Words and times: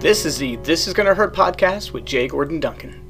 This 0.00 0.24
is 0.24 0.38
the 0.38 0.54
This 0.58 0.86
Is 0.86 0.94
Gonna 0.94 1.12
Hurt 1.12 1.34
podcast 1.34 1.90
with 1.90 2.04
J. 2.04 2.28
Gordon 2.28 2.60
Duncan. 2.60 3.02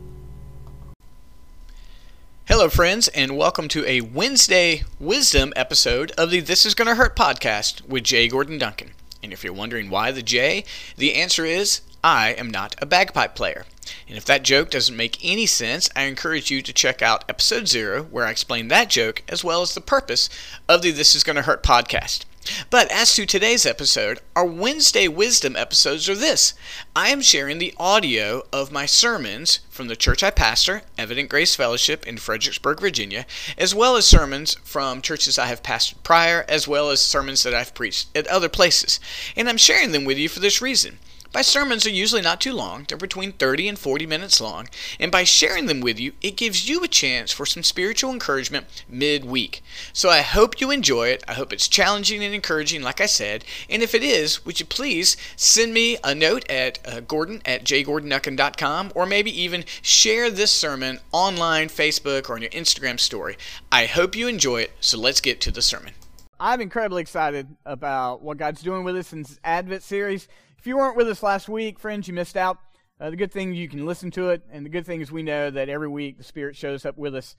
Hello, 2.46 2.70
friends, 2.70 3.08
and 3.08 3.36
welcome 3.36 3.68
to 3.68 3.84
a 3.84 4.00
Wednesday 4.00 4.84
Wisdom 4.98 5.52
episode 5.54 6.12
of 6.12 6.30
the 6.30 6.40
This 6.40 6.64
Is 6.64 6.72
Gonna 6.72 6.94
Hurt 6.94 7.14
podcast 7.14 7.86
with 7.86 8.04
J. 8.04 8.26
Gordon 8.26 8.56
Duncan. 8.56 8.92
And 9.22 9.34
if 9.34 9.44
you're 9.44 9.52
wondering 9.52 9.90
why 9.90 10.12
the 10.12 10.22
J, 10.22 10.64
the 10.96 11.14
answer 11.14 11.44
is 11.44 11.82
I 12.02 12.30
am 12.30 12.50
not 12.50 12.74
a 12.80 12.86
bagpipe 12.86 13.34
player. 13.34 13.66
And 14.08 14.16
if 14.16 14.24
that 14.24 14.42
joke 14.42 14.70
doesn't 14.70 14.96
make 14.96 15.22
any 15.22 15.44
sense, 15.44 15.90
I 15.94 16.04
encourage 16.04 16.50
you 16.50 16.62
to 16.62 16.72
check 16.72 17.02
out 17.02 17.22
episode 17.28 17.68
zero, 17.68 18.04
where 18.04 18.24
I 18.24 18.30
explain 18.30 18.68
that 18.68 18.88
joke 18.88 19.22
as 19.28 19.44
well 19.44 19.60
as 19.60 19.74
the 19.74 19.82
purpose 19.82 20.30
of 20.70 20.80
the 20.80 20.92
This 20.92 21.14
Is 21.14 21.22
Gonna 21.22 21.42
Hurt 21.42 21.62
podcast. 21.62 22.24
But 22.70 22.90
as 22.90 23.14
to 23.14 23.26
today's 23.26 23.66
episode, 23.66 24.20
our 24.34 24.44
Wednesday 24.44 25.08
Wisdom 25.08 25.56
episodes 25.56 26.08
are 26.08 26.14
this 26.14 26.54
I 26.94 27.08
am 27.08 27.20
sharing 27.20 27.58
the 27.58 27.74
audio 27.76 28.42
of 28.52 28.72
my 28.72 28.86
sermons 28.86 29.60
from 29.70 29.88
the 29.88 29.96
church 29.96 30.22
I 30.22 30.30
pastor, 30.30 30.82
Evident 30.96 31.28
Grace 31.28 31.54
Fellowship 31.54 32.06
in 32.06 32.18
Fredericksburg, 32.18 32.80
Virginia, 32.80 33.26
as 33.56 33.74
well 33.74 33.96
as 33.96 34.06
sermons 34.06 34.56
from 34.64 35.02
churches 35.02 35.38
I 35.38 35.46
have 35.46 35.62
pastored 35.62 36.02
prior, 36.02 36.44
as 36.48 36.66
well 36.66 36.90
as 36.90 37.00
sermons 37.00 37.42
that 37.42 37.54
I've 37.54 37.74
preached 37.74 38.08
at 38.16 38.26
other 38.26 38.48
places. 38.48 38.98
And 39.36 39.48
I'm 39.48 39.56
sharing 39.56 39.92
them 39.92 40.04
with 40.04 40.18
you 40.18 40.28
for 40.28 40.40
this 40.40 40.60
reason. 40.60 40.98
My 41.38 41.42
sermons 41.42 41.86
are 41.86 41.90
usually 41.90 42.20
not 42.20 42.40
too 42.40 42.52
long, 42.52 42.84
they're 42.88 42.98
between 42.98 43.30
30 43.30 43.68
and 43.68 43.78
40 43.78 44.06
minutes 44.06 44.40
long, 44.40 44.68
and 44.98 45.12
by 45.12 45.22
sharing 45.22 45.66
them 45.66 45.80
with 45.80 46.00
you, 46.00 46.14
it 46.20 46.36
gives 46.36 46.68
you 46.68 46.82
a 46.82 46.88
chance 46.88 47.30
for 47.30 47.46
some 47.46 47.62
spiritual 47.62 48.10
encouragement 48.10 48.66
midweek. 48.88 49.62
So 49.92 50.08
I 50.08 50.22
hope 50.22 50.60
you 50.60 50.72
enjoy 50.72 51.10
it. 51.10 51.22
I 51.28 51.34
hope 51.34 51.52
it's 51.52 51.68
challenging 51.68 52.24
and 52.24 52.34
encouraging, 52.34 52.82
like 52.82 53.00
I 53.00 53.06
said, 53.06 53.44
and 53.70 53.84
if 53.84 53.94
it 53.94 54.02
is, 54.02 54.44
would 54.44 54.58
you 54.58 54.66
please 54.66 55.16
send 55.36 55.72
me 55.72 55.96
a 56.02 56.12
note 56.12 56.44
at 56.50 56.80
uh, 56.84 56.98
gordon 56.98 57.40
at 57.44 57.62
jgordonduncan.com 57.62 58.90
or 58.96 59.06
maybe 59.06 59.30
even 59.40 59.64
share 59.80 60.32
this 60.32 60.50
sermon 60.50 60.98
online, 61.12 61.68
Facebook, 61.68 62.28
or 62.28 62.34
on 62.34 62.42
your 62.42 62.50
Instagram 62.50 62.98
story. 62.98 63.38
I 63.70 63.86
hope 63.86 64.16
you 64.16 64.26
enjoy 64.26 64.62
it, 64.62 64.72
so 64.80 64.98
let's 64.98 65.20
get 65.20 65.40
to 65.42 65.52
the 65.52 65.62
sermon. 65.62 65.92
I'm 66.40 66.60
incredibly 66.60 67.02
excited 67.02 67.48
about 67.66 68.22
what 68.22 68.36
God's 68.36 68.62
doing 68.62 68.84
with 68.84 68.94
us 68.94 69.12
in 69.12 69.22
this 69.22 69.40
Advent 69.42 69.82
series. 69.82 70.28
If 70.56 70.68
you 70.68 70.76
weren't 70.76 70.96
with 70.96 71.08
us 71.08 71.20
last 71.20 71.48
week, 71.48 71.80
friends, 71.80 72.06
you 72.06 72.14
missed 72.14 72.36
out. 72.36 72.58
Uh, 73.00 73.10
the 73.10 73.16
good 73.16 73.32
thing 73.32 73.54
you 73.54 73.68
can 73.68 73.84
listen 73.84 74.12
to 74.12 74.30
it, 74.30 74.42
and 74.52 74.64
the 74.64 74.70
good 74.70 74.86
thing 74.86 75.00
is 75.00 75.10
we 75.10 75.24
know 75.24 75.50
that 75.50 75.68
every 75.68 75.88
week 75.88 76.16
the 76.16 76.22
Spirit 76.22 76.54
shows 76.54 76.86
up 76.86 76.96
with 76.96 77.16
us. 77.16 77.34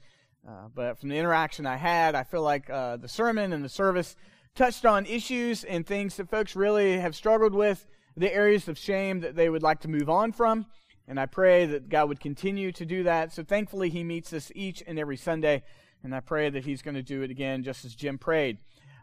Uh, 0.46 0.68
but 0.74 0.98
from 0.98 1.08
the 1.08 1.16
interaction 1.16 1.64
I 1.64 1.76
had, 1.76 2.14
I 2.14 2.24
feel 2.24 2.42
like 2.42 2.68
uh, 2.68 2.98
the 2.98 3.08
sermon 3.08 3.54
and 3.54 3.64
the 3.64 3.70
service 3.70 4.16
touched 4.54 4.84
on 4.84 5.06
issues 5.06 5.64
and 5.64 5.86
things 5.86 6.16
that 6.16 6.28
folks 6.28 6.54
really 6.54 6.98
have 6.98 7.16
struggled 7.16 7.54
with, 7.54 7.86
the 8.18 8.34
areas 8.34 8.68
of 8.68 8.76
shame 8.76 9.20
that 9.20 9.34
they 9.34 9.48
would 9.48 9.62
like 9.62 9.80
to 9.80 9.88
move 9.88 10.10
on 10.10 10.32
from. 10.32 10.66
And 11.08 11.18
I 11.18 11.24
pray 11.24 11.64
that 11.64 11.88
God 11.88 12.10
would 12.10 12.20
continue 12.20 12.70
to 12.72 12.84
do 12.84 13.04
that. 13.04 13.32
So 13.32 13.44
thankfully, 13.44 13.88
He 13.88 14.04
meets 14.04 14.30
us 14.34 14.52
each 14.54 14.82
and 14.86 14.98
every 14.98 15.16
Sunday. 15.16 15.62
And 16.04 16.14
I 16.14 16.20
pray 16.20 16.50
that 16.50 16.66
He's 16.66 16.82
going 16.82 16.96
to 16.96 17.02
do 17.02 17.22
it 17.22 17.30
again, 17.30 17.62
just 17.62 17.86
as 17.86 17.94
Jim 17.94 18.18
prayed. 18.18 18.58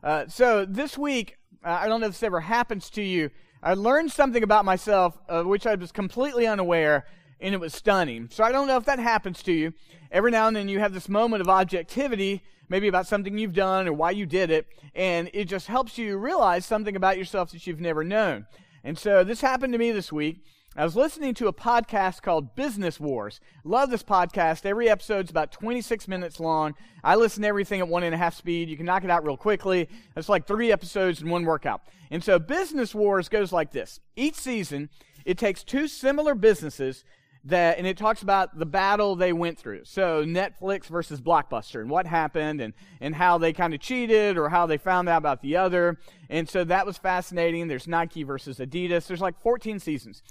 Uh, 0.07 0.25
so 0.29 0.63
this 0.63 0.97
week, 0.97 1.35
uh, 1.65 1.79
I 1.81 1.89
don't 1.89 1.99
know 1.99 2.05
if 2.05 2.13
this 2.13 2.23
ever 2.23 2.39
happens 2.39 2.89
to 2.91 3.01
you, 3.01 3.29
I 3.61 3.73
learned 3.73 4.09
something 4.09 4.41
about 4.41 4.63
myself 4.63 5.17
of 5.27 5.47
which 5.47 5.67
I 5.67 5.75
was 5.75 5.91
completely 5.91 6.47
unaware, 6.47 7.05
and 7.41 7.53
it 7.53 7.57
was 7.57 7.73
stunning. 7.73 8.29
So 8.31 8.45
I 8.45 8.53
don't 8.53 8.69
know 8.69 8.77
if 8.77 8.85
that 8.85 8.99
happens 8.99 9.43
to 9.43 9.51
you. 9.51 9.73
Every 10.09 10.31
now 10.31 10.47
and 10.47 10.55
then 10.55 10.69
you 10.69 10.79
have 10.79 10.93
this 10.93 11.09
moment 11.09 11.41
of 11.41 11.49
objectivity, 11.49 12.41
maybe 12.69 12.87
about 12.87 13.05
something 13.05 13.37
you've 13.37 13.51
done 13.51 13.85
or 13.85 13.91
why 13.91 14.11
you 14.11 14.25
did 14.25 14.49
it, 14.49 14.67
and 14.95 15.29
it 15.33 15.49
just 15.49 15.67
helps 15.67 15.97
you 15.97 16.15
realize 16.15 16.65
something 16.65 16.95
about 16.95 17.17
yourself 17.17 17.51
that 17.51 17.67
you've 17.67 17.81
never 17.81 18.05
known. 18.05 18.45
And 18.85 18.97
so 18.97 19.25
this 19.25 19.41
happened 19.41 19.73
to 19.73 19.77
me 19.77 19.91
this 19.91 20.09
week. 20.09 20.41
I 20.79 20.83
was 20.83 20.95
listening 20.95 21.33
to 21.35 21.47
a 21.47 21.53
podcast 21.53 22.21
called 22.21 22.53
Business 22.53 22.99
Wars. 22.99 23.39
Love 23.63 23.89
this 23.89 24.03
podcast. 24.03 24.63
Every 24.63 24.87
episode's 24.87 25.31
about 25.31 25.51
26 25.51 26.07
minutes 26.07 26.39
long. 26.39 26.75
I 27.03 27.15
listen 27.15 27.41
to 27.41 27.47
everything 27.47 27.79
at 27.79 27.87
one 27.87 28.03
and 28.03 28.13
a 28.13 28.17
half 28.17 28.35
speed. 28.35 28.69
You 28.69 28.77
can 28.77 28.85
knock 28.85 29.03
it 29.03 29.09
out 29.09 29.25
real 29.25 29.37
quickly. 29.37 29.89
It's 30.15 30.29
like 30.29 30.45
three 30.45 30.71
episodes 30.71 31.19
in 31.19 31.31
one 31.31 31.45
workout. 31.45 31.81
And 32.11 32.23
so 32.23 32.37
Business 32.37 32.93
Wars 32.93 33.27
goes 33.27 33.51
like 33.51 33.71
this. 33.71 33.99
Each 34.15 34.35
season, 34.35 34.89
it 35.25 35.39
takes 35.39 35.63
two 35.63 35.87
similar 35.87 36.35
businesses 36.35 37.03
that, 37.45 37.79
and 37.79 37.87
it 37.87 37.97
talks 37.97 38.21
about 38.21 38.59
the 38.59 38.67
battle 38.67 39.15
they 39.15 39.33
went 39.33 39.57
through. 39.57 39.85
So 39.85 40.23
Netflix 40.23 40.85
versus 40.85 41.19
Blockbuster 41.19 41.81
and 41.81 41.89
what 41.89 42.05
happened 42.05 42.61
and, 42.61 42.75
and 43.01 43.15
how 43.15 43.39
they 43.39 43.51
kind 43.51 43.73
of 43.73 43.79
cheated 43.79 44.37
or 44.37 44.49
how 44.49 44.67
they 44.67 44.77
found 44.77 45.09
out 45.09 45.17
about 45.17 45.41
the 45.41 45.55
other. 45.55 45.97
And 46.29 46.47
so 46.47 46.63
that 46.65 46.85
was 46.85 46.99
fascinating. 46.99 47.67
There's 47.67 47.87
Nike 47.87 48.21
versus 48.21 48.59
Adidas. 48.59 49.07
There's 49.07 49.21
like 49.21 49.41
14 49.41 49.79
seasons. 49.79 50.21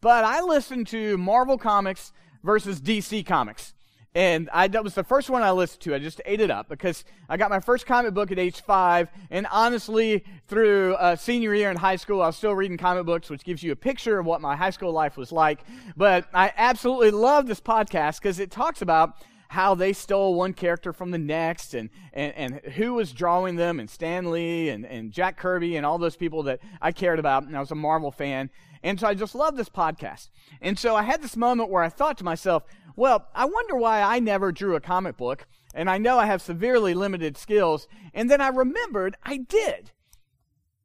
But 0.00 0.24
I 0.24 0.40
listened 0.40 0.86
to 0.88 1.18
Marvel 1.18 1.58
Comics 1.58 2.12
versus 2.42 2.80
DC 2.80 3.26
Comics. 3.26 3.74
And 4.14 4.48
I, 4.52 4.68
that 4.68 4.82
was 4.82 4.94
the 4.94 5.04
first 5.04 5.28
one 5.28 5.42
I 5.42 5.50
listened 5.50 5.82
to. 5.82 5.94
I 5.94 5.98
just 5.98 6.20
ate 6.24 6.40
it 6.40 6.50
up 6.50 6.68
because 6.68 7.04
I 7.28 7.36
got 7.36 7.50
my 7.50 7.60
first 7.60 7.86
comic 7.86 8.14
book 8.14 8.32
at 8.32 8.38
age 8.38 8.62
five. 8.62 9.08
And 9.30 9.46
honestly, 9.50 10.24
through 10.46 10.94
uh, 10.94 11.14
senior 11.14 11.54
year 11.54 11.70
in 11.70 11.76
high 11.76 11.96
school, 11.96 12.22
I 12.22 12.26
was 12.26 12.36
still 12.36 12.54
reading 12.54 12.78
comic 12.78 13.06
books, 13.06 13.28
which 13.28 13.44
gives 13.44 13.62
you 13.62 13.70
a 13.72 13.76
picture 13.76 14.18
of 14.18 14.26
what 14.26 14.40
my 14.40 14.56
high 14.56 14.70
school 14.70 14.92
life 14.92 15.16
was 15.16 15.30
like. 15.30 15.60
But 15.96 16.26
I 16.32 16.52
absolutely 16.56 17.10
love 17.10 17.46
this 17.46 17.60
podcast 17.60 18.20
because 18.20 18.38
it 18.38 18.50
talks 18.50 18.82
about 18.82 19.14
how 19.48 19.74
they 19.74 19.92
stole 19.92 20.34
one 20.34 20.52
character 20.52 20.92
from 20.92 21.10
the 21.10 21.18
next 21.18 21.74
and, 21.74 21.88
and, 22.12 22.34
and 22.34 22.72
who 22.74 22.94
was 22.94 23.12
drawing 23.12 23.56
them 23.56 23.80
and 23.80 23.88
Stan 23.88 24.30
Lee 24.30 24.68
and, 24.68 24.84
and 24.84 25.10
Jack 25.10 25.38
Kirby 25.38 25.76
and 25.76 25.86
all 25.86 25.96
those 25.96 26.16
people 26.16 26.42
that 26.44 26.60
I 26.82 26.92
cared 26.92 27.18
about. 27.18 27.44
And 27.44 27.56
I 27.56 27.60
was 27.60 27.70
a 27.70 27.74
Marvel 27.76 28.10
fan. 28.10 28.50
And 28.82 28.98
so 28.98 29.06
I 29.06 29.14
just 29.14 29.34
love 29.34 29.56
this 29.56 29.68
podcast. 29.68 30.28
And 30.60 30.78
so 30.78 30.94
I 30.94 31.02
had 31.02 31.22
this 31.22 31.36
moment 31.36 31.70
where 31.70 31.82
I 31.82 31.88
thought 31.88 32.18
to 32.18 32.24
myself, 32.24 32.64
well, 32.96 33.28
I 33.34 33.44
wonder 33.44 33.76
why 33.76 34.02
I 34.02 34.18
never 34.18 34.52
drew 34.52 34.74
a 34.76 34.80
comic 34.80 35.16
book. 35.16 35.46
And 35.74 35.88
I 35.88 35.98
know 35.98 36.18
I 36.18 36.26
have 36.26 36.42
severely 36.42 36.94
limited 36.94 37.36
skills. 37.36 37.86
And 38.14 38.30
then 38.30 38.40
I 38.40 38.48
remembered 38.48 39.16
I 39.22 39.38
did. 39.38 39.92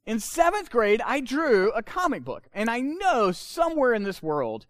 In 0.06 0.20
seventh 0.20 0.70
grade, 0.70 1.02
I 1.06 1.22
drew 1.22 1.72
a 1.72 1.82
comic 1.82 2.24
book. 2.24 2.48
And 2.54 2.70
I 2.70 2.80
know 2.82 3.32
somewhere 3.32 3.94
in 3.94 4.04
this 4.04 4.22
world 4.22 4.66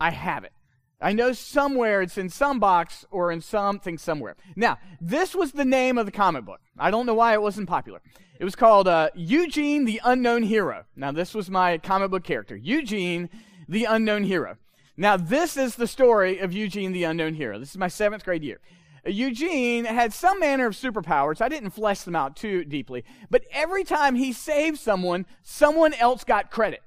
I 0.00 0.10
have 0.10 0.44
it. 0.44 0.52
I 1.00 1.12
know 1.12 1.32
somewhere 1.32 2.00
it's 2.02 2.16
in 2.16 2.28
some 2.28 2.60
box 2.60 3.04
or 3.10 3.32
in 3.32 3.40
something 3.40 3.98
somewhere. 3.98 4.36
Now, 4.54 4.78
this 5.00 5.34
was 5.34 5.52
the 5.52 5.64
name 5.64 5.98
of 5.98 6.06
the 6.06 6.12
comic 6.12 6.44
book. 6.44 6.60
I 6.78 6.92
don't 6.92 7.06
know 7.06 7.14
why 7.14 7.32
it 7.34 7.42
wasn't 7.42 7.68
popular. 7.68 8.00
It 8.42 8.44
was 8.44 8.56
called 8.56 8.88
uh, 8.88 9.10
Eugene 9.14 9.84
the 9.84 10.00
Unknown 10.02 10.42
Hero. 10.42 10.84
Now, 10.96 11.12
this 11.12 11.32
was 11.32 11.48
my 11.48 11.78
comic 11.78 12.10
book 12.10 12.24
character, 12.24 12.56
Eugene 12.56 13.30
the 13.68 13.84
Unknown 13.84 14.24
Hero. 14.24 14.56
Now, 14.96 15.16
this 15.16 15.56
is 15.56 15.76
the 15.76 15.86
story 15.86 16.40
of 16.40 16.52
Eugene 16.52 16.90
the 16.90 17.04
Unknown 17.04 17.34
Hero. 17.34 17.60
This 17.60 17.70
is 17.70 17.78
my 17.78 17.86
seventh 17.86 18.24
grade 18.24 18.42
year. 18.42 18.58
Eugene 19.06 19.84
had 19.84 20.12
some 20.12 20.40
manner 20.40 20.66
of 20.66 20.74
superpowers. 20.74 21.40
I 21.40 21.48
didn't 21.48 21.70
flesh 21.70 22.00
them 22.00 22.16
out 22.16 22.34
too 22.34 22.64
deeply, 22.64 23.04
but 23.30 23.44
every 23.52 23.84
time 23.84 24.16
he 24.16 24.32
saved 24.32 24.80
someone, 24.80 25.24
someone 25.44 25.94
else 25.94 26.24
got 26.24 26.50
credit. 26.50 26.82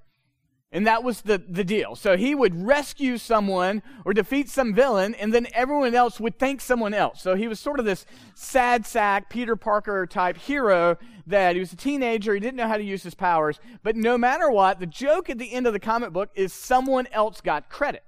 And 0.72 0.86
that 0.88 1.04
was 1.04 1.22
the, 1.22 1.42
the 1.48 1.64
deal. 1.64 1.96
So 1.96 2.18
he 2.18 2.36
would 2.36 2.66
rescue 2.66 3.18
someone 3.18 3.82
or 4.04 4.14
defeat 4.14 4.50
some 4.50 4.74
villain, 4.74 5.16
and 5.16 5.34
then 5.34 5.48
everyone 5.54 5.96
else 5.96 6.20
would 6.20 6.38
thank 6.38 6.60
someone 6.60 6.94
else. 6.94 7.22
So 7.22 7.36
he 7.36 7.48
was 7.48 7.60
sort 7.60 7.80
of 7.80 7.86
this 7.86 8.06
sad 8.34 8.86
sack, 8.86 9.30
Peter 9.30 9.56
Parker 9.56 10.06
type 10.06 10.38
hero 10.38 10.98
that 11.28 11.56
he 11.56 11.60
was 11.60 11.74
a 11.74 11.78
teenager, 11.78 12.34
he 12.34 12.40
didn't 12.40 12.58
know 12.58 12.68
how 12.68 12.78
to 12.78 12.84
use 12.84 13.04
his 13.04 13.16
powers. 13.16 13.60
But 13.84 13.96
no 13.96 14.18
matter 14.18 14.50
what, 14.52 14.80
the 14.80 14.86
joke 14.86 15.30
at 15.30 15.38
the 15.38 15.54
end 15.54 15.66
of 15.66 15.74
the 15.74 15.80
comic 15.80 16.12
book 16.12 16.30
is 16.36 16.54
someone 16.54 17.08
else 17.12 17.42
got 17.42 17.70
credit. 17.70 18.04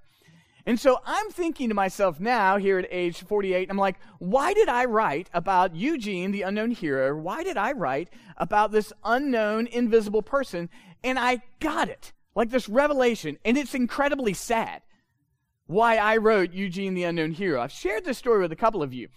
And 0.65 0.77
so 0.77 0.99
I'm 1.05 1.29
thinking 1.29 1.69
to 1.69 1.75
myself 1.75 2.19
now, 2.19 2.57
here 2.57 2.77
at 2.77 2.87
age 2.91 3.23
48, 3.23 3.69
I'm 3.69 3.77
like, 3.77 3.95
why 4.19 4.53
did 4.53 4.67
I 4.67 4.83
write 4.83 5.29
about 5.33 5.73
Eugene, 5.73 6.31
the 6.31 6.41
unknown 6.41 6.71
hero? 6.71 7.15
Why 7.15 7.43
did 7.43 7.55
I 7.55 7.71
write 7.71 8.09
about 8.35 8.73
this 8.73 8.91
unknown, 9.05 9.67
invisible 9.67 10.21
person? 10.21 10.69
And 11.05 11.17
I 11.17 11.41
got 11.61 11.87
it 11.87 12.11
like 12.37 12.51
this 12.51 12.69
revelation, 12.69 13.39
and 13.43 13.57
it's 13.57 13.73
incredibly 13.73 14.31
sad 14.31 14.83
why 15.65 15.97
I 15.97 16.17
wrote 16.17 16.53
Eugene 16.53 16.93
the 16.93 17.03
Unknown 17.03 17.31
Hero. 17.31 17.59
I've 17.59 17.71
shared 17.71 18.05
this 18.05 18.19
story 18.19 18.41
with 18.41 18.51
a 18.51 18.55
couple 18.55 18.83
of 18.83 18.93
you. 18.93 19.07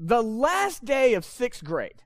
The 0.00 0.22
last 0.22 0.82
day 0.82 1.12
of 1.12 1.26
sixth 1.26 1.62
grade, 1.62 2.02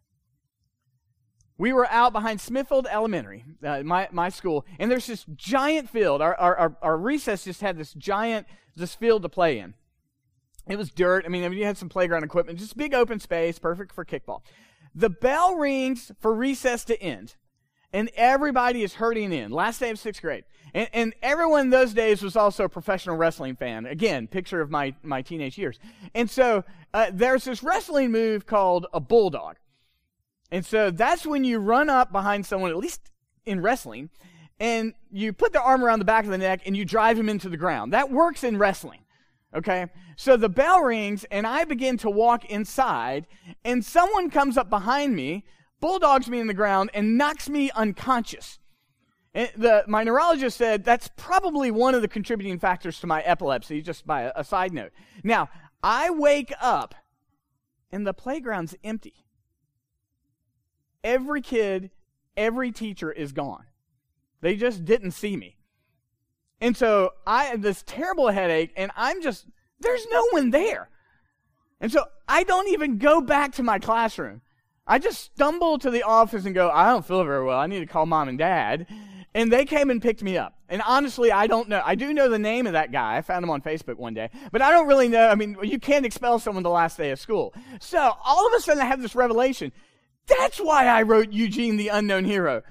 we 1.56 1.72
were 1.72 1.86
out 1.86 2.12
behind 2.12 2.40
Smithfield 2.40 2.88
Elementary, 2.90 3.44
uh, 3.64 3.84
my, 3.84 4.08
my 4.10 4.28
school, 4.28 4.66
and 4.80 4.90
there's 4.90 5.06
this 5.06 5.24
giant 5.36 5.88
field. 5.88 6.20
Our, 6.20 6.34
our, 6.34 6.76
our, 6.82 6.98
recess 6.98 7.44
just 7.44 7.60
had 7.60 7.78
this 7.78 7.94
giant 7.94 8.48
this 8.74 8.96
field 8.96 9.22
to 9.22 9.28
play 9.28 9.60
in. 9.60 9.74
It 10.68 10.76
was 10.76 10.90
dirt. 10.90 11.24
I 11.24 11.28
mean, 11.28 11.44
I 11.44 11.48
mean, 11.48 11.60
you 11.60 11.66
had 11.66 11.78
some 11.78 11.88
playground 11.88 12.24
equipment, 12.24 12.58
just 12.58 12.76
big 12.76 12.94
open 12.94 13.20
space, 13.20 13.60
perfect 13.60 13.92
for 13.92 14.04
kickball. 14.04 14.40
The 14.92 15.08
bell 15.08 15.54
rings 15.54 16.10
for 16.18 16.34
recess 16.34 16.84
to 16.86 17.00
end 17.00 17.36
and 17.92 18.10
everybody 18.16 18.82
is 18.82 18.94
hurting 18.94 19.32
in. 19.32 19.50
Last 19.50 19.80
day 19.80 19.90
of 19.90 19.98
sixth 19.98 20.22
grade. 20.22 20.44
And, 20.74 20.88
and 20.92 21.14
everyone 21.22 21.70
those 21.70 21.94
days 21.94 22.22
was 22.22 22.36
also 22.36 22.64
a 22.64 22.68
professional 22.68 23.16
wrestling 23.16 23.56
fan. 23.56 23.86
Again, 23.86 24.26
picture 24.26 24.60
of 24.60 24.70
my, 24.70 24.94
my 25.02 25.22
teenage 25.22 25.56
years. 25.58 25.78
And 26.14 26.28
so 26.28 26.64
uh, 26.92 27.10
there's 27.12 27.44
this 27.44 27.62
wrestling 27.62 28.12
move 28.12 28.46
called 28.46 28.86
a 28.92 29.00
bulldog. 29.00 29.56
And 30.50 30.64
so 30.64 30.90
that's 30.90 31.26
when 31.26 31.44
you 31.44 31.58
run 31.58 31.90
up 31.90 32.12
behind 32.12 32.46
someone, 32.46 32.70
at 32.70 32.76
least 32.76 33.10
in 33.44 33.60
wrestling, 33.60 34.10
and 34.58 34.94
you 35.10 35.32
put 35.32 35.52
the 35.52 35.60
arm 35.60 35.84
around 35.84 35.98
the 35.98 36.04
back 36.04 36.24
of 36.24 36.30
the 36.30 36.38
neck 36.38 36.62
and 36.66 36.76
you 36.76 36.84
drive 36.84 37.18
him 37.18 37.28
into 37.28 37.48
the 37.48 37.56
ground. 37.56 37.92
That 37.92 38.10
works 38.10 38.44
in 38.44 38.56
wrestling. 38.58 39.00
Okay? 39.54 39.86
So 40.16 40.36
the 40.36 40.48
bell 40.48 40.82
rings 40.82 41.24
and 41.30 41.46
I 41.46 41.64
begin 41.64 41.98
to 41.98 42.10
walk 42.10 42.44
inside 42.46 43.26
and 43.64 43.84
someone 43.84 44.30
comes 44.30 44.56
up 44.56 44.70
behind 44.70 45.14
me, 45.14 45.44
bulldogs 45.80 46.28
me 46.28 46.40
in 46.40 46.46
the 46.46 46.54
ground 46.54 46.90
and 46.94 47.18
knocks 47.18 47.48
me 47.48 47.70
unconscious. 47.72 48.58
The, 49.34 49.84
my 49.86 50.02
neurologist 50.02 50.56
said 50.56 50.84
that's 50.84 51.10
probably 51.16 51.70
one 51.70 51.94
of 51.94 52.00
the 52.02 52.08
contributing 52.08 52.58
factors 52.58 52.98
to 53.00 53.06
my 53.06 53.20
epilepsy, 53.22 53.82
just 53.82 54.06
by 54.06 54.22
a, 54.22 54.32
a 54.36 54.44
side 54.44 54.72
note. 54.72 54.92
Now, 55.22 55.50
I 55.82 56.10
wake 56.10 56.52
up 56.60 56.94
and 57.92 58.06
the 58.06 58.14
playground's 58.14 58.74
empty. 58.82 59.26
Every 61.04 61.42
kid, 61.42 61.90
every 62.36 62.72
teacher 62.72 63.12
is 63.12 63.32
gone. 63.32 63.66
They 64.40 64.56
just 64.56 64.84
didn't 64.84 65.12
see 65.12 65.36
me. 65.36 65.56
And 66.60 66.76
so 66.76 67.10
I 67.26 67.44
have 67.44 67.62
this 67.62 67.82
terrible 67.86 68.28
headache, 68.28 68.72
and 68.76 68.90
I'm 68.96 69.22
just, 69.22 69.46
there's 69.78 70.06
no 70.10 70.26
one 70.30 70.50
there. 70.50 70.88
And 71.80 71.92
so 71.92 72.04
I 72.26 72.44
don't 72.44 72.68
even 72.68 72.98
go 72.98 73.20
back 73.20 73.52
to 73.52 73.62
my 73.62 73.78
classroom. 73.78 74.40
I 74.86 74.98
just 74.98 75.24
stumble 75.24 75.78
to 75.78 75.90
the 75.90 76.04
office 76.04 76.44
and 76.44 76.54
go, 76.54 76.70
I 76.70 76.90
don't 76.90 77.04
feel 77.04 77.24
very 77.24 77.44
well. 77.44 77.58
I 77.58 77.66
need 77.66 77.80
to 77.80 77.86
call 77.86 78.06
mom 78.06 78.28
and 78.28 78.38
dad. 78.38 78.86
And 79.34 79.52
they 79.52 79.64
came 79.64 79.90
and 79.90 80.00
picked 80.00 80.22
me 80.22 80.38
up. 80.38 80.54
And 80.68 80.80
honestly, 80.86 81.30
I 81.30 81.46
don't 81.46 81.68
know. 81.68 81.82
I 81.84 81.94
do 81.94 82.14
know 82.14 82.28
the 82.28 82.38
name 82.38 82.66
of 82.66 82.72
that 82.72 82.90
guy. 82.92 83.16
I 83.16 83.20
found 83.20 83.42
him 83.42 83.50
on 83.50 83.60
Facebook 83.60 83.96
one 83.96 84.14
day. 84.14 84.30
But 84.50 84.62
I 84.62 84.70
don't 84.70 84.86
really 84.86 85.08
know. 85.08 85.28
I 85.28 85.34
mean, 85.34 85.56
you 85.62 85.78
can't 85.78 86.06
expel 86.06 86.38
someone 86.38 86.62
the 86.62 86.70
last 86.70 86.96
day 86.96 87.10
of 87.10 87.20
school. 87.20 87.52
So 87.80 87.98
all 87.98 88.46
of 88.46 88.52
a 88.54 88.60
sudden, 88.60 88.82
I 88.82 88.86
have 88.86 89.02
this 89.02 89.14
revelation. 89.14 89.72
That's 90.26 90.58
why 90.58 90.86
I 90.86 91.02
wrote 91.02 91.32
Eugene 91.32 91.76
the 91.76 91.88
Unknown 91.88 92.24
Hero. 92.24 92.62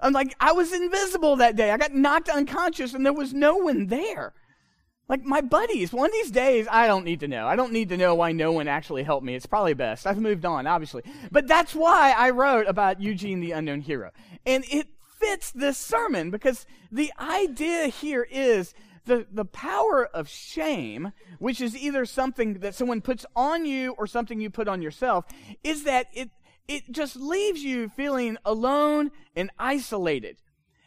I'm 0.00 0.12
like, 0.12 0.34
I 0.38 0.52
was 0.52 0.72
invisible 0.72 1.36
that 1.36 1.56
day. 1.56 1.70
I 1.70 1.78
got 1.78 1.94
knocked 1.94 2.28
unconscious 2.28 2.92
and 2.92 3.06
there 3.06 3.12
was 3.12 3.32
no 3.32 3.56
one 3.56 3.86
there. 3.86 4.34
Like 5.08 5.22
my 5.24 5.42
buddies, 5.42 5.92
one 5.92 6.06
of 6.06 6.12
these 6.12 6.30
days, 6.30 6.66
I 6.70 6.86
don't 6.86 7.04
need 7.04 7.20
to 7.20 7.28
know. 7.28 7.46
I 7.46 7.56
don't 7.56 7.72
need 7.72 7.90
to 7.90 7.96
know 7.96 8.14
why 8.14 8.32
no 8.32 8.52
one 8.52 8.68
actually 8.68 9.02
helped 9.02 9.24
me. 9.24 9.34
It's 9.34 9.46
probably 9.46 9.74
best. 9.74 10.06
I've 10.06 10.18
moved 10.18 10.46
on, 10.46 10.66
obviously. 10.66 11.02
But 11.30 11.46
that's 11.46 11.74
why 11.74 12.14
I 12.16 12.30
wrote 12.30 12.66
about 12.66 13.02
Eugene 13.02 13.40
the 13.40 13.52
Unknown 13.52 13.82
Hero. 13.82 14.12
And 14.46 14.64
it 14.70 14.88
fits 15.18 15.50
this 15.50 15.76
sermon 15.76 16.30
because 16.30 16.64
the 16.90 17.12
idea 17.20 17.88
here 17.88 18.26
is 18.30 18.74
the, 19.04 19.26
the 19.30 19.44
power 19.44 20.06
of 20.06 20.28
shame, 20.28 21.12
which 21.38 21.60
is 21.60 21.76
either 21.76 22.06
something 22.06 22.54
that 22.60 22.74
someone 22.74 23.02
puts 23.02 23.26
on 23.36 23.66
you 23.66 23.94
or 23.98 24.06
something 24.06 24.40
you 24.40 24.48
put 24.48 24.68
on 24.68 24.80
yourself, 24.80 25.26
is 25.62 25.84
that 25.84 26.06
it, 26.14 26.30
it 26.66 26.90
just 26.90 27.14
leaves 27.16 27.62
you 27.62 27.90
feeling 27.90 28.38
alone 28.44 29.10
and 29.36 29.50
isolated. 29.58 30.38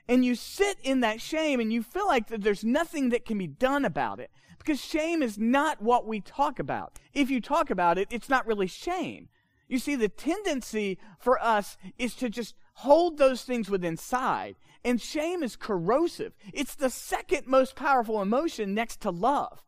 And 0.07 0.23
you 0.23 0.35
sit 0.35 0.77
in 0.83 1.01
that 1.01 1.21
shame 1.21 1.59
and 1.59 1.71
you 1.71 1.83
feel 1.83 2.07
like 2.07 2.27
that 2.27 2.41
there's 2.41 2.63
nothing 2.63 3.09
that 3.09 3.25
can 3.25 3.37
be 3.37 3.47
done 3.47 3.83
about 3.85 4.19
it. 4.19 4.31
Because 4.57 4.83
shame 4.83 5.21
is 5.21 5.37
not 5.37 5.81
what 5.81 6.07
we 6.07 6.19
talk 6.19 6.59
about. 6.59 6.99
If 7.13 7.29
you 7.29 7.41
talk 7.41 7.69
about 7.69 7.97
it, 7.97 8.07
it's 8.09 8.29
not 8.29 8.47
really 8.47 8.67
shame. 8.67 9.29
You 9.67 9.79
see, 9.79 9.95
the 9.95 10.09
tendency 10.09 10.97
for 11.19 11.41
us 11.41 11.77
is 11.97 12.15
to 12.15 12.29
just 12.29 12.55
hold 12.73 13.17
those 13.17 13.43
things 13.43 13.69
within 13.69 13.93
inside. 13.93 14.55
And 14.83 15.01
shame 15.01 15.43
is 15.43 15.55
corrosive. 15.55 16.33
It's 16.53 16.75
the 16.75 16.89
second 16.89 17.47
most 17.47 17.75
powerful 17.75 18.21
emotion 18.21 18.73
next 18.73 19.01
to 19.01 19.11
love. 19.11 19.63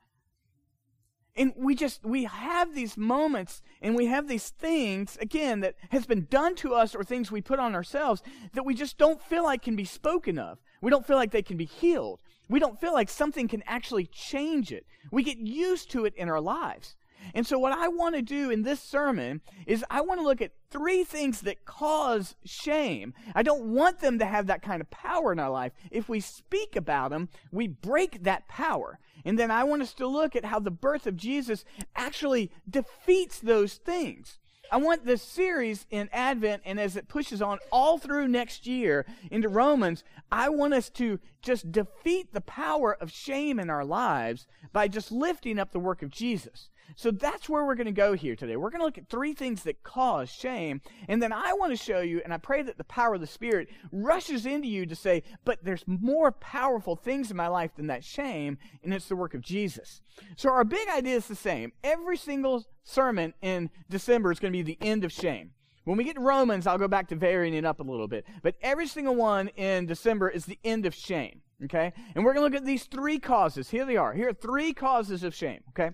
And 1.39 1.53
we 1.55 1.73
just, 1.73 2.03
we 2.03 2.25
have 2.25 2.75
these 2.75 2.97
moments 2.97 3.61
and 3.81 3.95
we 3.95 4.07
have 4.07 4.27
these 4.27 4.49
things, 4.49 5.17
again, 5.21 5.61
that 5.61 5.75
has 5.89 6.05
been 6.05 6.27
done 6.29 6.53
to 6.55 6.73
us 6.73 6.93
or 6.93 7.01
things 7.01 7.31
we 7.31 7.39
put 7.39 7.59
on 7.59 7.73
ourselves 7.73 8.21
that 8.53 8.65
we 8.65 8.73
just 8.73 8.97
don't 8.97 9.21
feel 9.21 9.43
like 9.43 9.61
can 9.61 9.77
be 9.77 9.85
spoken 9.85 10.37
of. 10.37 10.59
We 10.81 10.91
don't 10.91 11.07
feel 11.07 11.15
like 11.15 11.31
they 11.31 11.41
can 11.41 11.55
be 11.55 11.63
healed. 11.63 12.19
We 12.49 12.59
don't 12.59 12.81
feel 12.81 12.91
like 12.91 13.09
something 13.09 13.47
can 13.47 13.63
actually 13.65 14.05
change 14.07 14.73
it. 14.73 14.85
We 15.11 15.23
get 15.23 15.37
used 15.37 15.89
to 15.91 16.03
it 16.03 16.13
in 16.15 16.27
our 16.27 16.41
lives. 16.41 16.97
And 17.33 17.45
so, 17.45 17.59
what 17.59 17.73
I 17.73 17.87
want 17.87 18.15
to 18.15 18.21
do 18.21 18.49
in 18.49 18.63
this 18.63 18.81
sermon 18.81 19.41
is 19.65 19.85
I 19.89 20.01
want 20.01 20.19
to 20.19 20.25
look 20.25 20.41
at 20.41 20.51
three 20.69 21.03
things 21.03 21.41
that 21.41 21.65
cause 21.65 22.35
shame. 22.45 23.13
I 23.35 23.43
don't 23.43 23.73
want 23.73 23.99
them 23.99 24.19
to 24.19 24.25
have 24.25 24.47
that 24.47 24.61
kind 24.61 24.81
of 24.81 24.89
power 24.89 25.31
in 25.31 25.39
our 25.39 25.49
life. 25.49 25.73
If 25.91 26.09
we 26.09 26.19
speak 26.19 26.75
about 26.75 27.11
them, 27.11 27.29
we 27.51 27.67
break 27.67 28.23
that 28.23 28.47
power. 28.47 28.99
And 29.25 29.37
then 29.37 29.51
I 29.51 29.63
want 29.63 29.81
us 29.81 29.93
to 29.95 30.07
look 30.07 30.35
at 30.35 30.45
how 30.45 30.59
the 30.59 30.71
birth 30.71 31.07
of 31.07 31.17
Jesus 31.17 31.65
actually 31.95 32.51
defeats 32.69 33.39
those 33.39 33.75
things. 33.75 34.39
I 34.71 34.77
want 34.77 35.05
this 35.05 35.23
series 35.23 35.87
in 35.89 36.09
Advent 36.13 36.61
and 36.65 36.79
as 36.79 36.95
it 36.95 37.07
pushes 37.07 37.41
on 37.41 37.57
all 37.71 37.97
through 37.97 38.27
next 38.27 38.67
year 38.67 39.05
into 39.31 39.49
Romans, 39.49 40.03
I 40.31 40.49
want 40.49 40.73
us 40.73 40.89
to 40.91 41.19
just 41.41 41.71
defeat 41.71 42.33
the 42.33 42.41
power 42.41 42.95
of 42.95 43.11
shame 43.11 43.59
in 43.59 43.69
our 43.69 43.83
lives 43.83 44.45
by 44.71 44.87
just 44.87 45.11
lifting 45.11 45.57
up 45.57 45.71
the 45.71 45.79
work 45.79 46.03
of 46.03 46.11
Jesus. 46.11 46.69
So 46.95 47.11
that's 47.11 47.47
where 47.47 47.65
we're 47.65 47.75
going 47.75 47.85
to 47.85 47.91
go 47.91 48.13
here 48.13 48.35
today. 48.35 48.55
We're 48.55 48.69
going 48.69 48.81
to 48.81 48.85
look 48.85 48.97
at 48.97 49.09
three 49.09 49.33
things 49.33 49.63
that 49.63 49.83
cause 49.83 50.29
shame. 50.29 50.81
And 51.07 51.21
then 51.21 51.31
I 51.31 51.53
want 51.53 51.71
to 51.71 51.83
show 51.83 51.99
you, 51.99 52.21
and 52.23 52.33
I 52.33 52.37
pray 52.37 52.61
that 52.61 52.77
the 52.77 52.83
power 52.83 53.15
of 53.15 53.21
the 53.21 53.27
Spirit 53.27 53.69
rushes 53.91 54.45
into 54.45 54.67
you 54.67 54.85
to 54.85 54.95
say, 54.95 55.23
but 55.45 55.63
there's 55.63 55.83
more 55.87 56.31
powerful 56.31 56.95
things 56.95 57.31
in 57.31 57.37
my 57.37 57.47
life 57.47 57.71
than 57.75 57.87
that 57.87 58.03
shame, 58.03 58.57
and 58.83 58.93
it's 58.93 59.07
the 59.07 59.15
work 59.15 59.33
of 59.33 59.41
Jesus. 59.41 60.01
So 60.35 60.49
our 60.49 60.63
big 60.63 60.87
idea 60.89 61.15
is 61.15 61.27
the 61.27 61.35
same. 61.35 61.71
Every 61.83 62.17
single 62.17 62.65
sermon 62.83 63.33
in 63.41 63.69
December 63.89 64.31
is 64.31 64.39
going 64.39 64.53
to 64.53 64.63
be 64.63 64.63
the 64.63 64.85
end 64.85 65.03
of 65.03 65.11
shame. 65.11 65.51
When 65.85 65.97
we 65.97 66.03
get 66.03 66.15
to 66.15 66.21
Romans, 66.21 66.67
I'll 66.67 66.77
go 66.77 66.87
back 66.87 67.07
to 67.07 67.15
varying 67.15 67.53
it 67.53 67.65
up 67.65 67.79
a 67.79 67.83
little 67.83 68.07
bit. 68.07 68.25
But 68.43 68.55
every 68.61 68.85
single 68.85 69.15
one 69.15 69.47
in 69.49 69.85
December 69.85 70.29
is 70.29 70.45
the 70.45 70.59
end 70.63 70.85
of 70.85 70.93
shame. 70.93 71.41
Okay? 71.65 71.93
And 72.15 72.23
we're 72.23 72.33
going 72.33 72.49
to 72.49 72.55
look 72.55 72.61
at 72.61 72.65
these 72.65 72.85
three 72.85 73.19
causes. 73.19 73.69
Here 73.69 73.85
they 73.85 73.97
are. 73.97 74.13
Here 74.13 74.29
are 74.29 74.33
three 74.33 74.73
causes 74.73 75.23
of 75.23 75.35
shame. 75.35 75.61
Okay? 75.69 75.91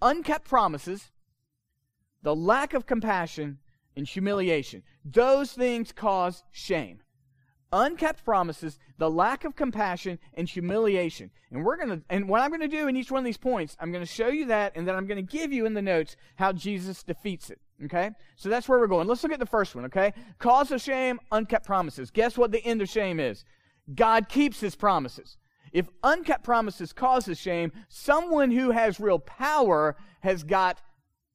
Unkept 0.00 0.48
promises, 0.48 1.10
the 2.22 2.34
lack 2.34 2.74
of 2.74 2.86
compassion, 2.86 3.58
and 3.96 4.06
humiliation. 4.06 4.82
Those 5.04 5.52
things 5.52 5.92
cause 5.92 6.44
shame. 6.52 7.00
Unkept 7.70 8.24
promises, 8.24 8.78
the 8.96 9.10
lack 9.10 9.44
of 9.44 9.54
compassion, 9.54 10.18
and 10.34 10.48
humiliation. 10.48 11.30
And 11.50 11.64
we're 11.64 11.76
going 11.76 11.88
to, 11.90 12.02
and 12.08 12.28
what 12.28 12.40
I'm 12.40 12.48
going 12.48 12.62
to 12.62 12.68
do 12.68 12.88
in 12.88 12.96
each 12.96 13.10
one 13.10 13.18
of 13.18 13.24
these 13.26 13.36
points, 13.36 13.76
I'm 13.78 13.92
going 13.92 14.04
to 14.04 14.10
show 14.10 14.28
you 14.28 14.46
that, 14.46 14.72
and 14.74 14.88
then 14.88 14.94
I'm 14.94 15.06
going 15.06 15.24
to 15.24 15.36
give 15.36 15.52
you 15.52 15.66
in 15.66 15.74
the 15.74 15.82
notes 15.82 16.16
how 16.36 16.52
Jesus 16.52 17.02
defeats 17.02 17.50
it. 17.50 17.60
Okay? 17.84 18.10
So 18.36 18.48
that's 18.48 18.68
where 18.68 18.78
we're 18.78 18.86
going. 18.86 19.06
Let's 19.06 19.22
look 19.22 19.32
at 19.32 19.38
the 19.38 19.46
first 19.46 19.74
one, 19.74 19.84
okay? 19.84 20.12
Cause 20.38 20.72
of 20.72 20.80
shame, 20.80 21.20
unkept 21.30 21.66
promises. 21.66 22.10
Guess 22.10 22.38
what 22.38 22.52
the 22.52 22.64
end 22.64 22.80
of 22.82 22.88
shame 22.88 23.20
is? 23.20 23.44
God 23.94 24.28
keeps 24.28 24.60
his 24.60 24.74
promises. 24.74 25.36
If 25.72 25.88
unkept 26.02 26.44
promises 26.44 26.92
causes 26.92 27.38
shame, 27.38 27.72
someone 27.88 28.50
who 28.50 28.70
has 28.70 29.00
real 29.00 29.18
power 29.18 29.96
has 30.20 30.42
got 30.42 30.80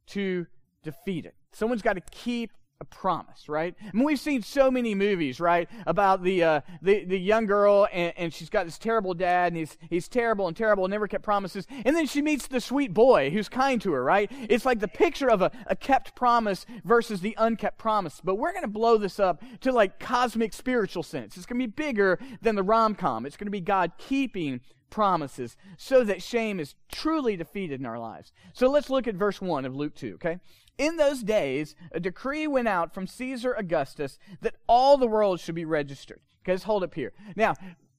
to 0.08 0.48
defeat 0.84 1.26
it. 1.26 1.36
Someone's 1.52 1.82
got 1.82 1.94
to 1.94 2.04
keep 2.12 2.52
a 2.82 2.86
promise, 2.86 3.48
right? 3.48 3.76
I 3.82 3.92
mean, 3.94 4.04
we've 4.04 4.20
seen 4.20 4.42
so 4.42 4.70
many 4.70 4.94
movies, 4.94 5.40
right, 5.40 5.70
about 5.88 6.24
the 6.24 6.44
uh, 6.44 6.62
the, 6.82 7.06
the 7.06 7.18
young 7.18 7.46
girl 7.46 7.88
and, 7.92 8.14
and 8.18 8.34
she's 8.34 8.50
got 8.50 8.66
this 8.66 8.78
terrible 8.78 9.14
dad 9.14 9.54
and 9.54 9.58
he's 9.58 9.78
he's 9.90 10.08
terrible 10.08 10.48
and 10.48 10.58
terrible 10.58 10.84
and 10.86 10.92
never 10.92 11.08
kept 11.08 11.24
promises, 11.24 11.66
and 11.86 11.96
then 11.96 12.06
she 12.06 12.22
meets 12.22 12.48
the 12.48 12.60
sweet 12.60 12.94
boy 12.94 13.30
who's 13.30 13.50
kind 13.50 13.82
to 13.82 13.94
her, 13.94 14.04
right? 14.04 14.32
It's 14.50 14.66
like 14.66 14.80
the 14.80 14.88
picture 14.88 15.30
of 15.30 15.42
a, 15.42 15.52
a 15.68 15.76
kept 15.76 16.16
promise 16.16 16.66
versus 16.84 17.22
the 17.22 17.36
unkept 17.38 17.78
promise. 17.78 18.22
But 18.24 18.36
we're 18.36 18.52
to 18.64 18.68
blow 18.68 18.98
this 18.98 19.20
up 19.20 19.42
to 19.62 19.72
like 19.72 20.00
cosmic 20.00 20.54
spiritual 20.54 21.04
sense. 21.04 21.38
It's 21.38 21.46
to 21.60 21.68
be 21.68 21.72
bigger 21.72 22.20
than 22.42 22.56
the 22.56 22.64
rom 22.64 22.96
com. 22.96 23.26
It's 23.26 23.38
to 23.48 23.52
be 23.52 23.62
God 23.62 23.94
keeping 23.98 24.62
promises 24.90 25.58
so 25.76 26.04
that 26.04 26.22
shame 26.22 26.60
is 26.60 26.76
truly 26.92 27.36
defeated 27.36 27.80
in 27.80 27.86
our 27.86 27.98
lives. 27.98 28.32
So 28.54 28.70
let's 28.70 28.92
look 28.92 29.08
at 29.08 29.16
verse 29.16 29.42
1 29.42 29.66
of 29.66 29.76
Luke 29.76 29.96
2, 29.96 30.14
okay? 30.16 30.40
In 30.78 30.98
those 30.98 31.22
days, 31.22 31.76
a 31.92 32.00
decree 32.00 32.48
went 32.48 32.68
out 32.68 32.94
from 32.94 33.08
Caesar 33.08 33.54
Augustus 33.54 34.18
that 34.42 34.56
all 34.68 34.98
the 34.98 35.08
world 35.08 35.40
should 35.40 35.56
be 35.56 35.66
registered. 35.66 36.20
Okay, 36.44 36.54
let's 36.54 36.64
hold 36.64 36.84
up 36.84 36.96
here. 36.96 37.14
Now, 37.36 37.54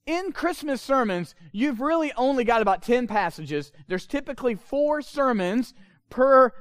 in 0.06 0.32
Christmas 0.32 0.82
sermons, 0.82 1.34
you've 1.52 1.80
really 1.80 2.12
only 2.16 2.44
got 2.44 2.62
about 2.62 2.82
10 2.82 3.06
passages. 3.06 3.72
There's 3.86 4.06
typically 4.06 4.54
four 4.54 5.00
sermons 5.02 5.72
per 6.10 6.52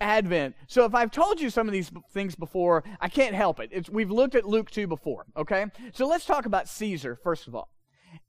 Advent. 0.00 0.54
So 0.66 0.84
if 0.84 0.94
I've 0.94 1.10
told 1.10 1.40
you 1.40 1.50
some 1.50 1.68
of 1.68 1.72
these 1.72 1.90
things 2.12 2.34
before, 2.34 2.84
I 3.00 3.08
can't 3.08 3.34
help 3.34 3.60
it. 3.60 3.70
It's, 3.72 3.90
we've 3.90 4.10
looked 4.10 4.34
at 4.34 4.46
Luke 4.46 4.70
2 4.70 4.86
before, 4.86 5.26
okay? 5.36 5.66
So 5.92 6.06
let's 6.06 6.24
talk 6.24 6.46
about 6.46 6.68
Caesar, 6.68 7.18
first 7.22 7.46
of 7.46 7.54
all. 7.54 7.68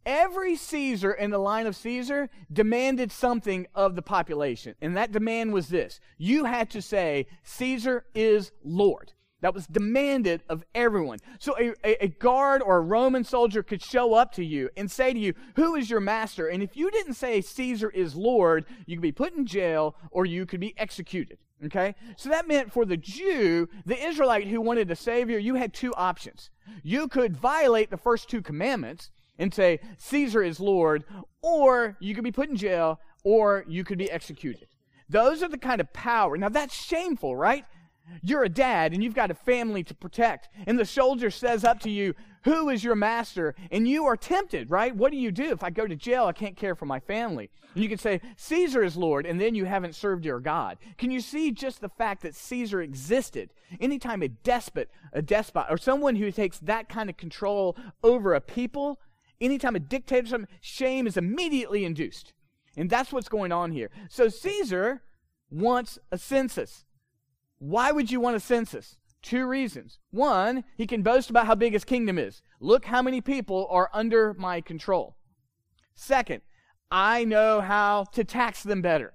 Every 0.06 0.56
Caesar 0.56 1.12
in 1.12 1.30
the 1.30 1.38
line 1.38 1.68
of 1.68 1.76
Caesar 1.76 2.30
demanded 2.52 3.12
something 3.12 3.68
of 3.76 3.96
the 3.96 4.02
population. 4.02 4.76
And 4.82 4.96
that 4.98 5.12
demand 5.12 5.54
was 5.54 5.68
this 5.68 6.00
you 6.18 6.46
had 6.46 6.70
to 6.72 6.82
say, 6.82 7.28
Caesar 7.44 8.06
is 8.16 8.52
Lord. 8.64 9.14
that 9.42 9.54
was 9.54 9.68
demanded 9.68 10.44
of 10.50 10.64
everyone. 10.74 11.20
So 11.40 11.56
a, 11.60 11.74
a, 11.84 12.06
a, 12.06 12.08
guard 12.08 12.62
or 12.62 12.78
a 12.78 12.82
Roman 12.82 13.24
soldier 13.24 13.62
could 13.64 13.84
show 13.84 14.14
up 14.14 14.34
to 14.34 14.44
you 14.44 14.70
and 14.76 14.90
say 14.90 15.14
to 15.14 15.20
you, 15.20 15.34
Who 15.56 15.76
is 15.76 15.90
your 15.90 16.00
master? 16.00 16.48
And 16.48 16.64
if 16.64 16.76
you 16.76 16.90
didn't 16.92 17.14
say 17.14 17.42
Caesar 17.42 17.90
is 17.90 18.16
Lord, 18.16 18.66
you 18.86 18.98
could 18.98 19.02
be 19.02 19.12
put 19.12 19.34
in 19.34 19.46
jail 19.46 19.96
or 20.12 20.26
you 20.26 20.46
could 20.46 20.60
be 20.60 20.74
executed. 20.78 21.38
Okay? 21.66 21.94
So 22.16 22.30
that 22.30 22.48
meant 22.48 22.72
for 22.72 22.86
the 22.86 22.98
Jew, 22.98 23.68
the 23.86 24.02
Israelite 24.02 24.48
who 24.48 24.62
wanted 24.62 24.90
a 24.92 24.96
Savior, 24.96 25.38
you 25.38 25.56
had 25.56 25.74
two 25.74 25.94
options. 25.96 26.50
You 26.84 27.08
could 27.08 27.36
violate 27.36 27.90
the 27.90 27.98
first 27.98 28.30
two 28.30 28.42
commandments 28.42 29.12
and 29.40 29.54
say, 29.54 29.80
Caesar 29.98 30.44
is 30.44 30.60
Lord, 30.60 31.04
or 31.42 31.98
you 32.00 32.14
could 32.14 32.24
be 32.24 32.32
put 32.32 32.50
in 32.50 32.58
jail 32.58 33.00
or 33.24 33.66
you 33.68 33.84
could 33.84 33.98
be 33.98 34.12
executed. 34.12 34.68
Those 35.10 35.42
are 35.42 35.50
the 35.50 35.58
kind 35.58 35.82
of 35.82 35.92
power. 35.92 36.38
Now 36.38 36.50
that's 36.50 36.76
shameful, 36.76 37.36
right? 37.36 37.66
You're 38.22 38.44
a 38.44 38.50
dad 38.50 38.94
and 38.94 39.04
you've 39.04 39.16
got 39.16 39.32
a 39.32 39.36
family 39.36 39.84
to 39.84 39.96
protect. 39.96 40.50
And 40.68 40.78
the 40.78 40.86
soldier 40.86 41.30
says 41.32 41.64
up 41.64 41.80
to 41.82 41.90
you, 41.90 42.16
Who 42.44 42.70
is 42.70 42.84
your 42.84 42.96
master? 42.96 43.56
And 43.72 43.88
you 43.88 44.06
are 44.06 44.18
tempted, 44.18 44.72
right? 44.72 44.96
What 44.96 45.12
do 45.12 45.18
you 45.18 45.32
do? 45.32 45.52
If 45.52 45.64
I 45.64 45.70
go 45.70 45.88
to 45.88 45.96
jail, 45.96 46.26
I 46.26 46.32
can't 46.32 46.56
care 46.56 46.76
for 46.76 46.86
my 46.86 47.00
family. 47.00 47.50
And 47.76 47.84
you 47.84 47.90
can 47.90 48.00
say, 48.00 48.22
Caesar 48.36 48.84
is 48.84 48.98
Lord, 48.98 49.28
and 49.28 49.40
then 49.40 49.54
you 49.54 49.66
haven't 49.66 49.94
served 49.94 50.26
your 50.26 50.40
God. 50.40 50.78
Can 50.98 51.12
you 51.12 51.22
see 51.22 51.52
just 51.52 51.82
the 51.82 51.90
fact 51.90 52.24
that 52.24 52.34
Caesar 52.34 52.82
existed? 52.82 53.52
Anytime 53.80 54.24
a 54.24 54.28
despot, 54.28 54.90
a 55.14 55.22
despot, 55.22 55.68
or 55.70 55.78
someone 55.78 56.16
who 56.16 56.32
takes 56.32 56.58
that 56.60 56.90
kind 56.90 57.10
of 57.10 57.18
control 57.18 57.78
over 58.04 58.34
a 58.34 58.42
people, 58.42 59.00
anytime 59.42 59.76
a 59.76 59.80
dictator, 59.80 60.48
shame 60.62 61.08
is 61.08 61.18
immediately 61.18 61.86
induced. 61.86 62.34
And 62.78 62.90
that's 62.90 63.12
what's 63.12 63.30
going 63.30 63.52
on 63.52 63.72
here. 63.72 63.90
So 64.10 64.30
Caesar 64.30 65.02
wants 65.50 66.00
a 66.12 66.18
census. 66.18 66.86
Why 67.58 67.92
would 67.92 68.12
you 68.12 68.20
want 68.20 68.38
a 68.38 68.40
census? 68.40 68.98
Two 69.22 69.46
reasons. 69.48 70.00
One, 70.12 70.64
he 70.78 70.88
can 70.88 71.02
boast 71.02 71.30
about 71.30 71.46
how 71.46 71.56
big 71.56 71.74
his 71.74 71.84
kingdom 71.84 72.18
is. 72.18 72.42
Look 72.62 72.86
how 72.86 73.02
many 73.02 73.20
people 73.20 73.68
are 73.70 73.90
under 73.94 74.34
my 74.34 74.62
control. 74.62 75.18
Second, 75.94 76.42
I 76.90 77.26
know 77.26 77.60
how 77.60 78.06
to 78.14 78.24
tax 78.24 78.64
them 78.64 78.82
better. 78.82 79.14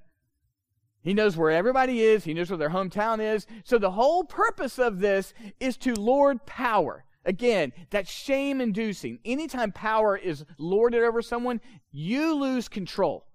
He 1.00 1.14
knows 1.14 1.36
where 1.36 1.50
everybody 1.50 2.00
is. 2.00 2.24
He 2.24 2.34
knows 2.34 2.50
where 2.50 2.58
their 2.58 2.70
hometown 2.70 3.20
is. 3.20 3.46
So 3.64 3.78
the 3.78 3.92
whole 3.92 4.24
purpose 4.24 4.78
of 4.78 5.00
this 5.00 5.34
is 5.60 5.76
to 5.78 5.94
lord 5.94 6.46
power. 6.46 7.04
Again, 7.24 7.72
that's 7.90 8.10
shame 8.10 8.60
inducing. 8.60 9.18
Anytime 9.24 9.72
power 9.72 10.16
is 10.16 10.44
lorded 10.58 11.02
over 11.02 11.22
someone, 11.22 11.60
you 11.90 12.34
lose 12.34 12.68
control. 12.68 13.26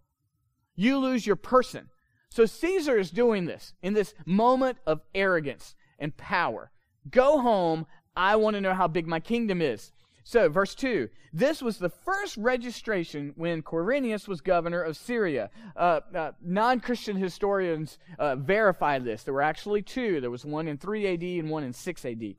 You 0.75 0.97
lose 0.97 1.25
your 1.25 1.35
person. 1.35 1.89
So 2.29 2.45
Caesar 2.45 2.97
is 2.97 3.09
doing 3.09 3.45
this 3.45 3.73
in 3.81 3.93
this 3.93 4.13
moment 4.25 4.77
of 4.85 5.01
arrogance 5.15 5.75
and 5.97 6.15
power. 6.15 6.71
Go 7.09 7.41
home. 7.41 7.85
I 8.15 8.35
want 8.35 8.55
to 8.55 8.61
know 8.61 8.73
how 8.73 8.87
big 8.87 9.07
my 9.07 9.19
kingdom 9.19 9.61
is. 9.61 9.91
So, 10.23 10.47
verse 10.47 10.75
2 10.75 11.09
this 11.33 11.61
was 11.61 11.77
the 11.77 11.89
first 11.89 12.37
registration 12.37 13.33
when 13.35 13.61
Quirinius 13.61 14.27
was 14.27 14.41
governor 14.41 14.81
of 14.81 14.97
Syria. 14.97 15.49
Uh, 15.75 16.01
uh, 16.15 16.31
non 16.41 16.79
Christian 16.79 17.15
historians 17.15 17.97
uh, 18.17 18.35
verify 18.35 18.99
this. 18.99 19.23
There 19.23 19.33
were 19.33 19.41
actually 19.41 19.81
two. 19.81 20.21
There 20.21 20.31
was 20.31 20.45
one 20.45 20.67
in 20.67 20.77
3 20.77 21.07
AD 21.07 21.23
and 21.23 21.49
one 21.49 21.63
in 21.63 21.73
6 21.73 22.05
AD. 22.05 22.35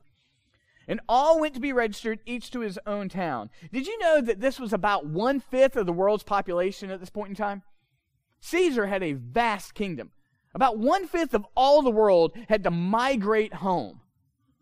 And 0.87 0.99
all 1.07 1.39
went 1.39 1.53
to 1.53 1.59
be 1.59 1.73
registered, 1.73 2.19
each 2.25 2.51
to 2.51 2.61
his 2.61 2.79
own 2.85 3.09
town. 3.09 3.49
Did 3.71 3.87
you 3.87 3.97
know 3.99 4.21
that 4.21 4.41
this 4.41 4.59
was 4.59 4.73
about 4.73 5.05
one 5.05 5.39
fifth 5.39 5.75
of 5.75 5.85
the 5.85 5.93
world's 5.93 6.23
population 6.23 6.89
at 6.89 6.99
this 6.99 7.09
point 7.09 7.29
in 7.29 7.35
time? 7.35 7.63
Caesar 8.41 8.87
had 8.87 9.03
a 9.03 9.13
vast 9.13 9.73
kingdom. 9.73 10.11
About 10.53 10.77
one 10.77 11.07
fifth 11.07 11.33
of 11.33 11.45
all 11.55 11.81
the 11.81 11.91
world 11.91 12.35
had 12.49 12.63
to 12.63 12.71
migrate 12.71 13.53
home. 13.55 14.01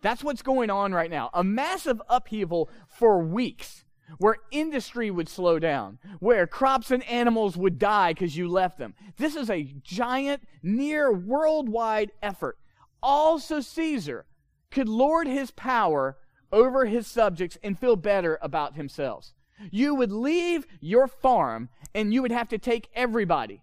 That's 0.02 0.24
what's 0.24 0.42
going 0.42 0.70
on 0.70 0.94
right 0.94 1.10
now. 1.10 1.30
A 1.34 1.44
massive 1.44 2.02
upheaval 2.10 2.70
for 2.88 3.20
weeks 3.20 3.86
where 4.18 4.38
industry 4.52 5.12
would 5.12 5.30
slow 5.30 5.60
down, 5.60 6.00
where 6.20 6.48
crops 6.48 6.92
and 6.92 7.04
animals 7.04 7.56
would 7.56 7.78
die 7.78 8.14
because 8.14 8.36
you 8.36 8.48
left 8.48 8.78
them. 8.78 8.96
This 9.18 9.36
is 9.36 9.50
a 9.50 9.76
giant, 9.84 10.44
near 10.64 11.12
worldwide 11.12 12.12
effort. 12.22 12.58
Also, 13.02 13.62
Caesar 13.62 14.26
could 14.72 14.88
lord 14.88 15.28
his 15.28 15.52
power 15.52 16.18
over 16.52 16.86
his 16.86 17.08
subjects 17.08 17.58
and 17.64 17.78
feel 17.78 17.96
better 17.96 18.38
about 18.42 18.76
himself. 18.76 19.34
You 19.72 19.96
would 19.96 20.12
leave 20.12 20.66
your 20.80 21.08
farm 21.08 21.70
and 21.94 22.14
you 22.14 22.22
would 22.22 22.32
have 22.32 22.50
to 22.50 22.58
take 22.58 22.90
everybody. 22.94 23.62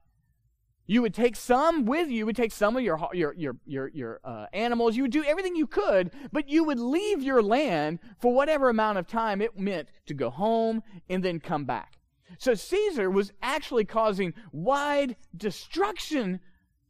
You 0.86 1.02
would 1.02 1.14
take 1.14 1.34
some 1.34 1.84
with 1.84 2.08
you. 2.08 2.18
You 2.18 2.26
would 2.26 2.36
take 2.36 2.52
some 2.52 2.76
of 2.76 2.82
your 2.82 3.08
your 3.12 3.34
your 3.34 3.56
your, 3.66 3.88
your 3.88 4.20
uh, 4.24 4.46
animals. 4.52 4.96
You 4.96 5.02
would 5.02 5.10
do 5.10 5.24
everything 5.24 5.56
you 5.56 5.66
could, 5.66 6.12
but 6.32 6.48
you 6.48 6.62
would 6.62 6.78
leave 6.78 7.22
your 7.22 7.42
land 7.42 7.98
for 8.20 8.32
whatever 8.32 8.68
amount 8.68 8.98
of 8.98 9.08
time 9.08 9.42
it 9.42 9.58
meant 9.58 9.88
to 10.06 10.14
go 10.14 10.30
home 10.30 10.82
and 11.08 11.24
then 11.24 11.40
come 11.40 11.64
back. 11.64 11.98
So 12.38 12.54
Caesar 12.54 13.10
was 13.10 13.32
actually 13.42 13.84
causing 13.84 14.34
wide 14.52 15.16
destruction 15.36 16.40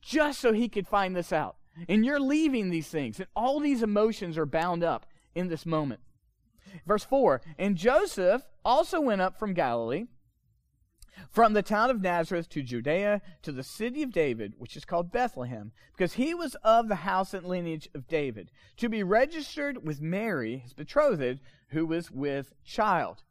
just 0.03 0.41
so 0.41 0.53
he 0.53 0.69
could 0.69 0.87
find 0.87 1.17
this 1.17 1.33
out. 1.33 1.56
And 1.89 2.05
you're 2.05 2.21
leaving 2.21 2.71
these 2.71 2.89
things, 2.89 3.19
and 3.19 3.29
all 3.37 3.61
these 3.61 3.83
emotions 3.83 4.39
are 4.39 4.47
bound 4.47 4.83
up 4.83 5.07
in 5.35 5.49
this 5.49 5.67
moment. 5.67 6.01
Verse 6.87 7.05
4 7.05 7.43
And 7.59 7.77
Joseph 7.77 8.43
also 8.65 9.01
went 9.01 9.21
up 9.21 9.39
from 9.39 9.55
Galilee 9.55 10.07
from 11.31 11.53
the 11.53 11.63
town 11.63 11.91
of 11.91 12.03
Nazareth 12.03 12.49
to 12.51 12.63
Judea 12.63 13.23
to 13.43 13.53
the 13.53 13.63
city 13.63 14.03
of 14.03 14.13
David, 14.13 14.55
which 14.59 14.77
is 14.77 14.85
called 14.85 15.13
Bethlehem, 15.13 15.73
because 15.93 16.15
he 16.15 16.35
was 16.35 16.55
of 16.57 16.89
the 16.89 16.97
house 16.97 17.35
and 17.35 17.47
lineage 17.47 17.89
of 17.95 18.07
David, 18.07 18.51
to 18.77 18.89
be 18.89 19.03
registered 19.03 19.87
with 19.87 20.01
Mary, 20.01 20.59
his 20.59 20.73
betrothed, 20.73 21.41
who 21.69 21.87
was 21.87 22.11
with 22.11 22.53
child. 22.65 23.23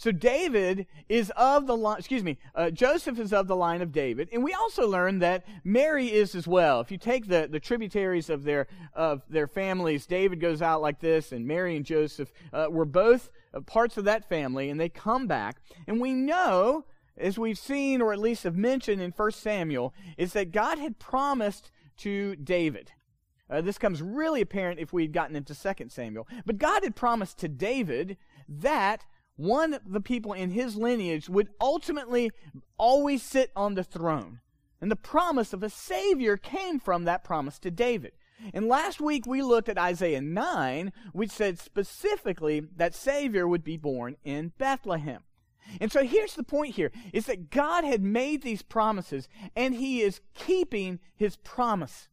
So 0.00 0.12
David 0.12 0.86
is 1.10 1.30
of 1.36 1.66
the 1.66 1.76
line, 1.76 1.98
excuse 1.98 2.24
me, 2.24 2.38
uh, 2.54 2.70
Joseph 2.70 3.18
is 3.18 3.34
of 3.34 3.48
the 3.48 3.54
line 3.54 3.82
of 3.82 3.92
David. 3.92 4.30
And 4.32 4.42
we 4.42 4.54
also 4.54 4.88
learn 4.88 5.18
that 5.18 5.44
Mary 5.62 6.10
is 6.10 6.34
as 6.34 6.48
well. 6.48 6.80
If 6.80 6.90
you 6.90 6.96
take 6.96 7.28
the, 7.28 7.46
the 7.50 7.60
tributaries 7.60 8.30
of 8.30 8.44
their, 8.44 8.66
of 8.94 9.20
their 9.28 9.46
families, 9.46 10.06
David 10.06 10.40
goes 10.40 10.62
out 10.62 10.80
like 10.80 11.00
this, 11.00 11.32
and 11.32 11.46
Mary 11.46 11.76
and 11.76 11.84
Joseph 11.84 12.32
uh, 12.50 12.68
were 12.70 12.86
both 12.86 13.30
uh, 13.52 13.60
parts 13.60 13.98
of 13.98 14.04
that 14.04 14.26
family, 14.26 14.70
and 14.70 14.80
they 14.80 14.88
come 14.88 15.26
back. 15.26 15.60
And 15.86 16.00
we 16.00 16.14
know 16.14 16.86
as 17.18 17.38
we've 17.38 17.58
seen, 17.58 18.00
or 18.00 18.14
at 18.14 18.18
least 18.18 18.44
have 18.44 18.56
mentioned 18.56 19.02
in 19.02 19.10
1 19.10 19.32
Samuel, 19.32 19.92
is 20.16 20.32
that 20.32 20.50
God 20.50 20.78
had 20.78 20.98
promised 20.98 21.70
to 21.98 22.36
David. 22.36 22.92
Uh, 23.50 23.60
this 23.60 23.76
comes 23.76 24.00
really 24.00 24.40
apparent 24.40 24.80
if 24.80 24.94
we 24.94 25.02
had 25.02 25.12
gotten 25.12 25.36
into 25.36 25.54
2 25.54 25.88
Samuel. 25.90 26.26
But 26.46 26.56
God 26.56 26.84
had 26.84 26.96
promised 26.96 27.36
to 27.40 27.48
David 27.48 28.16
that 28.48 29.04
one 29.40 29.72
of 29.72 29.80
the 29.90 30.00
people 30.00 30.34
in 30.34 30.50
his 30.50 30.76
lineage 30.76 31.28
would 31.28 31.48
ultimately 31.60 32.30
always 32.76 33.22
sit 33.22 33.50
on 33.56 33.74
the 33.74 33.84
throne. 33.84 34.40
And 34.80 34.90
the 34.90 34.96
promise 34.96 35.52
of 35.52 35.62
a 35.62 35.70
Savior 35.70 36.36
came 36.36 36.78
from 36.78 37.04
that 37.04 37.24
promise 37.24 37.58
to 37.60 37.70
David. 37.70 38.12
And 38.52 38.68
last 38.68 39.00
week 39.00 39.26
we 39.26 39.42
looked 39.42 39.68
at 39.68 39.78
Isaiah 39.78 40.20
9, 40.20 40.92
which 41.12 41.30
said 41.30 41.58
specifically 41.58 42.60
that 42.76 42.94
Savior 42.94 43.48
would 43.48 43.64
be 43.64 43.76
born 43.76 44.16
in 44.24 44.52
Bethlehem. 44.58 45.22
And 45.80 45.90
so 45.90 46.04
here's 46.04 46.34
the 46.34 46.42
point 46.42 46.74
here 46.74 46.90
is 47.12 47.26
that 47.26 47.50
God 47.50 47.84
had 47.84 48.02
made 48.02 48.42
these 48.42 48.62
promises 48.62 49.28
and 49.56 49.74
he 49.74 50.02
is 50.02 50.20
keeping 50.34 50.98
his 51.16 51.36
promise. 51.36 52.08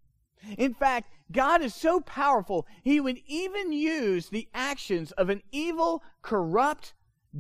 In 0.58 0.74
fact, 0.74 1.12
God 1.32 1.62
is 1.62 1.74
so 1.74 2.00
powerful, 2.00 2.68
he 2.84 3.02
would 3.02 3.20
even 3.26 3.74
use 3.74 4.30
the 4.30 4.48
actions 4.54 5.12
of 5.14 5.30
an 5.30 5.42
evil, 5.52 6.04
corrupt 6.22 6.94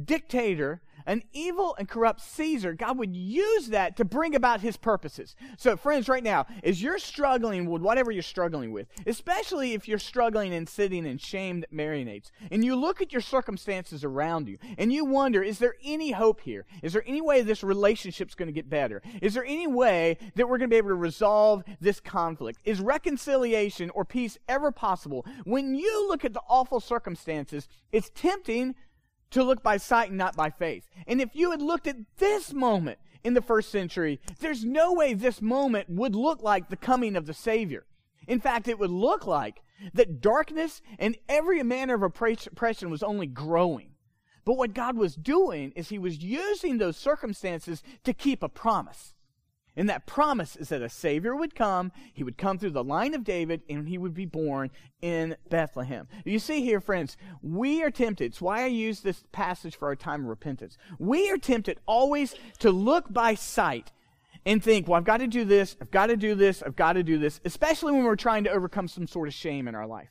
dictator 0.06 0.82
an 1.08 1.24
evil 1.32 1.74
and 1.80 1.88
corrupt 1.88 2.22
Caesar, 2.22 2.74
God 2.74 3.00
would 3.00 3.16
use 3.16 3.70
that 3.70 3.96
to 3.98 4.06
bring 4.06 4.36
about 4.36 4.62
his 4.62 4.78
purposes. 4.78 5.36
So, 5.58 5.78
friends, 5.78 6.10
right 6.10 6.24
now, 6.24 6.46
as 6.64 6.82
you're 6.82 7.00
struggling 7.00 7.68
with 7.70 7.82
whatever 7.82 8.12
you're 8.12 8.22
struggling 8.22 8.72
with, 8.72 8.88
especially 9.08 9.74
if 9.74 9.88
you're 9.88 10.00
struggling 10.00 10.54
and 10.54 10.68
sitting 10.68 11.06
in 11.06 11.18
shame 11.18 11.62
that 11.62 11.74
marinates, 11.74 12.30
and 12.52 12.64
you 12.64 12.76
look 12.76 13.02
at 13.02 13.14
your 13.14 13.22
circumstances 13.22 14.04
around 14.04 14.50
you, 14.50 14.58
and 14.78 14.92
you 14.92 15.06
wonder, 15.06 15.42
is 15.42 15.60
there 15.60 15.76
any 15.84 16.12
hope 16.12 16.42
here? 16.42 16.66
Is 16.84 16.92
there 16.92 17.04
any 17.08 17.22
way 17.22 17.42
this 17.42 17.64
relationship's 17.64 18.36
going 18.36 18.48
to 18.48 18.54
get 18.54 18.70
better? 18.70 19.02
Is 19.22 19.34
there 19.34 19.46
any 19.46 19.68
way 19.68 20.18
that 20.36 20.48
we're 20.48 20.58
going 20.58 20.70
to 20.70 20.74
be 20.74 20.78
able 20.78 20.90
to 20.90 20.96
resolve 20.96 21.64
this 21.80 22.02
conflict? 22.02 22.60
Is 22.66 22.82
reconciliation 22.82 23.90
or 23.92 24.04
peace 24.04 24.38
ever 24.50 24.72
possible? 24.72 25.26
When 25.46 25.74
you 25.74 26.08
look 26.10 26.26
at 26.26 26.34
the 26.34 26.42
awful 26.50 26.82
circumstances, 26.82 27.70
it's 27.94 28.12
tempting 28.14 28.76
to 29.32 29.44
look 29.44 29.64
by 29.64 29.78
sight 29.78 30.10
and 30.10 30.18
not 30.18 30.36
by 30.36 30.50
faith. 30.50 30.90
And 31.06 31.22
if 31.22 31.36
you 31.36 31.52
had 31.52 31.62
looked 31.62 31.88
at 31.88 31.98
this 32.18 32.54
moment 32.54 33.00
in 33.24 33.34
the 33.34 33.42
first 33.42 33.70
century, 33.70 34.20
there's 34.40 34.64
no 34.64 34.94
way 34.94 35.14
this 35.14 35.42
moment 35.42 35.90
would 35.90 36.16
look 36.16 36.42
like 36.42 36.70
the 36.70 36.76
coming 36.76 37.16
of 37.16 37.26
the 37.26 37.34
Savior. 37.34 37.86
In 38.28 38.40
fact, 38.40 38.68
it 38.68 38.80
would 38.80 38.92
look 38.92 39.26
like 39.26 39.62
that 39.94 40.22
darkness 40.22 40.82
and 41.00 41.18
every 41.30 41.62
manner 41.64 41.96
of 41.96 42.04
oppression 42.04 42.90
was 42.90 43.04
only 43.04 43.28
growing. 43.28 43.92
But 44.46 44.58
what 44.58 44.74
God 44.74 44.96
was 44.96 45.16
doing 45.16 45.74
is 45.76 45.90
He 45.90 46.00
was 46.00 46.24
using 46.24 46.78
those 46.78 46.96
circumstances 46.96 47.84
to 48.04 48.14
keep 48.14 48.42
a 48.42 48.50
promise. 48.50 49.14
And 49.78 49.88
that 49.90 50.08
promise 50.08 50.56
is 50.56 50.70
that 50.70 50.82
a 50.82 50.90
Savior 50.90 51.36
would 51.36 51.54
come, 51.54 51.92
he 52.12 52.24
would 52.24 52.38
come 52.38 52.58
through 52.58 52.72
the 52.72 52.84
line 52.84 53.14
of 53.14 53.24
David, 53.24 53.62
and 53.70 53.88
he 53.88 54.00
would 54.00 54.16
be 54.16 54.26
born 54.26 54.72
in 55.02 55.38
Bethlehem. 55.50 56.08
You 56.26 56.40
see 56.40 56.64
here, 56.64 56.82
friends, 56.82 57.16
we 57.44 57.84
are 57.84 57.92
tempted. 57.92 58.26
It's 58.26 58.42
why 58.42 58.64
I 58.64 58.68
use 58.68 59.02
this 59.02 59.24
passage 59.32 59.76
for 59.76 59.88
our 59.88 59.96
time 59.96 60.22
of 60.22 60.28
repentance. 60.28 60.80
We 60.98 61.30
are 61.30 61.38
tempted 61.38 61.80
always 61.86 62.34
to 62.60 62.72
look 62.72 63.14
by 63.14 63.36
sight 63.36 63.92
and 64.48 64.64
think, 64.64 64.88
well, 64.88 64.98
I've 64.98 65.04
got 65.04 65.18
to 65.18 65.28
do 65.28 65.46
this, 65.46 65.78
I've 65.80 65.92
got 65.92 66.08
to 66.08 66.18
do 66.18 66.34
this, 66.34 66.64
I've 66.64 66.76
got 66.76 66.94
to 66.94 67.04
do 67.04 67.20
this, 67.20 67.40
especially 67.46 67.94
when 67.94 68.04
we're 68.04 68.16
trying 68.16 68.46
to 68.46 68.50
overcome 68.50 68.88
some 68.88 69.06
sort 69.06 69.28
of 69.28 69.34
shame 69.34 69.68
in 69.68 69.76
our 69.76 69.86
life. 69.86 70.10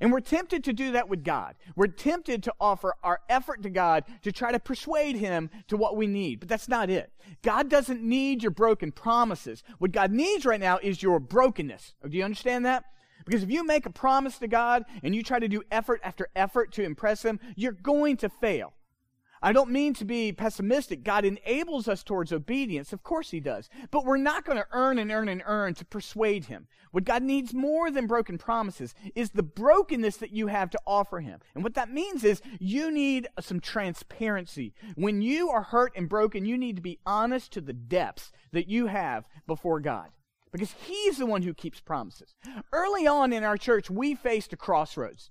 And 0.00 0.12
we're 0.12 0.20
tempted 0.20 0.64
to 0.64 0.72
do 0.72 0.92
that 0.92 1.08
with 1.08 1.24
God. 1.24 1.54
We're 1.76 1.86
tempted 1.86 2.42
to 2.44 2.54
offer 2.60 2.94
our 3.02 3.20
effort 3.28 3.62
to 3.62 3.70
God 3.70 4.04
to 4.22 4.32
try 4.32 4.52
to 4.52 4.58
persuade 4.58 5.16
Him 5.16 5.50
to 5.68 5.76
what 5.76 5.96
we 5.96 6.06
need. 6.06 6.40
But 6.40 6.48
that's 6.48 6.68
not 6.68 6.90
it. 6.90 7.12
God 7.42 7.68
doesn't 7.68 8.02
need 8.02 8.42
your 8.42 8.50
broken 8.50 8.92
promises. 8.92 9.62
What 9.78 9.92
God 9.92 10.12
needs 10.12 10.44
right 10.44 10.60
now 10.60 10.78
is 10.82 11.02
your 11.02 11.20
brokenness. 11.20 11.94
Oh, 12.04 12.08
do 12.08 12.16
you 12.16 12.24
understand 12.24 12.64
that? 12.66 12.84
Because 13.24 13.42
if 13.42 13.50
you 13.50 13.64
make 13.64 13.86
a 13.86 13.90
promise 13.90 14.38
to 14.38 14.48
God 14.48 14.84
and 15.02 15.14
you 15.14 15.22
try 15.22 15.38
to 15.38 15.48
do 15.48 15.62
effort 15.70 16.00
after 16.02 16.28
effort 16.34 16.72
to 16.72 16.82
impress 16.82 17.24
Him, 17.24 17.38
you're 17.56 17.72
going 17.72 18.16
to 18.18 18.28
fail. 18.28 18.74
I 19.42 19.52
don't 19.52 19.70
mean 19.70 19.92
to 19.94 20.04
be 20.04 20.32
pessimistic. 20.32 21.02
God 21.02 21.24
enables 21.24 21.88
us 21.88 22.04
towards 22.04 22.32
obedience. 22.32 22.92
Of 22.92 23.02
course 23.02 23.30
He 23.30 23.40
does. 23.40 23.68
But 23.90 24.04
we're 24.04 24.16
not 24.16 24.44
going 24.44 24.58
to 24.58 24.66
earn 24.70 24.98
and 24.98 25.10
earn 25.10 25.28
and 25.28 25.42
earn 25.44 25.74
to 25.74 25.84
persuade 25.84 26.44
Him. 26.44 26.68
What 26.92 27.04
God 27.04 27.22
needs 27.22 27.52
more 27.52 27.90
than 27.90 28.06
broken 28.06 28.38
promises 28.38 28.94
is 29.16 29.30
the 29.30 29.42
brokenness 29.42 30.18
that 30.18 30.32
you 30.32 30.46
have 30.46 30.70
to 30.70 30.80
offer 30.86 31.18
Him. 31.20 31.40
And 31.54 31.64
what 31.64 31.74
that 31.74 31.92
means 31.92 32.22
is 32.22 32.40
you 32.60 32.92
need 32.92 33.28
some 33.40 33.58
transparency. 33.58 34.74
When 34.94 35.22
you 35.22 35.48
are 35.48 35.62
hurt 35.62 35.92
and 35.96 36.08
broken, 36.08 36.44
you 36.44 36.56
need 36.56 36.76
to 36.76 36.82
be 36.82 37.00
honest 37.04 37.52
to 37.52 37.60
the 37.60 37.72
depths 37.72 38.30
that 38.52 38.68
you 38.68 38.86
have 38.86 39.24
before 39.46 39.80
God. 39.80 40.10
Because 40.52 40.72
He's 40.86 41.16
the 41.16 41.26
one 41.26 41.42
who 41.42 41.54
keeps 41.54 41.80
promises. 41.80 42.36
Early 42.72 43.08
on 43.08 43.32
in 43.32 43.42
our 43.42 43.56
church, 43.56 43.90
we 43.90 44.14
faced 44.14 44.52
a 44.52 44.56
crossroads. 44.56 45.30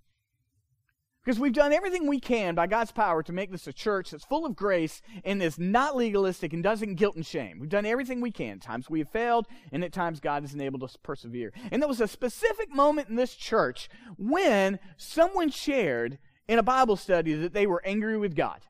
Because 1.23 1.39
we've 1.39 1.53
done 1.53 1.71
everything 1.71 2.07
we 2.07 2.19
can 2.19 2.55
by 2.55 2.65
God's 2.65 2.91
power 2.91 3.21
to 3.21 3.31
make 3.31 3.51
this 3.51 3.67
a 3.67 3.73
church 3.73 4.09
that's 4.09 4.25
full 4.25 4.43
of 4.43 4.55
grace 4.55 5.03
and 5.23 5.41
is 5.41 5.59
not 5.59 5.95
legalistic 5.95 6.51
and 6.51 6.63
doesn't 6.63 6.95
guilt 6.95 7.15
and 7.15 7.25
shame. 7.25 7.59
We've 7.59 7.69
done 7.69 7.85
everything 7.85 8.21
we 8.21 8.31
can. 8.31 8.53
At 8.53 8.61
times 8.61 8.89
we 8.89 8.99
have 8.99 9.09
failed, 9.09 9.45
and 9.71 9.83
at 9.83 9.93
times 9.93 10.19
God 10.19 10.41
has 10.41 10.55
enabled 10.55 10.83
us 10.83 10.93
to 10.93 10.99
persevere. 10.99 11.53
And 11.71 11.79
there 11.79 11.87
was 11.87 12.01
a 12.01 12.07
specific 12.07 12.73
moment 12.73 13.09
in 13.09 13.17
this 13.17 13.35
church 13.35 13.87
when 14.17 14.79
someone 14.97 15.51
shared 15.51 16.17
in 16.47 16.57
a 16.57 16.63
Bible 16.63 16.95
study 16.95 17.35
that 17.35 17.53
they 17.53 17.67
were 17.67 17.83
angry 17.85 18.17
with 18.17 18.35
God. 18.35 18.61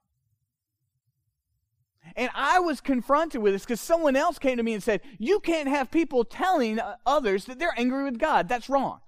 And 2.17 2.29
I 2.35 2.59
was 2.59 2.81
confronted 2.81 3.41
with 3.41 3.53
this 3.53 3.63
because 3.63 3.79
someone 3.79 4.17
else 4.17 4.37
came 4.37 4.57
to 4.57 4.63
me 4.63 4.73
and 4.73 4.83
said, 4.83 4.99
You 5.19 5.39
can't 5.39 5.69
have 5.69 5.89
people 5.89 6.25
telling 6.25 6.81
others 7.05 7.45
that 7.45 7.59
they're 7.59 7.73
angry 7.77 8.03
with 8.03 8.19
God. 8.19 8.49
That's 8.49 8.69
wrong. 8.69 8.99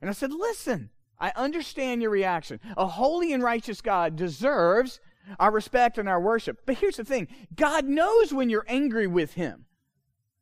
And 0.00 0.08
I 0.08 0.14
said, 0.14 0.32
Listen. 0.32 0.88
I 1.20 1.32
understand 1.36 2.02
your 2.02 2.10
reaction. 2.10 2.60
A 2.76 2.86
holy 2.86 3.32
and 3.32 3.42
righteous 3.42 3.80
God 3.80 4.16
deserves 4.16 5.00
our 5.38 5.50
respect 5.50 5.98
and 5.98 6.08
our 6.08 6.20
worship. 6.20 6.62
But 6.64 6.78
here's 6.78 6.96
the 6.96 7.04
thing 7.04 7.28
God 7.54 7.84
knows 7.84 8.32
when 8.32 8.48
you're 8.48 8.64
angry 8.66 9.06
with 9.06 9.34
Him. 9.34 9.66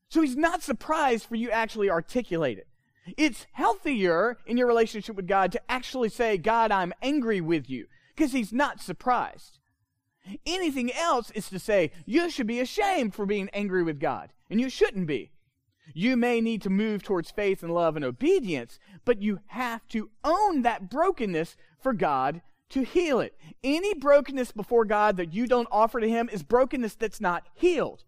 So 0.08 0.22
He's 0.22 0.36
not 0.36 0.62
surprised 0.62 1.26
for 1.26 1.34
you 1.34 1.50
actually 1.50 1.90
articulate 1.90 2.58
it. 2.58 2.68
It's 3.16 3.46
healthier 3.52 4.38
in 4.46 4.56
your 4.56 4.66
relationship 4.66 5.16
with 5.16 5.26
God 5.26 5.52
to 5.52 5.70
actually 5.70 6.10
say, 6.10 6.36
God, 6.36 6.70
I'm 6.70 6.92
angry 7.02 7.40
with 7.40 7.68
you, 7.68 7.86
because 8.14 8.32
He's 8.32 8.52
not 8.52 8.80
surprised. 8.80 9.58
Anything 10.46 10.92
else 10.92 11.30
is 11.30 11.48
to 11.48 11.58
say, 11.58 11.90
you 12.04 12.28
should 12.30 12.46
be 12.46 12.60
ashamed 12.60 13.14
for 13.14 13.24
being 13.26 13.48
angry 13.52 13.82
with 13.82 13.98
God, 13.98 14.32
and 14.50 14.60
you 14.60 14.68
shouldn't 14.68 15.06
be. 15.06 15.32
You 15.94 16.16
may 16.16 16.40
need 16.40 16.62
to 16.62 16.70
move 16.70 17.02
towards 17.02 17.30
faith 17.30 17.62
and 17.62 17.72
love 17.72 17.96
and 17.96 18.04
obedience, 18.04 18.78
but 19.04 19.22
you 19.22 19.40
have 19.46 19.86
to 19.88 20.10
own 20.22 20.62
that 20.62 20.90
brokenness 20.90 21.56
for 21.80 21.92
God 21.92 22.42
to 22.70 22.82
heal 22.82 23.20
it. 23.20 23.36
Any 23.64 23.94
brokenness 23.94 24.52
before 24.52 24.84
God 24.84 25.16
that 25.16 25.32
you 25.32 25.46
don't 25.46 25.68
offer 25.70 26.00
to 26.00 26.08
Him 26.08 26.28
is 26.30 26.42
brokenness 26.42 26.94
that's 26.94 27.20
not 27.20 27.46
healed. 27.54 28.04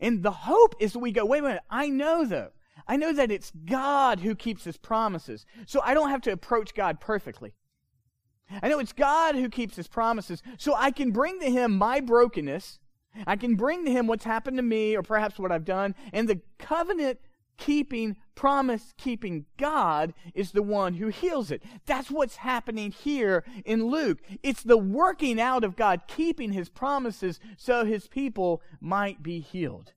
And 0.00 0.22
the 0.22 0.30
hope 0.30 0.74
is 0.80 0.92
that 0.92 0.98
we 0.98 1.12
go, 1.12 1.24
wait 1.24 1.40
a 1.40 1.42
minute, 1.42 1.62
I 1.70 1.88
know 1.88 2.24
though. 2.24 2.50
I 2.86 2.96
know 2.96 3.12
that 3.12 3.30
it's 3.30 3.52
God 3.64 4.20
who 4.20 4.34
keeps 4.34 4.64
His 4.64 4.76
promises. 4.76 5.44
So 5.66 5.80
I 5.82 5.94
don't 5.94 6.10
have 6.10 6.22
to 6.22 6.32
approach 6.32 6.74
God 6.74 7.00
perfectly. 7.00 7.54
I 8.62 8.68
know 8.68 8.78
it's 8.78 8.92
God 8.94 9.34
who 9.34 9.48
keeps 9.48 9.76
His 9.76 9.88
promises. 9.88 10.42
So 10.56 10.74
I 10.74 10.90
can 10.90 11.10
bring 11.10 11.38
to 11.40 11.50
Him 11.50 11.76
my 11.76 12.00
brokenness 12.00 12.78
I 13.26 13.36
can 13.36 13.54
bring 13.56 13.84
to 13.84 13.90
him 13.90 14.06
what's 14.06 14.24
happened 14.24 14.56
to 14.58 14.62
me 14.62 14.96
or 14.96 15.02
perhaps 15.02 15.38
what 15.38 15.52
I've 15.52 15.64
done, 15.64 15.94
and 16.12 16.28
the 16.28 16.40
covenant 16.58 17.20
keeping, 17.58 18.16
promise 18.34 18.94
keeping 18.96 19.44
God 19.56 20.14
is 20.34 20.52
the 20.52 20.62
one 20.62 20.94
who 20.94 21.08
heals 21.08 21.50
it. 21.50 21.62
That's 21.86 22.10
what's 22.10 22.36
happening 22.36 22.92
here 22.92 23.44
in 23.64 23.86
Luke. 23.86 24.20
It's 24.42 24.62
the 24.62 24.78
working 24.78 25.40
out 25.40 25.64
of 25.64 25.76
God 25.76 26.02
keeping 26.06 26.52
his 26.52 26.68
promises 26.68 27.40
so 27.56 27.84
his 27.84 28.06
people 28.06 28.62
might 28.80 29.22
be 29.22 29.40
healed. 29.40 29.92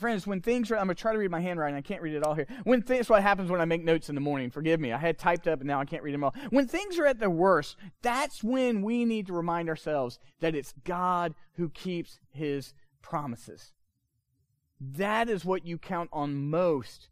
Friends, 0.00 0.26
when 0.26 0.40
things 0.40 0.70
are, 0.70 0.78
I'm 0.78 0.86
going 0.86 0.96
to 0.96 1.00
try 1.00 1.12
to 1.12 1.18
read 1.18 1.30
my 1.30 1.40
handwriting. 1.40 1.76
I 1.76 1.82
can't 1.82 2.00
read 2.00 2.14
it 2.14 2.24
all 2.24 2.32
here. 2.32 2.46
When 2.64 2.80
things, 2.80 3.10
what 3.10 3.22
happens 3.22 3.50
when 3.50 3.60
I 3.60 3.66
make 3.66 3.84
notes 3.84 4.08
in 4.08 4.14
the 4.14 4.20
morning. 4.22 4.50
Forgive 4.50 4.80
me. 4.80 4.94
I 4.94 4.98
had 4.98 5.18
typed 5.18 5.46
up 5.46 5.60
and 5.60 5.68
now 5.68 5.78
I 5.78 5.84
can't 5.84 6.02
read 6.02 6.14
them 6.14 6.24
all. 6.24 6.34
When 6.48 6.66
things 6.66 6.98
are 6.98 7.04
at 7.04 7.18
their 7.18 7.28
worst, 7.28 7.76
that's 8.00 8.42
when 8.42 8.80
we 8.80 9.04
need 9.04 9.26
to 9.26 9.34
remind 9.34 9.68
ourselves 9.68 10.18
that 10.40 10.54
it's 10.54 10.72
God 10.84 11.34
who 11.56 11.68
keeps 11.68 12.18
his 12.30 12.72
promises. 13.02 13.74
That 14.80 15.28
is 15.28 15.44
what 15.44 15.66
you 15.66 15.76
count 15.76 16.08
on 16.14 16.48
most 16.48 17.10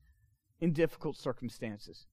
in 0.58 0.72
difficult 0.72 1.18
circumstances. 1.18 2.06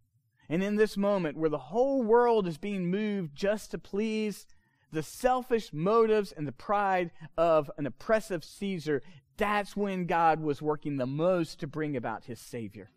And 0.49 0.61
in 0.61 0.75
this 0.75 0.97
moment 0.97 1.37
where 1.37 1.49
the 1.49 1.57
whole 1.57 2.03
world 2.03 2.49
is 2.49 2.57
being 2.57 2.91
moved 2.91 3.33
just 3.33 3.71
to 3.71 3.77
please 3.77 4.45
the 4.91 5.03
selfish 5.03 5.71
motives 5.71 6.31
and 6.31 6.45
the 6.45 6.51
pride 6.51 7.11
of 7.37 7.71
an 7.77 7.85
oppressive 7.85 8.43
Caesar, 8.43 9.01
that's 9.37 9.75
when 9.75 10.05
God 10.05 10.39
was 10.39 10.61
working 10.61 10.97
the 10.97 11.05
most 11.05 11.59
to 11.59 11.67
bring 11.67 11.95
about 11.95 12.25
his 12.25 12.39
Savior. 12.39 12.89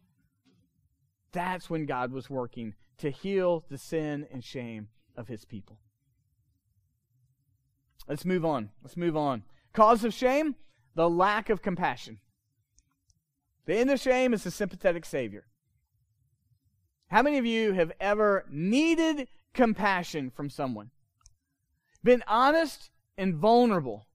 That's 1.33 1.68
when 1.68 1.87
God 1.87 2.12
was 2.12 2.31
working 2.31 2.74
to 2.98 3.11
heal 3.11 3.64
the 3.68 3.79
sin 3.79 4.27
and 4.33 4.42
shame 4.42 4.88
of 5.16 5.29
his 5.29 5.44
people. 5.44 5.79
Let's 8.09 8.24
move 8.24 8.44
on. 8.44 8.70
Let's 8.83 8.96
move 8.96 9.16
on. 9.16 9.44
Cause 9.72 10.05
of 10.05 10.14
shame? 10.14 10.57
The 10.94 11.11
lack 11.11 11.51
of 11.51 11.62
compassion. 11.62 12.18
The 13.66 13.77
end 13.77 13.90
of 13.90 14.01
shame 14.01 14.33
is 14.33 14.44
the 14.44 14.51
sympathetic 14.51 15.05
Savior. 15.05 15.46
How 17.09 17.22
many 17.22 17.38
of 17.38 17.46
you 17.46 17.72
have 17.72 17.92
ever 18.01 18.46
needed 18.51 19.29
compassion 19.55 20.31
from 20.31 20.48
someone? 20.48 20.90
Been 22.03 22.24
honest 22.27 22.90
and 23.16 23.35
vulnerable 23.35 24.08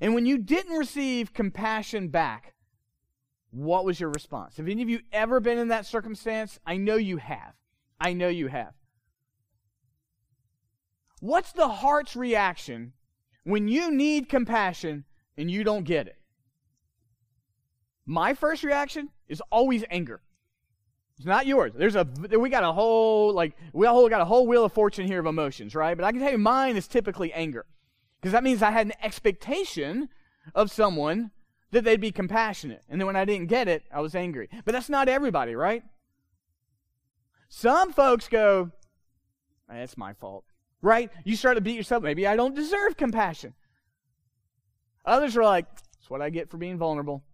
and 0.00 0.14
when 0.14 0.26
you 0.26 0.38
didn't 0.38 0.76
receive 0.76 1.32
compassion 1.32 2.08
back, 2.08 2.54
what 3.50 3.84
was 3.84 4.00
your 4.00 4.10
response? 4.10 4.56
Have 4.56 4.68
any 4.68 4.82
of 4.82 4.88
you 4.88 5.00
ever 5.12 5.40
been 5.40 5.58
in 5.58 5.68
that 5.68 5.86
circumstance? 5.86 6.58
I 6.66 6.76
know 6.76 6.96
you 6.96 7.18
have. 7.18 7.54
I 8.00 8.14
know 8.14 8.28
you 8.28 8.48
have. 8.48 8.72
What's 11.20 11.52
the 11.52 11.68
heart's 11.68 12.16
reaction 12.16 12.94
when 13.44 13.68
you 13.68 13.92
need 13.92 14.28
compassion 14.28 15.04
and 15.36 15.50
you 15.50 15.62
don't 15.62 15.84
get 15.84 16.08
it? 16.08 16.16
My 18.06 18.34
first 18.34 18.64
reaction 18.64 19.10
is 19.28 19.40
always 19.50 19.84
anger. 19.90 20.20
It's 21.16 21.26
not 21.26 21.46
yours. 21.46 21.72
There's 21.76 21.94
a 21.94 22.04
we 22.36 22.50
got 22.50 22.64
a 22.64 22.72
whole 22.72 23.32
like 23.32 23.56
we 23.72 23.86
all 23.86 24.08
got 24.08 24.20
a 24.20 24.24
whole 24.24 24.46
wheel 24.46 24.64
of 24.64 24.72
fortune 24.72 25.06
here 25.06 25.20
of 25.20 25.26
emotions, 25.26 25.74
right? 25.74 25.96
But 25.96 26.04
I 26.04 26.10
can 26.10 26.20
tell 26.20 26.32
you 26.32 26.38
mine 26.38 26.76
is 26.76 26.88
typically 26.88 27.32
anger. 27.32 27.66
Because 28.22 28.32
that 28.32 28.44
means 28.44 28.62
I 28.62 28.70
had 28.70 28.86
an 28.86 28.92
expectation 29.02 30.08
of 30.54 30.70
someone 30.70 31.32
that 31.72 31.82
they'd 31.82 32.00
be 32.00 32.12
compassionate. 32.12 32.84
And 32.88 33.00
then 33.00 33.06
when 33.06 33.16
I 33.16 33.24
didn't 33.24 33.48
get 33.48 33.66
it, 33.66 33.82
I 33.92 34.00
was 34.00 34.14
angry. 34.14 34.48
But 34.64 34.70
that's 34.70 34.88
not 34.88 35.08
everybody, 35.08 35.56
right? 35.56 35.82
Some 37.48 37.92
folks 37.92 38.28
go, 38.28 38.70
that's 39.68 39.98
my 39.98 40.12
fault. 40.12 40.44
Right? 40.82 41.10
You 41.24 41.34
start 41.34 41.56
to 41.56 41.60
beat 41.60 41.76
yourself. 41.76 42.04
Maybe 42.04 42.24
I 42.26 42.36
don't 42.36 42.54
deserve 42.54 42.96
compassion. 42.96 43.54
Others 45.04 45.36
are 45.36 45.42
like, 45.42 45.66
that's 45.74 46.08
what 46.08 46.22
I 46.22 46.30
get 46.30 46.48
for 46.48 46.58
being 46.58 46.78
vulnerable. 46.78 47.24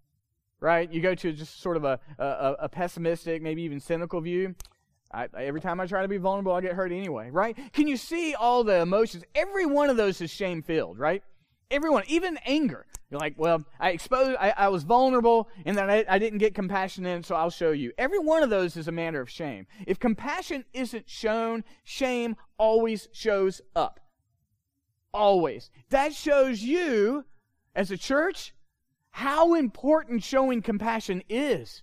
Right? 0.59 0.91
You 0.91 1.03
go 1.03 1.15
to 1.15 1.33
just 1.33 1.61
sort 1.61 1.77
of 1.77 1.85
a, 1.85 2.01
a, 2.19 2.57
a 2.61 2.69
pessimistic, 2.71 3.43
maybe 3.43 3.63
even 3.63 3.79
cynical 3.79 4.23
view. 4.23 4.55
I, 5.11 5.29
every 5.37 5.61
time 5.61 5.81
I 5.81 5.87
try 5.87 6.03
to 6.03 6.09
be 6.09 6.19
vulnerable, 6.19 6.53
I 6.53 6.61
get 6.61 6.75
hurt 6.75 6.93
anyway, 6.93 7.31
right? 7.31 7.57
Can 7.73 7.89
you 7.89 7.97
see 7.97 8.35
all 8.35 8.63
the 8.65 8.81
emotions? 8.81 9.25
Every 9.35 9.65
one 9.65 9.89
of 9.91 9.97
those 9.97 10.21
is 10.21 10.31
shame 10.31 10.63
filled, 10.63 10.99
right? 10.99 11.23
Everyone, 11.71 12.05
even 12.09 12.39
anger. 12.45 12.87
You're 13.11 13.21
like, 13.21 13.35
well, 13.39 13.65
I 13.81 13.91
exposed, 13.91 14.37
I, 14.39 14.53
I 14.57 14.69
was 14.69 14.83
vulnerable, 14.83 15.49
and 15.65 15.77
then 15.77 15.89
I, 15.89 16.05
I 16.09 16.19
didn't 16.19 16.39
get 16.39 16.55
compassion 16.55 17.07
in, 17.07 17.23
so 17.23 17.35
I'll 17.35 17.49
show 17.51 17.73
you. 17.73 17.93
Every 17.97 18.19
one 18.19 18.43
of 18.43 18.51
those 18.51 18.77
is 18.77 18.87
a 18.87 18.93
matter 18.93 19.21
of 19.21 19.31
shame. 19.31 19.67
If 19.87 19.99
compassion 19.99 20.65
isn't 20.75 21.09
shown, 21.09 21.65
shame 21.85 22.37
always 22.59 23.09
shows 23.13 23.63
up. 23.75 24.01
Always. 25.15 25.71
That 25.89 26.15
shows 26.15 26.63
you, 26.63 27.25
as 27.75 27.91
a 27.91 27.97
church, 27.97 28.53
how 29.11 29.55
important 29.55 30.23
showing 30.23 30.61
compassion 30.61 31.23
is. 31.31 31.83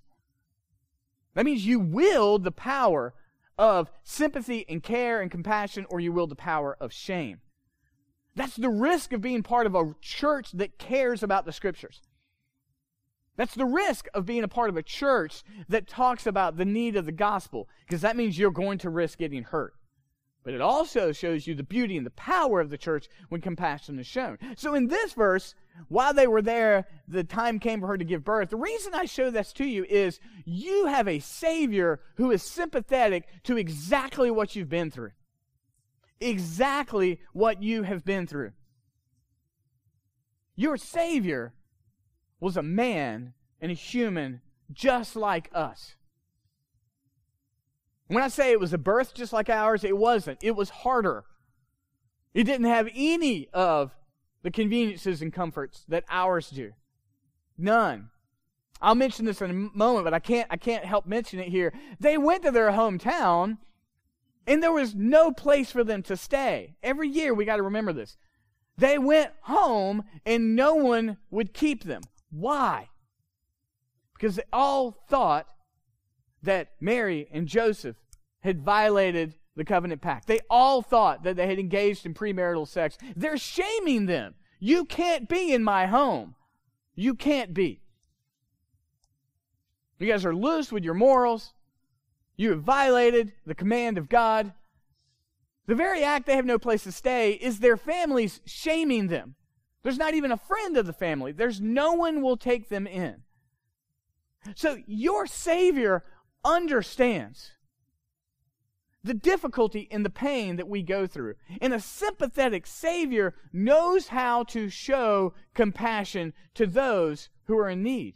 That 1.36 1.46
means 1.46 1.66
you 1.66 1.80
wield 1.80 2.44
the 2.44 2.52
power 2.52 3.14
of 3.58 3.92
sympathy 4.04 4.66
and 4.68 4.82
care 4.82 5.22
and 5.22 5.30
compassion, 5.30 5.86
or 5.90 6.00
you 6.00 6.12
wield 6.12 6.32
the 6.32 6.36
power 6.36 6.76
of 6.80 6.92
shame. 6.92 7.42
That's 8.36 8.56
the 8.56 8.70
risk 8.70 9.14
of 9.14 9.22
being 9.22 9.44
part 9.44 9.66
of 9.66 9.76
a 9.76 9.94
church 10.02 10.52
that 10.54 10.78
cares 10.78 11.24
about 11.24 11.46
the 11.46 11.54
scriptures. 11.54 12.02
That's 13.38 13.56
the 13.56 13.66
risk 13.66 14.08
of 14.14 14.26
being 14.26 14.44
a 14.44 14.50
part 14.50 14.70
of 14.70 14.78
a 14.78 14.84
church 14.84 15.44
that 15.68 15.88
talks 15.88 16.26
about 16.26 16.58
the 16.58 16.66
need 16.66 16.96
of 16.96 17.06
the 17.06 17.12
gospel, 17.12 17.70
because 17.86 18.02
that 18.02 18.16
means 18.16 18.38
you're 18.38 18.52
going 18.52 18.78
to 18.80 18.90
risk 18.90 19.20
getting 19.20 19.44
hurt. 19.44 19.74
But 20.46 20.54
it 20.54 20.62
also 20.62 21.12
shows 21.12 21.48
you 21.48 21.56
the 21.56 21.64
beauty 21.64 21.98
and 21.98 22.06
the 22.06 22.12
power 22.12 22.62
of 22.62 22.70
the 22.70 22.78
church 22.78 23.10
when 23.30 23.42
compassion 23.42 23.98
is 23.98 24.06
shown. 24.06 24.38
So 24.56 24.76
in 24.76 24.88
this 24.88 25.14
verse, 25.14 25.56
while 25.88 26.14
they 26.14 26.28
were 26.28 26.44
there, 26.44 26.86
the 27.08 27.24
time 27.24 27.58
came 27.58 27.82
for 27.82 27.88
her 27.88 27.98
to 27.98 28.06
give 28.06 28.24
birth. 28.24 28.52
The 28.52 28.56
reason 28.56 28.94
I 28.94 29.06
show 29.06 29.32
this 29.32 29.52
to 29.54 29.66
you 29.66 29.86
is 29.90 30.20
you 30.46 30.86
have 30.86 31.08
a 31.08 31.18
Savior 31.18 32.00
who 32.18 32.30
is 32.30 32.44
sympathetic 32.44 33.28
to 33.46 33.58
exactly 33.58 34.30
what 34.30 34.56
you've 34.56 34.70
been 34.70 34.92
through. 34.92 35.14
Exactly 36.22 37.20
what 37.34 37.64
you 37.64 37.82
have 37.82 38.06
been 38.06 38.28
through. 38.28 38.52
Your 40.56 40.78
Savior 40.78 41.56
was 42.40 42.56
a 42.56 42.64
man 42.64 43.34
and 43.60 43.72
a 43.72 43.76
human 43.76 44.42
just 44.72 45.16
like 45.16 45.50
us. 45.54 45.96
When 48.08 48.24
I 48.24 48.28
say 48.28 48.52
it 48.52 48.60
was 48.60 48.74
a 48.74 48.78
birth 48.78 49.14
just 49.14 49.34
like 49.34 49.50
ours, 49.50 49.84
it 49.84 49.98
wasn't. 49.98 50.40
It 50.42 50.56
was 50.56 50.70
harder. 50.70 51.24
It 52.34 52.44
didn't 52.44 52.68
have 52.68 52.90
any 52.94 53.48
of 53.54 53.96
the 54.44 54.52
conveniences 54.52 55.22
and 55.22 55.34
comforts 55.34 55.86
that 55.88 56.04
ours 56.10 56.50
do. 56.50 56.74
None. 57.58 58.10
I'll 58.82 58.94
mention 58.94 59.26
this 59.26 59.42
in 59.42 59.50
a 59.50 59.78
moment, 59.78 60.04
but 60.04 60.14
I 60.14 60.20
can't 60.20 60.48
I 60.52 60.58
can't 60.58 60.86
help 60.86 61.08
mention 61.08 61.40
it 61.40 61.48
here. 61.48 61.74
They 62.00 62.18
went 62.18 62.44
to 62.44 62.52
their 62.52 62.72
hometown 62.72 63.58
and 64.46 64.62
there 64.62 64.72
was 64.72 64.94
no 64.94 65.32
place 65.32 65.72
for 65.72 65.84
them 65.84 66.04
to 66.04 66.18
stay. 66.18 66.76
Every 66.84 67.10
year 67.10 67.34
we 67.34 67.46
got 67.46 67.56
to 67.58 67.64
remember 67.64 67.94
this. 67.94 68.18
They 68.78 68.98
went 68.98 69.32
home 69.42 70.04
and 70.26 70.56
no 70.56 70.76
one 70.76 71.18
would 71.32 71.54
keep 71.54 71.84
them. 71.84 72.04
Why? 72.30 72.90
Because 74.14 74.36
they 74.36 74.44
all 74.52 74.92
thought 74.92 75.48
that 76.44 76.70
Mary 76.80 77.28
and 77.32 77.48
Joseph 77.48 77.96
had 78.42 78.62
violated 78.62 79.36
the 79.56 79.66
covenant 79.66 80.02
pact. 80.02 80.28
They 80.28 80.40
all 80.50 80.82
thought 80.82 81.24
that 81.24 81.36
they 81.36 81.48
had 81.48 81.60
engaged 81.60 82.06
in 82.06 82.14
premarital 82.14 82.68
sex. 82.68 82.98
They're 83.16 83.38
shaming 83.38 84.06
them. 84.06 84.36
You 84.60 84.86
can't 84.86 85.28
be 85.30 85.54
in 85.54 85.64
my 85.64 85.86
home. 85.88 86.36
You 86.96 87.16
can't 87.16 87.54
be. 87.54 87.82
You 90.00 90.08
guys 90.08 90.26
are 90.26 90.36
loose 90.36 90.72
with 90.72 90.84
your 90.84 90.94
morals. 90.94 91.54
You 92.38 92.52
have 92.52 92.64
violated 92.64 93.34
the 93.46 93.56
command 93.56 93.98
of 93.98 94.10
God. 94.10 94.54
The 95.68 95.76
very 95.76 96.04
act 96.04 96.26
they 96.26 96.36
have 96.36 96.46
no 96.46 96.60
place 96.60 96.84
to 96.84 96.92
stay 96.92 97.32
is 97.32 97.60
their 97.60 97.78
families 97.78 98.42
shaming 98.46 99.08
them. 99.08 99.36
There's 99.84 99.98
not 99.98 100.14
even 100.14 100.32
a 100.32 100.38
friend 100.38 100.78
of 100.78 100.86
the 100.86 100.94
family. 100.94 101.32
There's 101.32 101.62
no 101.62 101.94
one 101.94 102.22
will 102.22 102.38
take 102.38 102.70
them 102.70 102.88
in. 102.88 103.24
So 104.56 104.78
your 104.86 105.26
Savior 105.28 106.04
understands 106.46 107.52
the 109.04 109.14
difficulty 109.14 109.88
and 109.92 110.06
the 110.06 110.10
pain 110.10 110.56
that 110.56 110.68
we 110.68 110.82
go 110.82 111.06
through. 111.06 111.36
And 111.62 111.74
a 111.74 111.80
sympathetic 111.80 112.66
Savior 112.66 113.36
knows 113.52 114.08
how 114.08 114.44
to 114.46 114.70
show 114.70 115.34
compassion 115.54 116.34
to 116.54 116.66
those 116.66 117.30
who 117.46 117.58
are 117.58 117.70
in 117.70 117.84
need. 117.84 118.16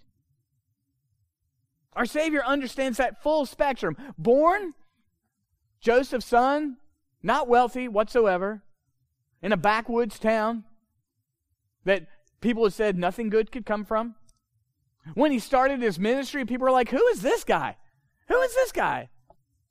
Our 1.93 2.05
Savior 2.05 2.43
understands 2.43 2.97
that 2.97 3.21
full 3.21 3.45
spectrum. 3.45 3.97
Born, 4.17 4.73
Joseph's 5.81 6.25
son, 6.25 6.77
not 7.21 7.47
wealthy 7.47 7.87
whatsoever, 7.87 8.63
in 9.41 9.51
a 9.51 9.57
backwoods 9.57 10.17
town 10.17 10.63
that 11.85 12.07
people 12.41 12.63
had 12.63 12.73
said 12.73 12.97
nothing 12.97 13.29
good 13.29 13.51
could 13.51 13.65
come 13.65 13.85
from. 13.85 14.15
When 15.13 15.31
he 15.31 15.39
started 15.39 15.81
his 15.81 15.99
ministry, 15.99 16.45
people 16.45 16.65
were 16.65 16.71
like, 16.71 16.89
Who 16.89 17.05
is 17.07 17.21
this 17.21 17.43
guy? 17.43 17.77
Who 18.29 18.39
is 18.41 18.55
this 18.55 18.71
guy? 18.71 19.09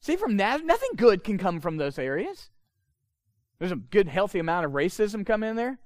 See, 0.00 0.16
from 0.16 0.36
Nazareth, 0.36 0.66
nothing 0.66 0.90
good 0.96 1.24
can 1.24 1.38
come 1.38 1.60
from 1.60 1.76
those 1.76 1.98
areas. 1.98 2.50
There's 3.58 3.72
a 3.72 3.76
good, 3.76 4.08
healthy 4.08 4.38
amount 4.38 4.66
of 4.66 4.72
racism 4.72 5.26
come 5.26 5.42
in 5.42 5.56
there. 5.56 5.78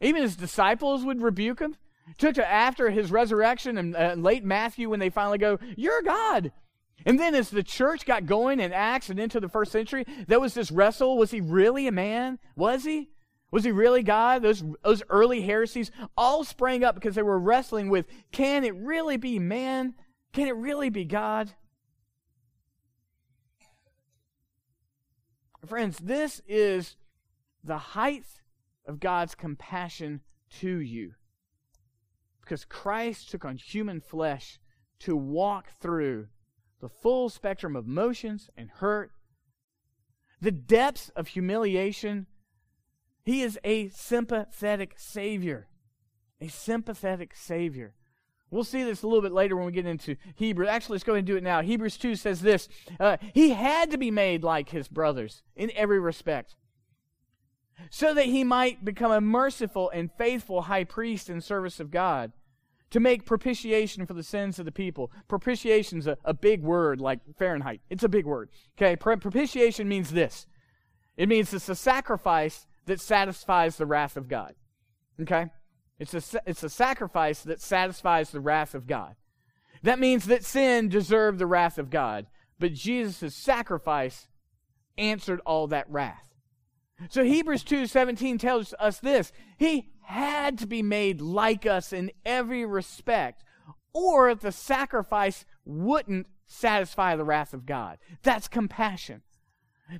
Even 0.00 0.22
his 0.22 0.36
disciples 0.36 1.04
would 1.04 1.22
rebuke 1.22 1.60
him. 1.60 1.76
Took 2.18 2.34
to 2.34 2.48
after 2.48 2.90
his 2.90 3.10
resurrection 3.10 3.78
and 3.78 3.96
uh, 3.96 4.14
late 4.16 4.44
Matthew 4.44 4.88
when 4.88 5.00
they 5.00 5.10
finally 5.10 5.38
go, 5.38 5.58
You're 5.76 6.02
God. 6.02 6.52
And 7.04 7.18
then 7.18 7.34
as 7.34 7.50
the 7.50 7.62
church 7.62 8.06
got 8.06 8.26
going 8.26 8.60
in 8.60 8.72
Acts 8.72 9.10
and 9.10 9.18
into 9.18 9.40
the 9.40 9.48
first 9.48 9.72
century, 9.72 10.04
there 10.26 10.40
was 10.40 10.54
this 10.54 10.70
wrestle. 10.70 11.18
Was 11.18 11.30
he 11.30 11.40
really 11.40 11.86
a 11.86 11.92
man? 11.92 12.38
Was 12.56 12.84
he? 12.84 13.10
Was 13.50 13.64
he 13.64 13.70
really 13.70 14.02
God? 14.02 14.42
Those, 14.42 14.64
those 14.84 15.02
early 15.08 15.42
heresies 15.42 15.90
all 16.16 16.44
sprang 16.44 16.84
up 16.84 16.94
because 16.94 17.14
they 17.14 17.22
were 17.22 17.38
wrestling 17.38 17.88
with 17.88 18.06
can 18.32 18.64
it 18.64 18.74
really 18.74 19.16
be 19.16 19.38
man? 19.38 19.94
Can 20.36 20.48
it 20.48 20.56
really 20.56 20.90
be 20.90 21.06
God? 21.06 21.54
Friends, 25.64 25.96
this 25.96 26.42
is 26.46 26.96
the 27.64 27.78
height 27.78 28.26
of 28.86 29.00
God's 29.00 29.34
compassion 29.34 30.20
to 30.60 30.76
you. 30.76 31.12
Because 32.42 32.66
Christ 32.66 33.30
took 33.30 33.46
on 33.46 33.56
human 33.56 34.02
flesh 34.02 34.60
to 35.00 35.16
walk 35.16 35.68
through 35.80 36.26
the 36.82 36.90
full 36.90 37.30
spectrum 37.30 37.74
of 37.74 37.86
emotions 37.86 38.50
and 38.58 38.68
hurt, 38.68 39.12
the 40.42 40.52
depths 40.52 41.08
of 41.16 41.28
humiliation. 41.28 42.26
He 43.24 43.40
is 43.40 43.58
a 43.64 43.88
sympathetic 43.88 44.96
Savior. 44.98 45.68
A 46.42 46.48
sympathetic 46.48 47.34
Savior. 47.34 47.94
We'll 48.50 48.64
see 48.64 48.84
this 48.84 49.02
a 49.02 49.06
little 49.06 49.22
bit 49.22 49.32
later 49.32 49.56
when 49.56 49.66
we 49.66 49.72
get 49.72 49.86
into 49.86 50.16
Hebrew. 50.36 50.66
Actually, 50.66 50.94
let's 50.94 51.04
go 51.04 51.12
ahead 51.12 51.20
and 51.20 51.26
do 51.26 51.36
it 51.36 51.42
now. 51.42 51.62
Hebrews 51.62 51.96
2 51.96 52.14
says 52.14 52.40
this 52.40 52.68
uh, 53.00 53.16
He 53.34 53.50
had 53.50 53.90
to 53.90 53.98
be 53.98 54.10
made 54.10 54.44
like 54.44 54.68
his 54.68 54.88
brothers 54.88 55.42
in 55.56 55.72
every 55.74 55.98
respect, 55.98 56.54
so 57.90 58.14
that 58.14 58.26
he 58.26 58.44
might 58.44 58.84
become 58.84 59.10
a 59.10 59.20
merciful 59.20 59.90
and 59.90 60.10
faithful 60.16 60.62
high 60.62 60.84
priest 60.84 61.28
in 61.28 61.40
service 61.40 61.80
of 61.80 61.90
God, 61.90 62.32
to 62.90 63.00
make 63.00 63.26
propitiation 63.26 64.06
for 64.06 64.14
the 64.14 64.22
sins 64.22 64.60
of 64.60 64.64
the 64.64 64.72
people. 64.72 65.10
Propitiation's 65.26 66.06
a, 66.06 66.16
a 66.24 66.32
big 66.32 66.62
word 66.62 67.00
like 67.00 67.20
Fahrenheit. 67.36 67.80
It's 67.90 68.04
a 68.04 68.08
big 68.08 68.26
word. 68.26 68.50
Okay, 68.78 68.94
propitiation 68.94 69.88
means 69.88 70.12
this 70.12 70.46
it 71.16 71.28
means 71.28 71.52
it's 71.52 71.68
a 71.68 71.74
sacrifice 71.74 72.66
that 72.86 73.00
satisfies 73.00 73.76
the 73.76 73.86
wrath 73.86 74.16
of 74.16 74.28
God. 74.28 74.54
Okay? 75.20 75.46
It's 75.98 76.14
a, 76.14 76.40
it's 76.46 76.62
a 76.62 76.68
sacrifice 76.68 77.42
that 77.42 77.60
satisfies 77.60 78.30
the 78.30 78.40
wrath 78.40 78.74
of 78.74 78.86
God. 78.86 79.16
That 79.82 79.98
means 79.98 80.26
that 80.26 80.44
sin 80.44 80.88
deserved 80.88 81.38
the 81.38 81.46
wrath 81.46 81.78
of 81.78 81.90
God, 81.90 82.26
but 82.58 82.72
Jesus' 82.72 83.34
sacrifice 83.34 84.28
answered 84.98 85.40
all 85.46 85.66
that 85.68 85.90
wrath. 85.90 86.34
So 87.10 87.24
Hebrews 87.24 87.62
2:17 87.62 88.38
tells 88.38 88.74
us 88.78 89.00
this, 89.00 89.32
he 89.58 89.92
had 90.02 90.58
to 90.58 90.66
be 90.66 90.82
made 90.82 91.20
like 91.20 91.66
us 91.66 91.92
in 91.92 92.10
every 92.24 92.64
respect 92.64 93.42
or 93.92 94.34
the 94.34 94.52
sacrifice 94.52 95.44
wouldn't 95.64 96.26
satisfy 96.46 97.16
the 97.16 97.24
wrath 97.24 97.52
of 97.52 97.66
God. 97.66 97.98
That's 98.22 98.48
compassion. 98.48 99.22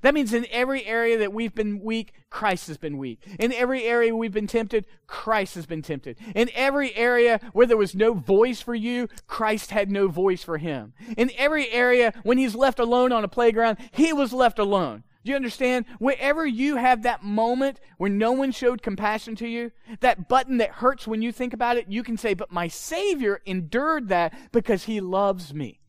That 0.01 0.13
means 0.13 0.33
in 0.33 0.45
every 0.51 0.85
area 0.85 1.17
that 1.17 1.33
we've 1.33 1.55
been 1.55 1.79
weak, 1.79 2.13
Christ 2.29 2.67
has 2.67 2.77
been 2.77 2.97
weak. 2.97 3.21
In 3.39 3.53
every 3.53 3.83
area 3.83 4.15
we've 4.15 4.33
been 4.33 4.47
tempted, 4.47 4.85
Christ 5.07 5.55
has 5.55 5.65
been 5.65 5.81
tempted. 5.81 6.17
In 6.35 6.49
every 6.53 6.93
area 6.95 7.39
where 7.53 7.65
there 7.65 7.77
was 7.77 7.95
no 7.95 8.13
voice 8.13 8.61
for 8.61 8.75
you, 8.75 9.07
Christ 9.27 9.71
had 9.71 9.89
no 9.89 10.07
voice 10.07 10.43
for 10.43 10.57
him. 10.57 10.93
In 11.15 11.31
every 11.37 11.69
area 11.71 12.13
when 12.23 12.37
he's 12.37 12.55
left 12.55 12.79
alone 12.79 13.11
on 13.11 13.23
a 13.23 13.29
playground, 13.29 13.77
he 13.91 14.11
was 14.11 14.33
left 14.33 14.59
alone. 14.59 15.03
Do 15.23 15.31
you 15.31 15.35
understand? 15.35 15.85
Wherever 15.99 16.45
you 16.45 16.77
have 16.77 17.03
that 17.03 17.21
moment 17.23 17.81
where 17.97 18.09
no 18.09 18.31
one 18.31 18.51
showed 18.51 18.81
compassion 18.81 19.35
to 19.37 19.47
you, 19.47 19.71
that 19.99 20.29
button 20.29 20.57
that 20.57 20.71
hurts 20.71 21.05
when 21.05 21.21
you 21.21 21.33
think 21.33 21.53
about 21.53 21.75
it, 21.75 21.87
you 21.89 22.01
can 22.01 22.15
say, 22.15 22.33
But 22.33 22.49
my 22.49 22.69
Savior 22.69 23.41
endured 23.45 24.07
that 24.07 24.33
because 24.53 24.85
he 24.85 25.01
loves 25.01 25.53
me. 25.53 25.79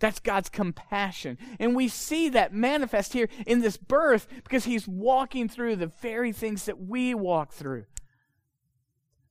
That's 0.00 0.18
God's 0.18 0.48
compassion. 0.48 1.38
And 1.58 1.76
we 1.76 1.86
see 1.86 2.30
that 2.30 2.54
manifest 2.54 3.12
here 3.12 3.28
in 3.46 3.60
this 3.60 3.76
birth 3.76 4.26
because 4.42 4.64
he's 4.64 4.88
walking 4.88 5.48
through 5.48 5.76
the 5.76 5.86
very 5.86 6.32
things 6.32 6.64
that 6.64 6.80
we 6.80 7.14
walk 7.14 7.52
through. 7.52 7.84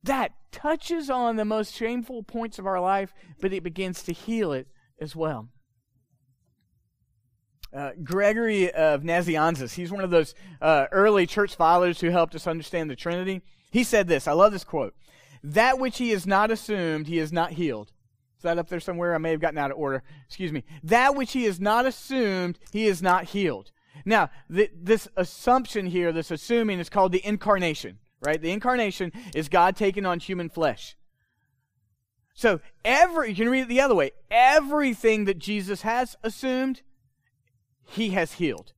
That 0.04 0.34
touches 0.52 1.10
on 1.10 1.36
the 1.36 1.44
most 1.44 1.76
shameful 1.76 2.24
points 2.24 2.60
of 2.60 2.68
our 2.68 2.80
life, 2.80 3.14
but 3.42 3.52
it 3.52 3.64
begins 3.64 4.04
to 4.04 4.14
heal 4.14 4.54
it 4.54 4.68
as 5.02 5.16
well. 5.16 5.50
Uh, 7.74 7.92
Gregory 8.04 8.72
of 8.72 9.02
Nazianzus, 9.02 9.74
he's 9.74 9.92
one 9.92 10.04
of 10.04 10.10
those 10.10 10.34
uh, 10.62 10.86
early 10.92 11.28
church 11.28 11.56
fathers 11.56 12.00
who 12.00 12.10
helped 12.10 12.34
us 12.34 12.48
understand 12.48 12.90
the 12.90 12.96
Trinity. 12.96 13.42
He 13.72 13.84
said 13.84 14.08
this 14.08 14.28
I 14.28 14.32
love 14.34 14.52
this 14.52 14.64
quote. 14.64 14.96
That 15.44 15.80
which 15.80 15.98
he 15.98 16.10
has 16.12 16.28
not 16.28 16.52
assumed, 16.52 17.08
he 17.08 17.18
has 17.18 17.32
not 17.32 17.54
healed. 17.54 17.92
Is 18.40 18.44
that 18.44 18.58
up 18.58 18.70
there 18.70 18.80
somewhere? 18.80 19.14
I 19.14 19.18
may 19.18 19.32
have 19.32 19.42
gotten 19.42 19.58
out 19.58 19.70
of 19.70 19.78
order. 19.78 20.02
Excuse 20.26 20.54
me. 20.54 20.64
That 20.82 21.14
which 21.14 21.34
he 21.34 21.44
has 21.44 21.60
not 21.60 21.86
assumed, 21.86 22.58
he 22.72 22.86
has 22.86 23.02
not 23.02 23.26
healed. 23.26 23.72
Now, 24.06 24.30
th- 24.50 24.72
this 24.74 25.10
assumption 25.18 25.88
here, 25.88 26.14
this 26.14 26.32
assuming, 26.32 26.80
is 26.80 26.88
called 26.90 27.12
the 27.12 27.26
incarnation, 27.26 28.00
right? 28.22 28.42
The 28.42 28.52
incarnation 28.52 29.12
is 29.36 29.50
God 29.50 29.76
taking 29.76 30.06
on 30.06 30.22
human 30.22 30.50
flesh. 30.50 30.96
So, 32.34 32.62
every, 32.86 33.32
you 33.32 33.36
can 33.36 33.50
read 33.50 33.64
it 33.64 33.68
the 33.68 33.82
other 33.82 33.94
way. 33.96 34.12
Everything 34.32 35.26
that 35.26 35.38
Jesus 35.38 35.82
has 35.82 36.16
assumed, 36.24 36.82
he 37.84 38.12
has 38.12 38.34
healed. 38.34 38.72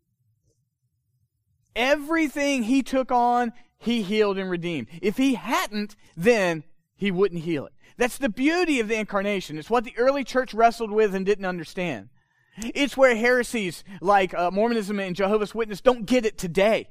Everything 1.76 2.64
he 2.64 2.82
took 2.82 3.12
on, 3.12 3.54
he 3.78 4.02
healed 4.02 4.40
and 4.40 4.50
redeemed. 4.50 4.88
If 5.04 5.18
he 5.18 5.36
hadn't, 5.36 5.96
then 6.18 6.64
he 6.96 7.12
wouldn't 7.12 7.44
heal 7.44 7.68
it. 7.68 7.74
That's 7.98 8.18
the 8.18 8.30
beauty 8.30 8.80
of 8.80 8.88
the 8.88 8.96
incarnation. 8.96 9.58
It's 9.58 9.70
what 9.70 9.84
the 9.84 9.98
early 9.98 10.24
church 10.24 10.54
wrestled 10.54 10.92
with 10.92 11.14
and 11.16 11.26
didn't 11.26 11.46
understand. 11.46 12.10
It's 12.58 12.98
where 12.98 13.16
heresies 13.16 13.84
like 14.02 14.34
uh, 14.34 14.52
Mormonism 14.52 15.00
and 15.00 15.16
Jehovah's 15.16 15.56
Witness 15.56 15.82
don't 15.82 16.06
get 16.06 16.26
it 16.26 16.38
today. 16.38 16.90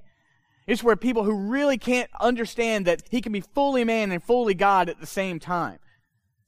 It's 0.66 0.82
where 0.82 0.96
people 0.96 1.24
who 1.24 1.34
really 1.34 1.78
can't 1.78 2.10
understand 2.20 2.86
that 2.86 3.02
he 3.10 3.20
can 3.20 3.32
be 3.32 3.40
fully 3.40 3.84
man 3.84 4.12
and 4.12 4.22
fully 4.22 4.54
God 4.54 4.88
at 4.88 5.00
the 5.00 5.06
same 5.06 5.38
time. 5.38 5.78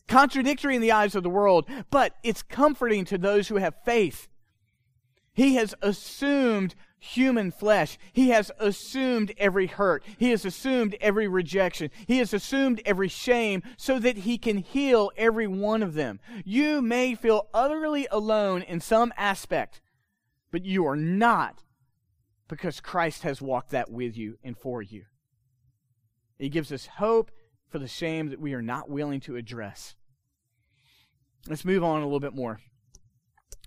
Contradictory 0.07 0.77
in 0.77 0.83
the 0.83 0.93
eyes 0.93 1.15
of 1.15 1.23
the 1.23 1.31
world, 1.31 1.69
but 1.91 2.17
it's 2.23 2.43
comforting 2.43 3.05
to 3.07 3.19
those 3.19 3.49
who 3.49 3.57
have 3.57 3.75
faith. 3.85 4.29
He 5.35 5.55
has 5.55 5.75
assumed 5.83 6.75
human 7.03 7.51
flesh. 7.51 7.99
He 8.13 8.29
has 8.29 8.53
assumed 8.59 9.33
every 9.37 9.67
hurt. 9.67 10.05
He 10.19 10.31
has 10.31 10.45
assumed 10.45 10.97
every 11.01 11.27
rejection. 11.27 11.91
He 12.07 12.19
has 12.19 12.33
assumed 12.33 12.81
every 12.85 13.09
shame 13.09 13.63
so 13.77 13.99
that 13.99 14.19
he 14.19 14.39
can 14.39 14.59
heal 14.59 15.11
every 15.17 15.49
one 15.49 15.83
of 15.83 15.95
them. 15.95 16.21
You 16.45 16.81
may 16.81 17.17
feel 17.17 17.49
utterly 17.53 18.07
alone 18.11 18.63
in 18.63 18.81
some 18.81 19.13
aspect, 19.17 19.81
but 20.53 20.65
you 20.65 20.87
are 20.87 20.97
not 20.97 21.65
because 22.49 22.81
Christ 22.81 23.25
has 23.25 23.43
walked 23.43 23.71
that 23.71 23.91
with 23.91 24.17
you 24.17 24.39
and 24.45 24.57
for 24.57 24.81
you. 24.81 25.05
He 26.39 26.49
gives 26.49 26.71
us 26.71 26.87
hope 26.87 27.33
for 27.69 27.81
the 27.81 27.89
shame 27.89 28.31
that 28.31 28.41
we 28.41 28.55
are 28.55 28.63
not 28.63 28.89
willing 28.89 29.21
to 29.23 29.37
address. 29.37 29.97
Let's 31.49 31.65
move 31.65 31.83
on 31.83 32.01
a 32.01 32.05
little 32.05 32.21
bit 32.21 32.35
more. 32.35 32.61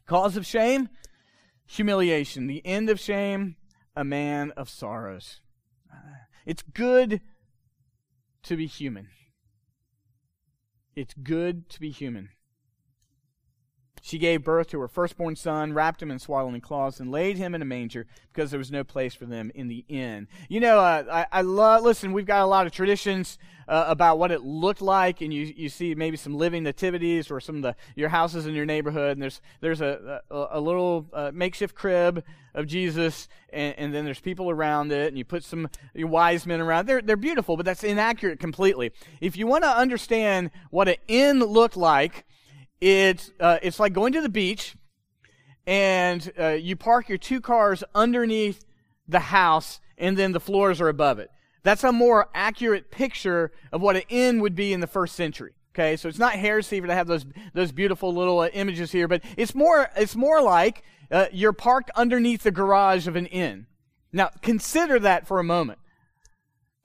Cause 0.05 0.37
of 0.37 0.45
shame 0.45 0.87
humiliation, 1.65 2.47
the 2.47 2.65
end 2.65 2.89
of 2.89 2.99
shame, 2.99 3.55
a 3.95 4.03
man 4.03 4.51
of 4.51 4.69
sorrows. 4.69 5.39
It's 6.45 6.61
good 6.61 7.21
to 8.43 8.55
be 8.55 8.67
human. 8.67 9.09
It's 10.95 11.13
good 11.13 11.69
to 11.69 11.79
be 11.79 11.89
human. 11.89 12.29
She 14.05 14.19
gave 14.19 14.43
birth 14.43 14.67
to 14.67 14.79
her 14.81 14.87
firstborn 14.87 15.35
son, 15.35 15.73
wrapped 15.73 15.99
him 15.99 16.11
in 16.11 16.19
swaddling 16.19 16.61
cloths, 16.61 16.99
and 16.99 17.09
laid 17.09 17.37
him 17.37 17.55
in 17.55 17.63
a 17.63 17.65
manger 17.65 18.05
because 18.31 18.51
there 18.51 18.59
was 18.59 18.69
no 18.69 18.83
place 18.83 19.15
for 19.15 19.25
them 19.25 19.51
in 19.55 19.67
the 19.67 19.83
inn. 19.87 20.27
You 20.47 20.59
know, 20.59 20.77
uh, 20.77 21.25
I, 21.31 21.39
I 21.39 21.41
love, 21.41 21.81
listen, 21.81 22.13
we've 22.13 22.27
got 22.27 22.43
a 22.43 22.45
lot 22.45 22.67
of 22.67 22.71
traditions 22.71 23.39
uh, 23.67 23.85
about 23.87 24.19
what 24.19 24.29
it 24.29 24.41
looked 24.41 24.83
like, 24.83 25.21
and 25.21 25.33
you, 25.33 25.51
you 25.57 25.69
see 25.69 25.95
maybe 25.95 26.17
some 26.17 26.35
living 26.35 26.61
nativities 26.61 27.31
or 27.31 27.39
some 27.39 27.55
of 27.55 27.61
the, 27.63 27.75
your 27.95 28.09
houses 28.09 28.45
in 28.45 28.53
your 28.53 28.67
neighborhood, 28.67 29.13
and 29.13 29.23
there's, 29.23 29.41
there's 29.59 29.81
a, 29.81 30.21
a, 30.29 30.47
a 30.51 30.61
little 30.61 31.07
uh, 31.11 31.31
makeshift 31.33 31.73
crib 31.73 32.23
of 32.53 32.67
Jesus, 32.67 33.27
and, 33.51 33.73
and, 33.79 33.95
then 33.95 34.05
there's 34.05 34.19
people 34.19 34.51
around 34.51 34.91
it, 34.91 35.07
and 35.07 35.17
you 35.17 35.25
put 35.25 35.43
some 35.43 35.67
wise 35.95 36.45
men 36.45 36.61
around. 36.61 36.85
They're, 36.85 37.01
they're 37.01 37.17
beautiful, 37.17 37.57
but 37.57 37.65
that's 37.65 37.83
inaccurate 37.83 38.39
completely. 38.39 38.91
If 39.19 39.35
you 39.35 39.47
want 39.47 39.63
to 39.63 39.75
understand 39.75 40.51
what 40.69 40.87
an 40.87 40.97
inn 41.07 41.39
looked 41.39 41.75
like, 41.75 42.23
it's, 42.85 43.31
uh, 43.39 43.57
it's 43.63 43.79
like 43.79 43.93
going 43.93 44.13
to 44.13 44.21
the 44.21 44.29
beach 44.29 44.75
and 45.65 46.31
uh, 46.39 46.49
you 46.49 46.75
park 46.75 47.09
your 47.09 47.17
two 47.17 47.41
cars 47.41 47.83
underneath 47.95 48.63
the 49.07 49.19
house 49.19 49.79
and 49.97 50.15
then 50.15 50.33
the 50.33 50.39
floors 50.39 50.79
are 50.79 50.89
above 50.89 51.17
it. 51.17 51.31
That's 51.63 51.83
a 51.83 51.91
more 51.91 52.29
accurate 52.35 52.91
picture 52.91 53.51
of 53.71 53.81
what 53.81 53.95
an 53.95 54.03
inn 54.09 54.39
would 54.41 54.53
be 54.53 54.71
in 54.71 54.81
the 54.81 54.87
first 54.87 55.15
century. 55.15 55.53
Okay, 55.73 55.97
so 55.97 56.07
it's 56.07 56.19
not 56.19 56.33
heresy 56.33 56.79
to 56.79 56.93
have 56.93 57.07
those 57.07 57.25
those 57.53 57.71
beautiful 57.71 58.13
little 58.13 58.39
uh, 58.39 58.47
images 58.53 58.91
here, 58.91 59.07
but 59.07 59.21
it's 59.35 59.53
more 59.55 59.89
it's 59.97 60.15
more 60.15 60.41
like 60.41 60.83
uh, 61.11 61.25
you're 61.33 61.53
parked 61.53 61.89
underneath 61.95 62.43
the 62.43 62.51
garage 62.51 63.07
of 63.07 63.15
an 63.15 63.25
inn. 63.25 63.65
Now 64.13 64.29
consider 64.41 64.99
that 64.99 65.27
for 65.27 65.39
a 65.39 65.43
moment. 65.43 65.79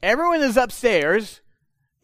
Everyone 0.02 0.40
is 0.40 0.56
upstairs, 0.56 1.40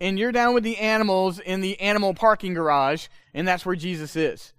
and 0.01 0.19
you're 0.19 0.33
down 0.33 0.55
with 0.55 0.65
the 0.65 0.79
animals 0.79 1.39
in 1.39 1.61
the 1.61 1.81
animal 1.81 2.15
parking 2.15 2.55
garage, 2.55 3.09
and 3.33 3.47
that's 3.47 3.65
where 3.65 3.77
Jesus 3.77 4.17
is. 4.17 4.53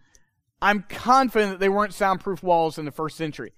I'm 0.62 0.84
confident 0.90 1.52
that 1.52 1.60
they 1.60 1.70
weren't 1.70 1.94
soundproof 1.94 2.42
walls 2.42 2.78
in 2.78 2.86
the 2.86 2.92
first 2.92 3.18
century. 3.18 3.54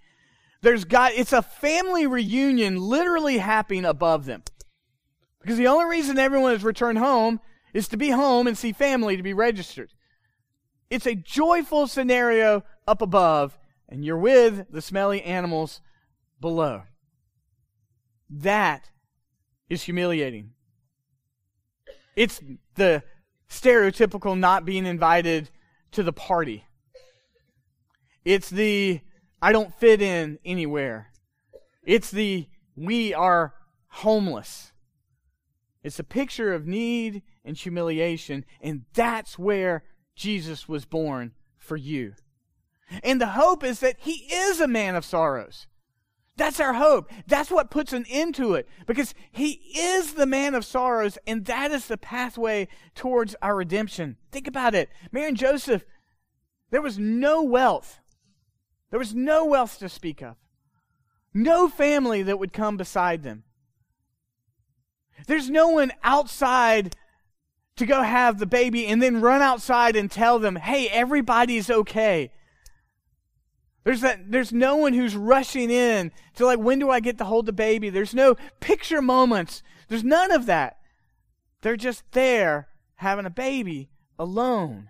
There's 0.62 0.84
got, 0.84 1.14
it's 1.14 1.32
a 1.32 1.42
family 1.42 2.06
reunion 2.06 2.78
literally 2.78 3.38
happening 3.38 3.86
above 3.86 4.26
them. 4.26 4.44
Because 5.42 5.58
the 5.58 5.68
only 5.68 5.86
reason 5.86 6.20
everyone 6.20 6.52
has 6.52 6.64
returned 6.64 6.98
home 6.98 7.40
is 7.74 7.88
to 7.90 7.98
be 7.98 8.10
home 8.10 8.48
and 8.48 8.58
see 8.58 8.74
family 8.74 9.16
to 9.16 9.24
be 9.24 9.34
registered. 9.34 9.94
It's 10.90 11.06
a 11.08 11.16
joyful 11.16 11.88
scenario 11.88 12.64
up 12.86 13.02
above, 13.02 13.58
and 13.88 14.04
you're 14.04 14.18
with 14.18 14.66
the 14.70 14.82
smelly 14.82 15.22
animals 15.22 15.80
below. 16.42 16.84
That 18.30 18.90
is 19.70 19.84
humiliating. 19.84 20.52
It's 22.20 22.42
the 22.76 23.02
stereotypical 23.50 24.38
not 24.38 24.66
being 24.66 24.86
invited 24.86 25.50
to 25.94 26.04
the 26.04 26.12
party. 26.12 26.66
It's 28.26 28.50
the 28.50 29.00
I 29.42 29.54
don't 29.54 29.74
fit 29.74 30.02
in 30.02 30.38
anywhere. 30.44 31.14
It's 31.82 32.12
the 32.12 32.50
we 32.76 33.14
are 33.14 33.54
homeless. 33.88 34.74
It's 35.82 35.98
a 35.98 36.04
picture 36.04 36.54
of 36.54 36.68
need 36.68 37.22
and 37.46 37.56
humiliation, 37.56 38.44
and 38.60 38.84
that's 38.94 39.40
where 39.40 39.86
Jesus 40.14 40.68
was 40.68 40.84
born 40.84 41.32
for 41.58 41.78
you. 41.78 42.16
And 43.02 43.22
the 43.22 43.28
hope 43.28 43.64
is 43.64 43.80
that 43.80 43.96
he 44.00 44.28
is 44.30 44.60
a 44.60 44.68
man 44.68 44.98
of 44.98 45.06
sorrows. 45.06 45.68
That's 46.40 46.62
our 46.62 46.72
hope. 46.72 47.12
That's 47.28 47.52
what 47.52 47.70
puts 47.70 47.92
an 47.92 48.06
end 48.10 48.34
to 48.36 48.54
it 48.54 48.66
because 48.88 49.14
he 49.30 49.60
is 49.78 50.14
the 50.14 50.26
man 50.26 50.56
of 50.56 50.64
sorrows 50.64 51.18
and 51.28 51.44
that 51.46 51.70
is 51.72 51.88
the 51.88 51.98
pathway 51.98 52.70
towards 52.96 53.36
our 53.42 53.58
redemption. 53.58 54.16
Think 54.32 54.48
about 54.48 54.74
it. 54.74 54.88
Mary 55.12 55.28
and 55.28 55.36
Joseph, 55.36 55.84
there 56.72 56.82
was 56.82 56.98
no 56.98 57.44
wealth. 57.44 58.00
There 58.90 59.00
was 59.00 59.14
no 59.14 59.44
wealth 59.44 59.80
to 59.80 59.90
speak 59.90 60.22
of. 60.22 60.38
No 61.34 61.68
family 61.68 62.24
that 62.24 62.40
would 62.40 62.54
come 62.54 62.78
beside 62.78 63.22
them. 63.22 63.44
There's 65.28 65.50
no 65.50 65.68
one 65.68 65.92
outside 66.04 66.96
to 67.76 67.86
go 67.86 68.02
have 68.02 68.40
the 68.40 68.46
baby 68.46 68.88
and 68.88 69.04
then 69.04 69.20
run 69.20 69.42
outside 69.42 69.98
and 69.98 70.10
tell 70.10 70.40
them, 70.40 70.56
hey, 70.56 70.88
everybody's 70.88 71.70
okay. 71.70 72.32
There's 73.84 74.02
that 74.02 74.32
there's 74.32 74.52
no 74.52 74.76
one 74.76 74.94
who's 74.94 75.16
rushing 75.16 75.72
in 75.72 76.12
to 76.36 76.46
like 76.46 76.60
when 76.60 76.80
do 76.80 76.90
I 76.90 77.00
get 77.00 77.18
to 77.20 77.26
hold 77.26 77.46
the 77.46 77.54
baby? 77.54 77.90
There's 77.90 78.14
no 78.14 78.36
picture 78.60 79.02
moments. 79.02 79.64
There's 79.88 80.04
none 80.04 80.32
of 80.32 80.46
that. 80.48 80.78
They're 81.62 81.78
just 81.78 82.04
there 82.12 82.68
having 82.96 83.26
a 83.26 83.30
baby 83.30 83.90
alone. 84.18 84.90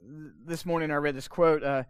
This 0.00 0.64
morning 0.64 0.90
I 0.90 0.96
read 0.96 1.16
this 1.16 1.26
quote 1.26 1.64
uh, 1.64 1.84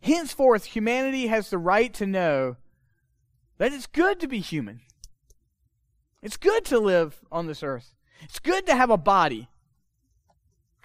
Henceforth, 0.00 0.64
humanity 0.64 1.28
has 1.28 1.50
the 1.50 1.58
right 1.58 1.92
to 1.94 2.06
know 2.06 2.56
that 3.56 3.72
it's 3.72 3.86
good 3.86 4.20
to 4.20 4.28
be 4.28 4.40
human. 4.40 4.80
It's 6.22 6.36
good 6.36 6.64
to 6.66 6.78
live 6.78 7.20
on 7.30 7.46
this 7.46 7.62
earth. 7.62 7.94
It's 8.22 8.38
good 8.38 8.66
to 8.66 8.76
have 8.76 8.90
a 8.90 8.96
body. 8.96 9.48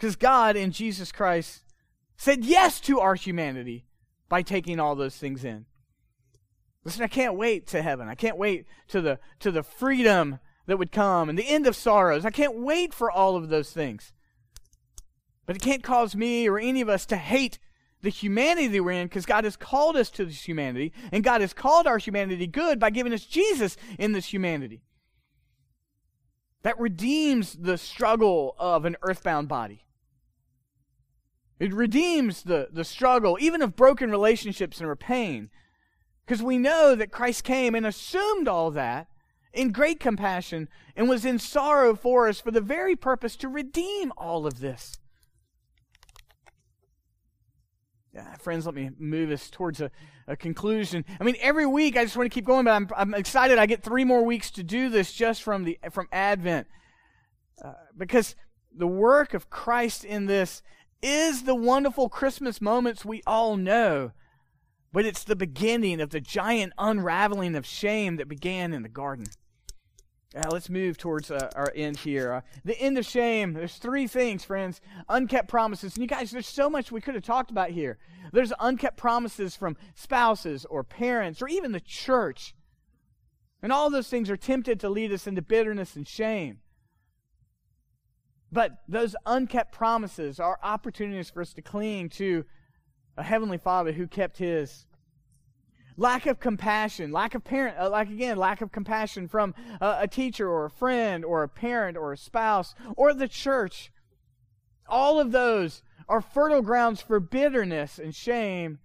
Because 0.03 0.17
God 0.17 0.57
in 0.57 0.73
Jesus 0.73 1.13
Christ 1.13 1.63
said 2.17 2.43
yes 2.43 2.81
to 2.81 2.99
our 2.99 3.15
humanity 3.15 3.85
by 4.27 4.41
taking 4.41 4.77
all 4.77 4.95
those 4.95 5.15
things 5.15 5.45
in. 5.45 5.65
Listen, 6.83 7.03
I 7.03 7.07
can't 7.07 7.35
wait 7.35 7.67
to 7.67 7.81
heaven. 7.81 8.09
I 8.09 8.15
can't 8.15 8.35
wait 8.35 8.65
to 8.89 8.99
the 8.99 9.17
to 9.39 9.49
the 9.49 9.63
freedom 9.63 10.39
that 10.65 10.75
would 10.75 10.91
come 10.91 11.29
and 11.29 11.39
the 11.39 11.47
end 11.47 11.67
of 11.67 11.77
sorrows. 11.77 12.25
I 12.25 12.31
can't 12.31 12.57
wait 12.57 12.93
for 12.93 13.09
all 13.09 13.37
of 13.37 13.47
those 13.47 13.71
things. 13.71 14.11
But 15.45 15.55
it 15.55 15.61
can't 15.61 15.83
cause 15.83 16.17
me 16.17 16.49
or 16.49 16.59
any 16.59 16.81
of 16.81 16.89
us 16.89 17.05
to 17.05 17.15
hate 17.15 17.57
the 18.01 18.09
humanity 18.09 18.81
we're 18.81 18.91
in 18.91 19.07
because 19.07 19.25
God 19.25 19.45
has 19.45 19.55
called 19.55 19.95
us 19.95 20.09
to 20.09 20.25
this 20.25 20.45
humanity 20.45 20.91
and 21.13 21.23
God 21.23 21.39
has 21.39 21.53
called 21.53 21.87
our 21.87 21.97
humanity 21.97 22.45
good 22.45 22.77
by 22.77 22.89
giving 22.89 23.13
us 23.13 23.23
Jesus 23.23 23.77
in 23.97 24.11
this 24.11 24.33
humanity. 24.33 24.83
That 26.63 26.77
redeems 26.77 27.53
the 27.53 27.77
struggle 27.77 28.53
of 28.59 28.83
an 28.83 28.97
earthbound 29.01 29.47
body. 29.47 29.82
It 31.59 31.73
redeems 31.73 32.43
the, 32.43 32.67
the 32.71 32.83
struggle, 32.83 33.37
even 33.39 33.61
of 33.61 33.75
broken 33.75 34.11
relationships 34.11 34.79
and 34.79 34.87
our 34.87 34.95
pain. 34.95 35.49
Because 36.25 36.41
we 36.41 36.57
know 36.57 36.95
that 36.95 37.11
Christ 37.11 37.43
came 37.43 37.75
and 37.75 37.85
assumed 37.85 38.47
all 38.47 38.71
that 38.71 39.07
in 39.53 39.71
great 39.71 39.99
compassion 39.99 40.67
and 40.95 41.07
was 41.07 41.25
in 41.25 41.37
sorrow 41.39 41.95
for 41.95 42.27
us 42.27 42.39
for 42.39 42.51
the 42.51 42.61
very 42.61 42.95
purpose 42.95 43.35
to 43.37 43.47
redeem 43.47 44.11
all 44.17 44.47
of 44.47 44.59
this. 44.59 44.97
Friends, 48.39 48.65
let 48.65 48.75
me 48.75 48.91
move 48.99 49.31
us 49.31 49.49
towards 49.49 49.81
a, 49.81 49.89
a 50.27 50.35
conclusion. 50.35 51.03
I 51.19 51.23
mean, 51.23 51.35
every 51.39 51.65
week 51.65 51.97
I 51.97 52.03
just 52.03 52.15
want 52.15 52.29
to 52.29 52.33
keep 52.33 52.45
going, 52.45 52.65
but 52.65 52.73
I'm, 52.73 52.87
I'm 52.95 53.13
excited. 53.13 53.57
I 53.57 53.65
get 53.65 53.81
three 53.81 54.03
more 54.03 54.23
weeks 54.23 54.51
to 54.51 54.63
do 54.63 54.89
this 54.89 55.13
just 55.13 55.41
from 55.41 55.63
the 55.63 55.79
from 55.91 56.07
Advent, 56.11 56.67
uh, 57.63 57.73
because 57.97 58.35
the 58.75 58.85
work 58.85 59.33
of 59.33 59.49
Christ 59.49 60.03
in 60.03 60.27
this 60.27 60.61
is 61.03 61.43
the 61.43 61.53
wonderful 61.53 62.09
Christmas 62.09 62.61
moments 62.61 63.03
we 63.05 63.21
all 63.27 63.57
know, 63.57 64.11
but 64.91 65.05
it's 65.05 65.23
the 65.23 65.35
beginning 65.35 65.99
of 65.99 66.11
the 66.11 66.21
giant 66.21 66.73
unraveling 66.77 67.55
of 67.55 67.65
shame 67.65 68.15
that 68.15 68.27
began 68.27 68.73
in 68.73 68.81
the 68.81 68.89
garden. 68.89 69.25
Now, 70.33 70.49
let's 70.49 70.69
move 70.69 70.97
towards 70.97 71.29
uh, 71.29 71.51
our 71.55 71.71
end 71.75 71.97
here. 71.97 72.33
Uh, 72.33 72.41
the 72.65 72.79
end 72.79 72.97
of 72.97 73.05
shame. 73.05 73.53
There's 73.53 73.75
three 73.75 74.07
things, 74.07 74.43
friends. 74.43 74.81
Unkept 75.07 75.47
promises. 75.47 75.93
And 75.93 76.01
you 76.01 76.07
guys, 76.07 76.31
there's 76.31 76.47
so 76.47 76.71
much 76.71 76.91
we 76.91 77.01
could 77.01 77.13
have 77.13 77.23
talked 77.23 77.51
about 77.51 77.69
here. 77.69 77.99
There's 78.31 78.51
unkept 78.59 78.97
promises 78.97 79.55
from 79.55 79.77
spouses 79.93 80.65
or 80.65 80.83
parents 80.83 81.39
or 81.39 81.47
even 81.49 81.71
the 81.71 81.79
church. 81.79 82.55
And 83.61 83.71
all 83.71 83.91
those 83.91 84.09
things 84.09 84.29
are 84.31 84.37
tempted 84.37 84.79
to 84.79 84.89
lead 84.89 85.11
us 85.11 85.27
into 85.27 85.43
bitterness 85.43 85.95
and 85.95 86.07
shame. 86.07 86.61
But 88.53 88.83
those 88.87 89.15
unkept 89.25 89.71
promises 89.71 90.39
are 90.39 90.59
opportunities 90.61 91.31
for 91.31 91.41
us 91.41 91.53
to 91.53 91.63
cling 91.63 92.09
to 92.09 92.45
a 93.17 93.23
Heavenly 93.23 93.57
Father 93.57 93.91
who 93.91 94.05
kept 94.05 94.37
His. 94.37 94.85
Lack 95.97 96.27
of 96.27 96.39
compassion, 96.39 97.11
lack 97.11 97.33
of 97.33 97.43
parent, 97.43 97.77
uh, 97.79 97.89
like 97.89 98.09
again, 98.09 98.37
lack 98.37 98.61
of 98.61 98.71
compassion 98.71 99.27
from 99.27 99.55
a 99.81 100.07
teacher 100.07 100.47
or 100.47 100.65
a 100.65 100.69
friend 100.69 101.25
or 101.25 101.41
a 101.41 101.49
parent 101.49 101.97
or 101.97 102.13
a 102.13 102.17
spouse 102.17 102.75
or 102.95 103.11
the 103.11 103.27
church. 103.27 103.91
All 104.87 105.19
of 105.19 105.31
those 105.31 105.81
are 106.07 106.21
fertile 106.21 106.61
grounds 106.61 107.01
for 107.01 107.19
bitterness 107.19 107.97
and 107.97 108.13
shame, 108.13 108.79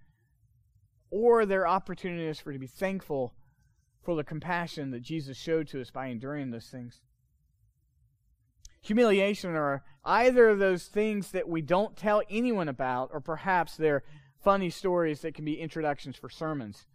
or 1.11 1.45
they're 1.45 1.67
opportunities 1.67 2.39
for 2.39 2.53
to 2.53 2.59
be 2.59 2.67
thankful 2.67 3.35
for 4.01 4.15
the 4.15 4.23
compassion 4.23 4.89
that 4.91 5.01
Jesus 5.01 5.37
showed 5.37 5.67
to 5.67 5.81
us 5.81 5.91
by 5.91 6.07
enduring 6.07 6.49
those 6.49 6.69
things. 6.69 7.01
Humiliation 8.81 9.55
are 9.55 9.83
either 10.05 10.49
of 10.49 10.59
those 10.59 10.85
things 10.85 11.31
that 11.31 11.49
we 11.49 11.61
don't 11.61 11.97
tell 11.97 12.21
anyone 12.29 12.69
about, 12.69 13.09
or 13.11 13.19
perhaps 13.19 13.75
they're 13.75 14.03
funny 14.41 14.69
stories 14.69 15.21
that 15.21 15.33
can 15.33 15.45
be 15.45 15.59
introductions 15.59 16.15
for 16.15 16.29
sermons. 16.29 16.85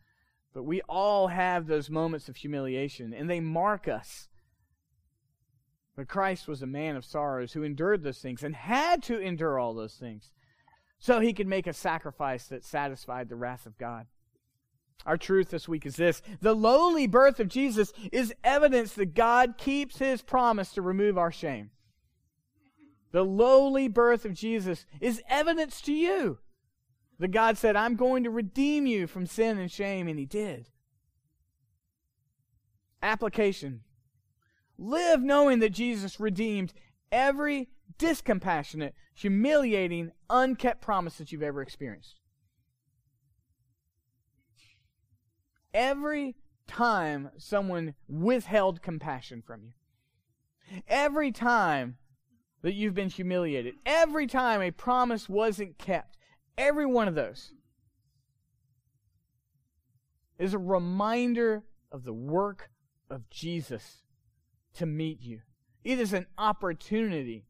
But 0.55 0.63
we 0.63 0.81
all 0.83 1.29
have 1.29 1.67
those 1.67 1.91
moments 1.91 2.29
of 2.29 2.37
humiliation, 2.37 3.13
and 3.13 3.29
they 3.29 3.41
mark 3.41 3.89
us. 3.89 4.29
But 5.97 6.09
Christ 6.09 6.49
was 6.49 6.63
a 6.63 6.67
man 6.67 6.97
of 6.97 7.05
sorrows 7.05 7.53
who 7.53 7.63
endured 7.63 8.03
those 8.03 8.19
things 8.19 8.43
and 8.43 8.55
had 8.55 9.03
to 9.05 9.19
endure 9.19 9.59
all 9.59 9.75
those 9.75 9.95
things 9.95 10.31
so 10.99 11.21
he 11.21 11.33
could 11.33 11.47
make 11.47 11.67
a 11.67 11.73
sacrifice 11.73 12.47
that 12.47 12.65
satisfied 12.65 13.29
the 13.29 13.37
wrath 13.37 13.67
of 13.67 13.77
God. 13.79 14.07
Our 15.07 15.19
truth 15.19 15.51
this 15.51 15.69
week 15.69 15.85
is 15.85 15.97
this 15.97 16.23
the 16.41 16.55
lowly 16.55 17.07
birth 17.07 17.39
of 17.41 17.49
Jesus 17.49 17.93
is 18.11 18.33
evidence 18.43 18.95
that 18.95 19.15
God 19.15 19.59
keeps 19.59 19.99
his 19.99 20.23
promise 20.23 20.73
to 20.73 20.83
remove 20.83 21.19
our 21.19 21.31
shame. 21.31 21.71
The 23.15 23.25
lowly 23.25 23.87
birth 23.87 24.25
of 24.25 24.35
Jesus 24.35 24.87
is 25.01 25.23
evidence 25.29 25.81
to 25.83 25.93
you 25.93 26.41
that 27.21 27.31
God 27.31 27.57
said, 27.57 27.77
I'm 27.77 27.95
going 27.95 28.25
to 28.25 28.31
redeem 28.31 28.87
you 28.87 29.07
from 29.07 29.25
sin 29.25 29.57
and 29.57 29.71
shame, 29.71 30.09
and 30.09 30.19
He 30.19 30.27
did. 30.27 30.67
Application 33.01 33.83
Live 34.77 35.23
knowing 35.23 35.61
that 35.61 35.71
Jesus 35.71 36.19
redeemed 36.19 36.73
every 37.13 37.69
discompassionate, 38.01 38.95
humiliating, 39.15 40.11
unkept 40.29 40.83
promise 40.83 41.17
that 41.19 41.31
you've 41.31 41.41
ever 41.41 41.63
experienced. 41.63 42.19
Every 45.73 46.35
time 46.67 47.31
someone 47.39 47.95
withheld 48.09 48.83
compassion 48.83 49.41
from 49.41 49.63
you, 49.63 50.83
every 50.89 51.31
time 51.31 51.99
that 52.65 52.75
you've 52.75 52.95
been 52.95 53.11
humiliated, 53.11 53.77
every 53.87 54.27
time 54.27 54.61
a 54.61 54.73
promise 54.73 55.29
wasn't 55.29 55.79
kept, 55.79 56.15
Every 56.57 56.87
one 56.87 57.09
of 57.09 57.15
those 57.15 57.53
is 60.39 60.55
a 60.55 60.59
reminder 60.59 61.65
of 61.91 62.05
the 62.05 62.13
work 62.13 62.71
of 63.11 63.29
Jesus 63.31 64.03
to 64.75 64.87
meet 64.87 65.21
you. 65.21 65.41
It 65.83 65.99
is 65.99 66.13
an 66.13 66.27
opportunity 66.39 67.47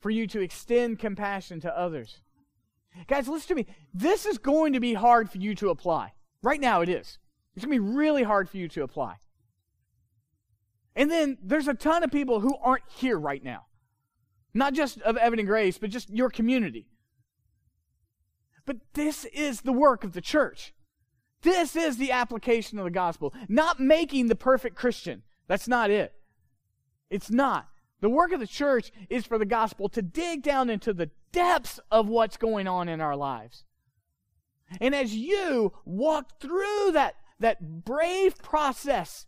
for 0.00 0.10
you 0.10 0.26
to 0.28 0.40
extend 0.40 0.98
compassion 0.98 1.60
to 1.60 1.78
others. 1.78 2.20
Guys, 3.06 3.28
listen 3.28 3.48
to 3.48 3.54
me. 3.54 3.66
This 3.92 4.26
is 4.26 4.38
going 4.38 4.72
to 4.72 4.80
be 4.80 4.94
hard 4.94 5.30
for 5.30 5.38
you 5.38 5.54
to 5.56 5.70
apply. 5.70 6.12
Right 6.42 6.60
now, 6.60 6.80
it 6.80 6.88
is. 6.88 7.18
It's 7.54 7.64
going 7.64 7.76
to 7.76 7.82
be 7.82 7.96
really 7.96 8.22
hard 8.22 8.48
for 8.48 8.56
you 8.56 8.68
to 8.68 8.82
apply. 8.82 9.16
And 10.94 11.10
then 11.10 11.38
there's 11.42 11.68
a 11.68 11.74
ton 11.74 12.02
of 12.02 12.10
people 12.10 12.40
who 12.40 12.56
aren't 12.56 12.84
here 12.88 13.18
right 13.18 13.42
now. 13.42 13.65
Not 14.56 14.72
just 14.72 15.00
of 15.02 15.18
Evident 15.18 15.48
Grace, 15.48 15.76
but 15.76 15.90
just 15.90 16.08
your 16.08 16.30
community. 16.30 16.86
But 18.64 18.78
this 18.94 19.26
is 19.26 19.60
the 19.60 19.72
work 19.72 20.02
of 20.02 20.14
the 20.14 20.22
church. 20.22 20.72
This 21.42 21.76
is 21.76 21.98
the 21.98 22.10
application 22.10 22.78
of 22.78 22.84
the 22.84 22.90
gospel. 22.90 23.34
Not 23.48 23.78
making 23.78 24.28
the 24.28 24.34
perfect 24.34 24.74
Christian. 24.74 25.22
That's 25.46 25.68
not 25.68 25.90
it. 25.90 26.14
It's 27.10 27.30
not. 27.30 27.68
The 28.00 28.08
work 28.08 28.32
of 28.32 28.40
the 28.40 28.46
church 28.46 28.92
is 29.10 29.26
for 29.26 29.36
the 29.36 29.44
gospel 29.44 29.90
to 29.90 30.00
dig 30.00 30.42
down 30.42 30.70
into 30.70 30.94
the 30.94 31.10
depths 31.32 31.78
of 31.90 32.08
what's 32.08 32.38
going 32.38 32.66
on 32.66 32.88
in 32.88 33.02
our 33.02 33.14
lives. 33.14 33.64
And 34.80 34.94
as 34.94 35.14
you 35.14 35.74
walk 35.84 36.40
through 36.40 36.92
that, 36.92 37.16
that 37.38 37.84
brave 37.84 38.38
process 38.38 39.26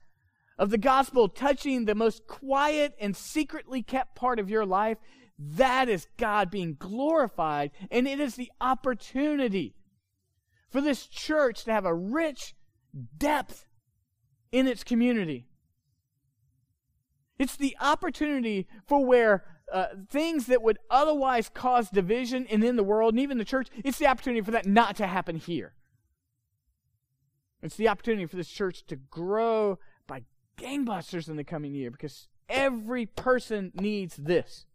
of 0.58 0.70
the 0.70 0.78
gospel 0.78 1.28
touching 1.28 1.84
the 1.84 1.94
most 1.94 2.26
quiet 2.26 2.94
and 3.00 3.16
secretly 3.16 3.82
kept 3.82 4.16
part 4.16 4.38
of 4.38 4.50
your 4.50 4.66
life, 4.66 4.98
that 5.38 5.88
is 5.88 6.08
God 6.16 6.50
being 6.50 6.76
glorified, 6.78 7.70
and 7.90 8.08
it 8.08 8.18
is 8.18 8.34
the 8.34 8.50
opportunity 8.60 9.76
for 10.70 10.80
this 10.80 11.06
church 11.06 11.64
to 11.64 11.72
have 11.72 11.84
a 11.84 11.94
rich 11.94 12.54
depth 13.16 13.66
in 14.50 14.66
its 14.66 14.82
community. 14.82 15.46
It's 17.38 17.56
the 17.56 17.76
opportunity 17.80 18.66
for 18.86 19.04
where 19.04 19.44
uh, 19.72 19.86
things 20.08 20.46
that 20.46 20.62
would 20.62 20.78
otherwise 20.90 21.48
cause 21.48 21.88
division 21.90 22.46
and 22.50 22.64
in 22.64 22.76
the 22.76 22.82
world 22.82 23.14
and 23.14 23.20
even 23.20 23.38
the 23.38 23.44
church, 23.44 23.68
it's 23.84 23.98
the 23.98 24.06
opportunity 24.06 24.40
for 24.40 24.50
that 24.50 24.66
not 24.66 24.96
to 24.96 25.06
happen 25.06 25.36
here. 25.36 25.74
It's 27.62 27.76
the 27.76 27.88
opportunity 27.88 28.26
for 28.26 28.36
this 28.36 28.48
church 28.48 28.84
to 28.86 28.96
grow 28.96 29.78
gangbusters 30.58 31.28
in 31.28 31.36
the 31.36 31.44
coming 31.44 31.74
year 31.74 31.90
because 31.90 32.28
every 32.48 33.06
person 33.06 33.72
needs 33.74 34.16
this. 34.16 34.66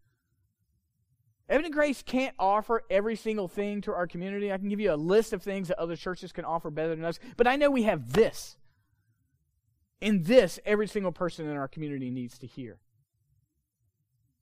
Evident 1.49 1.73
Grace 1.73 2.01
can't 2.01 2.35
offer 2.39 2.83
every 2.89 3.15
single 3.15 3.47
thing 3.47 3.81
to 3.81 3.93
our 3.93 4.07
community. 4.07 4.51
I 4.51 4.57
can 4.57 4.69
give 4.69 4.79
you 4.79 4.93
a 4.93 4.95
list 4.95 5.33
of 5.33 5.43
things 5.43 5.67
that 5.67 5.77
other 5.77 5.95
churches 5.95 6.31
can 6.31 6.45
offer 6.45 6.71
better 6.71 6.95
than 6.95 7.05
us, 7.05 7.19
but 7.35 7.47
I 7.47 7.57
know 7.57 7.69
we 7.69 7.83
have 7.83 8.13
this. 8.13 8.57
And 10.01 10.25
this, 10.25 10.59
every 10.65 10.87
single 10.87 11.11
person 11.11 11.47
in 11.47 11.55
our 11.55 11.67
community 11.67 12.09
needs 12.09 12.37
to 12.39 12.47
hear. 12.47 12.79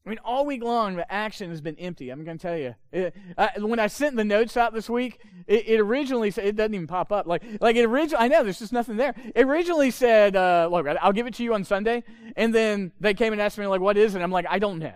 I 0.04 0.10
mean, 0.10 0.20
all 0.26 0.48
week 0.48 0.64
long, 0.64 0.96
the 0.96 1.12
action 1.12 1.52
has 1.52 1.62
been 1.62 1.78
empty. 1.78 2.10
I'm 2.10 2.24
going 2.24 2.38
to 2.38 2.42
tell 2.42 2.58
you. 2.58 2.74
It, 2.92 3.16
I, 3.38 3.52
when 3.60 3.78
I 3.78 3.86
sent 3.86 4.16
the 4.16 4.24
notes 4.26 4.58
out 4.58 4.74
this 4.74 4.90
week, 4.90 5.20
it, 5.46 5.68
it, 5.68 5.80
originally 5.80 6.32
said, 6.32 6.46
it 6.46 6.56
doesn't 6.56 6.74
even 6.74 6.88
pop 6.88 7.12
up. 7.12 7.28
Like, 7.28 7.44
like 7.62 7.76
it 7.76 7.86
originally, 7.86 8.26
I 8.26 8.28
know, 8.28 8.44
there's 8.44 8.58
just 8.58 8.74
nothing 8.74 8.98
there. 8.98 9.14
It 9.36 9.46
originally 9.46 9.92
said, 9.92 10.36
uh, 10.36 10.68
look, 10.72 10.88
I'll 10.88 11.14
give 11.14 11.28
it 11.28 11.36
to 11.36 11.44
you 11.44 11.54
on 11.54 11.64
Sunday. 11.64 12.04
And 12.36 12.54
then 12.54 12.92
they 13.00 13.14
came 13.14 13.32
and 13.32 13.40
asked 13.40 13.60
me, 13.60 13.68
like, 13.68 13.82
what 13.82 13.96
is 13.96 14.16
it? 14.16 14.24
I'm 14.24 14.32
like, 14.32 14.48
I 14.50 14.58
don't 14.58 14.80
know. 14.80 14.96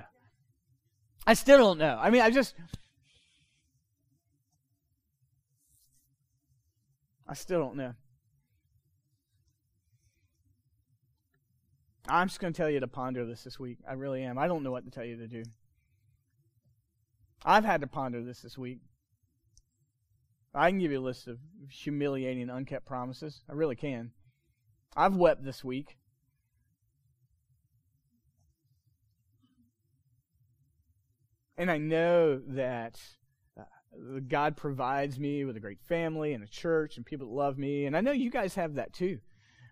I 1.28 1.36
still 1.36 1.60
don't 1.60 1.78
know. 1.78 2.00
I 2.02 2.10
mean, 2.10 2.22
I 2.22 2.32
just. 2.32 2.56
I 7.28 7.36
still 7.36 7.60
don't 7.60 7.76
know. 7.76 7.94
I'm 12.08 12.28
just 12.28 12.40
going 12.40 12.54
to 12.54 12.58
tell 12.58 12.70
you 12.70 12.80
to 12.80 12.88
ponder 12.88 13.26
this 13.26 13.44
this 13.44 13.60
week. 13.60 13.80
I 13.90 13.94
really 13.94 14.24
am. 14.24 14.38
I 14.38 14.48
don't 14.48 14.64
know 14.64 14.72
what 14.72 14.86
to 14.86 14.92
tell 14.92 15.06
you 15.06 15.18
to 15.18 15.28
do. 15.28 15.44
I've 17.44 17.66
had 17.66 17.82
to 17.82 17.88
ponder 17.88 18.24
this 18.24 18.42
this 18.42 18.58
week. 18.58 18.80
I 20.54 20.70
can 20.70 20.80
give 20.80 20.92
you 20.92 21.00
a 21.00 21.02
list 21.02 21.28
of 21.28 21.40
humiliating, 21.70 22.50
unkept 22.50 22.86
promises. 22.86 23.42
I 23.50 23.54
really 23.54 23.76
can. 23.76 24.12
I've 24.96 25.16
wept 25.16 25.44
this 25.44 25.64
week. 25.64 25.98
And 31.58 31.72
I 31.72 31.78
know 31.78 32.42
that 32.48 33.00
uh, 33.58 33.64
God 34.28 34.58
provides 34.58 35.20
me 35.20 35.46
with 35.46 35.58
a 35.58 35.62
great 35.62 35.82
family 35.82 36.34
and 36.34 36.44
a 36.44 36.48
church 36.48 36.98
and 36.98 37.06
people 37.06 37.28
that 37.28 37.34
love 37.34 37.58
me. 37.58 37.86
And 37.86 37.96
I 37.96 38.02
know 38.02 38.12
you 38.12 38.30
guys 38.30 38.56
have 38.56 38.76
that 38.76 38.94
too. 38.94 39.20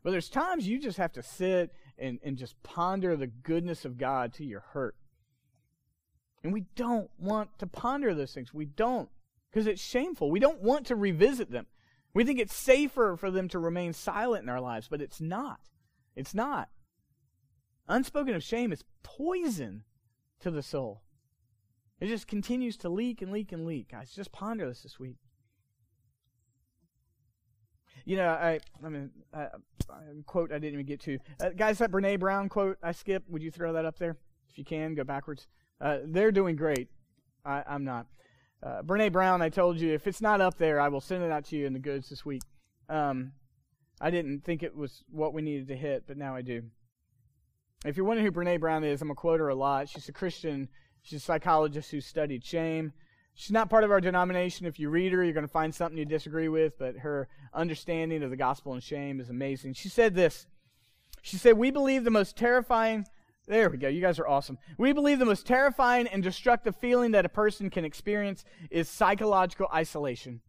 But 0.03 0.11
there's 0.11 0.29
times 0.29 0.67
you 0.67 0.79
just 0.79 0.97
have 0.97 1.13
to 1.13 1.23
sit 1.23 1.71
and, 1.97 2.19
and 2.23 2.37
just 2.37 2.61
ponder 2.63 3.15
the 3.15 3.27
goodness 3.27 3.85
of 3.85 3.97
God 3.97 4.33
to 4.35 4.45
your 4.45 4.63
hurt. 4.73 4.95
And 6.43 6.51
we 6.51 6.65
don't 6.75 7.09
want 7.17 7.57
to 7.59 7.67
ponder 7.67 8.13
those 8.13 8.33
things. 8.33 8.53
We 8.53 8.65
don't. 8.65 9.09
Because 9.49 9.67
it's 9.67 9.81
shameful. 9.81 10.31
We 10.31 10.39
don't 10.39 10.61
want 10.61 10.87
to 10.87 10.95
revisit 10.95 11.51
them. 11.51 11.67
We 12.13 12.23
think 12.23 12.39
it's 12.39 12.55
safer 12.55 13.15
for 13.17 13.31
them 13.31 13.47
to 13.49 13.59
remain 13.59 13.93
silent 13.93 14.43
in 14.43 14.49
our 14.49 14.61
lives, 14.61 14.87
but 14.89 15.01
it's 15.01 15.21
not. 15.21 15.59
It's 16.15 16.33
not. 16.33 16.69
Unspoken 17.87 18.35
of 18.35 18.43
shame 18.43 18.71
is 18.71 18.83
poison 19.03 19.83
to 20.41 20.51
the 20.51 20.63
soul. 20.63 21.01
It 21.99 22.07
just 22.07 22.27
continues 22.27 22.77
to 22.77 22.89
leak 22.89 23.21
and 23.21 23.31
leak 23.31 23.51
and 23.51 23.65
leak. 23.65 23.91
Guys, 23.91 24.11
just 24.13 24.31
ponder 24.31 24.67
this 24.67 24.83
this 24.83 24.99
week. 24.99 25.17
You 28.05 28.17
know, 28.17 28.29
I, 28.29 28.59
I 28.83 28.89
mean, 28.89 29.09
uh, 29.33 29.47
quote 30.25 30.51
I 30.51 30.55
didn't 30.55 30.73
even 30.73 30.85
get 30.85 31.01
to. 31.01 31.17
Uh, 31.41 31.49
guys, 31.49 31.77
that 31.77 31.91
Brene 31.91 32.19
Brown 32.19 32.49
quote 32.49 32.77
I 32.83 32.91
skipped, 32.91 33.29
would 33.29 33.41
you 33.41 33.51
throw 33.51 33.73
that 33.73 33.85
up 33.85 33.97
there? 33.97 34.17
If 34.49 34.57
you 34.57 34.65
can, 34.65 34.93
go 34.95 35.03
backwards. 35.03 35.47
Uh, 35.79 35.99
they're 36.05 36.31
doing 36.31 36.55
great. 36.55 36.89
I, 37.45 37.63
am 37.67 37.83
not. 37.83 38.07
Uh, 38.61 38.81
Brene 38.81 39.11
Brown, 39.11 39.41
I 39.41 39.49
told 39.49 39.79
you, 39.79 39.93
if 39.93 40.07
it's 40.07 40.21
not 40.21 40.41
up 40.41 40.57
there, 40.57 40.79
I 40.79 40.87
will 40.89 41.01
send 41.01 41.23
it 41.23 41.31
out 41.31 41.45
to 41.45 41.57
you 41.57 41.65
in 41.65 41.73
the 41.73 41.79
goods 41.79 42.09
this 42.09 42.25
week. 42.25 42.41
Um, 42.89 43.31
I 43.99 44.09
didn't 44.09 44.43
think 44.43 44.63
it 44.63 44.75
was 44.75 45.03
what 45.09 45.33
we 45.33 45.41
needed 45.41 45.67
to 45.69 45.75
hit, 45.75 46.03
but 46.07 46.17
now 46.17 46.35
I 46.35 46.41
do. 46.41 46.63
If 47.85 47.97
you're 47.97 48.05
wondering 48.05 48.25
who 48.25 48.31
Brene 48.31 48.59
Brown 48.59 48.83
is, 48.83 49.01
I'm 49.01 49.07
going 49.07 49.15
to 49.15 49.19
quote 49.19 49.39
her 49.39 49.49
a 49.49 49.55
lot. 49.55 49.89
She's 49.89 50.07
a 50.07 50.13
Christian 50.13 50.69
She's 51.03 51.21
a 51.21 51.25
psychologist 51.25 51.91
who 51.91 51.99
studied 51.99 52.45
shame. 52.45 52.93
She's 53.35 53.51
not 53.51 53.69
part 53.69 53.83
of 53.83 53.91
our 53.91 54.01
denomination. 54.01 54.65
If 54.65 54.79
you 54.79 54.89
read 54.89 55.11
her, 55.11 55.23
you're 55.23 55.33
going 55.33 55.45
to 55.45 55.51
find 55.51 55.73
something 55.73 55.97
you 55.97 56.05
disagree 56.05 56.49
with, 56.49 56.77
but 56.77 56.97
her 56.97 57.27
understanding 57.53 58.21
of 58.23 58.29
the 58.29 58.37
gospel 58.37 58.73
and 58.73 58.83
shame 58.83 59.19
is 59.19 59.29
amazing. 59.29 59.73
She 59.73 59.89
said 59.89 60.13
this. 60.13 60.45
She 61.21 61.37
said, 61.37 61.57
We 61.57 61.71
believe 61.71 62.03
the 62.03 62.11
most 62.11 62.37
terrifying. 62.37 63.07
There 63.47 63.69
we 63.69 63.77
go. 63.77 63.89
You 63.89 64.01
guys 64.01 64.19
are 64.19 64.27
awesome. 64.27 64.57
We 64.77 64.93
believe 64.93 65.19
the 65.19 65.25
most 65.25 65.45
terrifying 65.45 66.07
and 66.07 66.23
destructive 66.23 66.75
feeling 66.75 67.11
that 67.11 67.25
a 67.25 67.29
person 67.29 67.69
can 67.69 67.83
experience 67.83 68.45
is 68.69 68.87
psychological 68.87 69.67
isolation. 69.73 70.41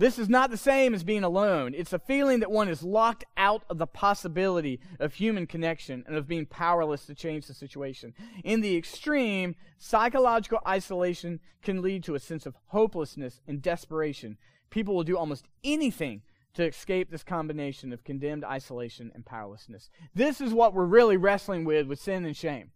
This 0.00 0.18
is 0.18 0.30
not 0.30 0.50
the 0.50 0.56
same 0.56 0.94
as 0.94 1.04
being 1.04 1.24
alone. 1.24 1.74
It's 1.76 1.92
a 1.92 1.98
feeling 1.98 2.40
that 2.40 2.50
one 2.50 2.70
is 2.70 2.82
locked 2.82 3.26
out 3.36 3.64
of 3.68 3.76
the 3.76 3.86
possibility 3.86 4.80
of 4.98 5.12
human 5.12 5.46
connection 5.46 6.04
and 6.06 6.16
of 6.16 6.26
being 6.26 6.46
powerless 6.46 7.04
to 7.04 7.14
change 7.14 7.46
the 7.46 7.52
situation. 7.52 8.14
In 8.42 8.62
the 8.62 8.78
extreme, 8.78 9.56
psychological 9.76 10.60
isolation 10.66 11.38
can 11.60 11.82
lead 11.82 12.02
to 12.04 12.14
a 12.14 12.18
sense 12.18 12.46
of 12.46 12.56
hopelessness 12.68 13.42
and 13.46 13.60
desperation. 13.60 14.38
People 14.70 14.94
will 14.94 15.04
do 15.04 15.18
almost 15.18 15.44
anything 15.62 16.22
to 16.54 16.66
escape 16.66 17.10
this 17.10 17.22
combination 17.22 17.92
of 17.92 18.02
condemned 18.02 18.42
isolation 18.42 19.12
and 19.14 19.26
powerlessness. 19.26 19.90
This 20.14 20.40
is 20.40 20.54
what 20.54 20.72
we're 20.72 20.86
really 20.86 21.18
wrestling 21.18 21.66
with 21.66 21.86
with 21.86 22.00
sin 22.00 22.24
and 22.24 22.34
shame. 22.34 22.70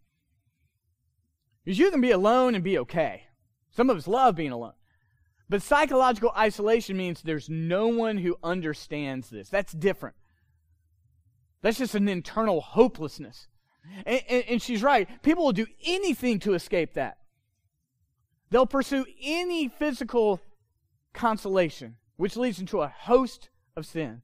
Because 1.64 1.78
you 1.78 1.90
can 1.90 2.02
be 2.02 2.10
alone 2.10 2.54
and 2.54 2.62
be 2.62 2.76
okay. 2.80 3.22
Some 3.70 3.88
of 3.88 3.96
us 3.96 4.06
love 4.06 4.36
being 4.36 4.52
alone. 4.52 4.74
But 5.48 5.62
psychological 5.62 6.32
isolation 6.36 6.96
means 6.96 7.22
there's 7.22 7.50
no 7.50 7.88
one 7.88 8.18
who 8.18 8.38
understands 8.42 9.28
this. 9.28 9.48
That's 9.48 9.72
different. 9.72 10.16
That's 11.62 11.78
just 11.78 11.94
an 11.94 12.08
internal 12.08 12.60
hopelessness. 12.60 13.48
And, 14.06 14.22
and, 14.28 14.44
and, 14.48 14.62
she's 14.62 14.82
right. 14.82 15.08
People 15.22 15.44
will 15.44 15.52
do 15.52 15.66
anything 15.84 16.38
to 16.40 16.54
escape 16.54 16.94
that. 16.94 17.18
They'll 18.50 18.66
pursue 18.66 19.04
any 19.22 19.68
physical 19.68 20.40
consolation, 21.12 21.96
which 22.16 22.36
leads 22.36 22.60
into 22.60 22.80
a 22.80 22.88
host 22.88 23.50
of 23.76 23.84
sin. 23.84 24.22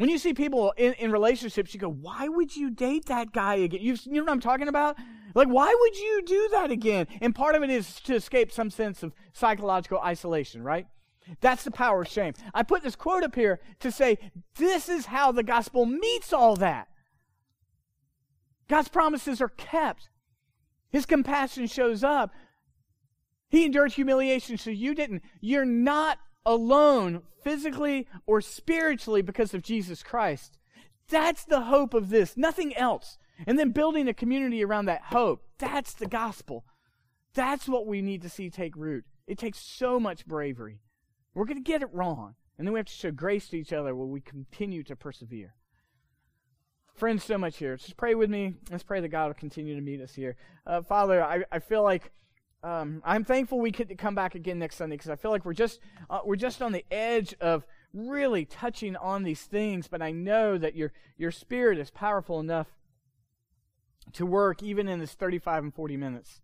When 0.00 0.08
you 0.08 0.16
see 0.16 0.32
people 0.32 0.72
in, 0.78 0.94
in 0.94 1.12
relationships, 1.12 1.74
you 1.74 1.78
go, 1.78 1.90
why 1.90 2.26
would 2.26 2.56
you 2.56 2.70
date 2.70 3.04
that 3.08 3.32
guy 3.32 3.56
again? 3.56 3.82
You've, 3.82 4.00
you 4.06 4.14
know 4.14 4.22
what 4.22 4.30
I'm 4.30 4.40
talking 4.40 4.68
about? 4.68 4.96
Like, 5.34 5.48
why 5.48 5.76
would 5.78 5.96
you 5.98 6.22
do 6.24 6.48
that 6.52 6.70
again? 6.70 7.06
And 7.20 7.34
part 7.34 7.54
of 7.54 7.62
it 7.62 7.68
is 7.68 8.00
to 8.04 8.14
escape 8.14 8.50
some 8.50 8.70
sense 8.70 9.02
of 9.02 9.12
psychological 9.34 10.00
isolation, 10.00 10.62
right? 10.64 10.86
That's 11.42 11.64
the 11.64 11.70
power 11.70 12.00
of 12.00 12.08
shame. 12.08 12.32
I 12.54 12.62
put 12.62 12.82
this 12.82 12.96
quote 12.96 13.24
up 13.24 13.34
here 13.34 13.60
to 13.80 13.92
say 13.92 14.16
this 14.56 14.88
is 14.88 15.04
how 15.04 15.32
the 15.32 15.42
gospel 15.42 15.84
meets 15.84 16.32
all 16.32 16.56
that. 16.56 16.88
God's 18.68 18.88
promises 18.88 19.42
are 19.42 19.50
kept. 19.50 20.08
His 20.88 21.04
compassion 21.04 21.66
shows 21.66 22.02
up. 22.02 22.30
He 23.50 23.66
endured 23.66 23.92
humiliation 23.92 24.56
so 24.56 24.70
you 24.70 24.94
didn't. 24.94 25.22
You're 25.42 25.66
not 25.66 26.16
alone 26.44 27.22
physically 27.42 28.06
or 28.26 28.40
spiritually 28.40 29.22
because 29.22 29.54
of 29.54 29.62
Jesus 29.62 30.02
Christ. 30.02 30.58
That's 31.08 31.44
the 31.44 31.62
hope 31.62 31.94
of 31.94 32.10
this, 32.10 32.36
nothing 32.36 32.76
else. 32.76 33.18
And 33.46 33.58
then 33.58 33.70
building 33.70 34.06
a 34.06 34.14
community 34.14 34.64
around 34.64 34.84
that 34.86 35.04
hope. 35.04 35.44
That's 35.58 35.94
the 35.94 36.06
gospel. 36.06 36.64
That's 37.34 37.68
what 37.68 37.86
we 37.86 38.02
need 38.02 38.22
to 38.22 38.28
see 38.28 38.50
take 38.50 38.76
root. 38.76 39.04
It 39.26 39.38
takes 39.38 39.58
so 39.58 39.98
much 39.98 40.26
bravery. 40.26 40.80
We're 41.34 41.46
going 41.46 41.62
to 41.62 41.62
get 41.62 41.82
it 41.82 41.88
wrong. 41.92 42.34
And 42.58 42.66
then 42.66 42.74
we 42.74 42.78
have 42.78 42.86
to 42.86 42.92
show 42.92 43.10
grace 43.10 43.48
to 43.48 43.58
each 43.58 43.72
other 43.72 43.94
while 43.94 44.08
we 44.08 44.20
continue 44.20 44.82
to 44.84 44.96
persevere. 44.96 45.54
Friends, 46.94 47.24
so 47.24 47.38
much 47.38 47.56
here. 47.56 47.76
Just 47.76 47.96
pray 47.96 48.14
with 48.14 48.28
me. 48.28 48.56
Let's 48.70 48.82
pray 48.82 49.00
that 49.00 49.08
God 49.08 49.28
will 49.28 49.34
continue 49.34 49.74
to 49.74 49.80
meet 49.80 50.02
us 50.02 50.12
here. 50.12 50.36
Uh, 50.66 50.82
Father, 50.82 51.24
I, 51.24 51.44
I 51.50 51.60
feel 51.60 51.82
like 51.82 52.12
um, 52.62 53.02
I'm 53.04 53.24
thankful 53.24 53.58
we 53.58 53.72
could 53.72 53.96
come 53.96 54.14
back 54.14 54.34
again 54.34 54.58
next 54.58 54.76
Sunday 54.76 54.96
because 54.96 55.10
I 55.10 55.16
feel 55.16 55.30
like 55.30 55.44
we're 55.44 55.54
just 55.54 55.80
uh, 56.10 56.20
we're 56.24 56.36
just 56.36 56.60
on 56.60 56.72
the 56.72 56.84
edge 56.90 57.34
of 57.40 57.64
really 57.94 58.44
touching 58.44 58.96
on 58.96 59.22
these 59.22 59.42
things. 59.42 59.88
But 59.88 60.02
I 60.02 60.12
know 60.12 60.58
that 60.58 60.76
your 60.76 60.92
your 61.16 61.30
spirit 61.30 61.78
is 61.78 61.90
powerful 61.90 62.38
enough 62.38 62.68
to 64.12 64.26
work 64.26 64.62
even 64.62 64.88
in 64.88 64.98
this 64.98 65.14
35 65.14 65.64
and 65.64 65.74
40 65.74 65.96
minutes. 65.96 66.40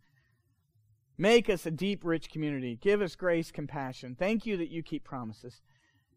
Make 1.19 1.49
us 1.49 1.65
a 1.67 1.71
deep, 1.71 2.05
rich 2.05 2.31
community. 2.31 2.79
Give 2.81 3.01
us 3.01 3.17
grace, 3.17 3.51
compassion. 3.51 4.17
Thank 4.19 4.45
you 4.45 4.57
that 4.59 4.71
you 4.71 4.83
keep 4.83 5.03
promises. 5.03 5.63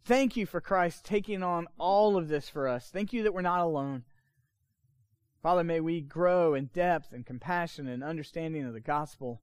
Thank 0.03 0.35
you 0.35 0.45
for 0.45 0.61
Christ 0.61 1.05
taking 1.05 1.43
on 1.43 1.67
all 1.77 2.17
of 2.17 2.27
this 2.27 2.49
for 2.49 2.67
us. 2.67 2.89
Thank 2.89 3.13
you 3.13 3.23
that 3.23 3.33
we're 3.33 3.41
not 3.41 3.61
alone. 3.61 4.03
Father, 5.41 5.63
may 5.63 5.79
we 5.79 6.01
grow 6.01 6.53
in 6.53 6.65
depth 6.65 7.13
and 7.13 7.25
compassion 7.25 7.87
and 7.87 8.03
understanding 8.03 8.65
of 8.65 8.73
the 8.73 8.81
gospel. 8.81 9.41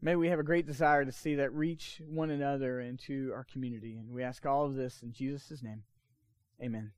May 0.00 0.14
we 0.14 0.28
have 0.28 0.38
a 0.38 0.44
great 0.44 0.66
desire 0.66 1.04
to 1.04 1.12
see 1.12 1.36
that 1.36 1.52
reach 1.52 2.00
one 2.06 2.30
another 2.30 2.80
into 2.80 3.32
our 3.34 3.44
community. 3.44 3.96
And 3.96 4.12
we 4.12 4.22
ask 4.22 4.46
all 4.46 4.64
of 4.64 4.74
this 4.74 5.02
in 5.02 5.12
Jesus' 5.12 5.62
name. 5.62 5.82
Amen. 6.62 6.92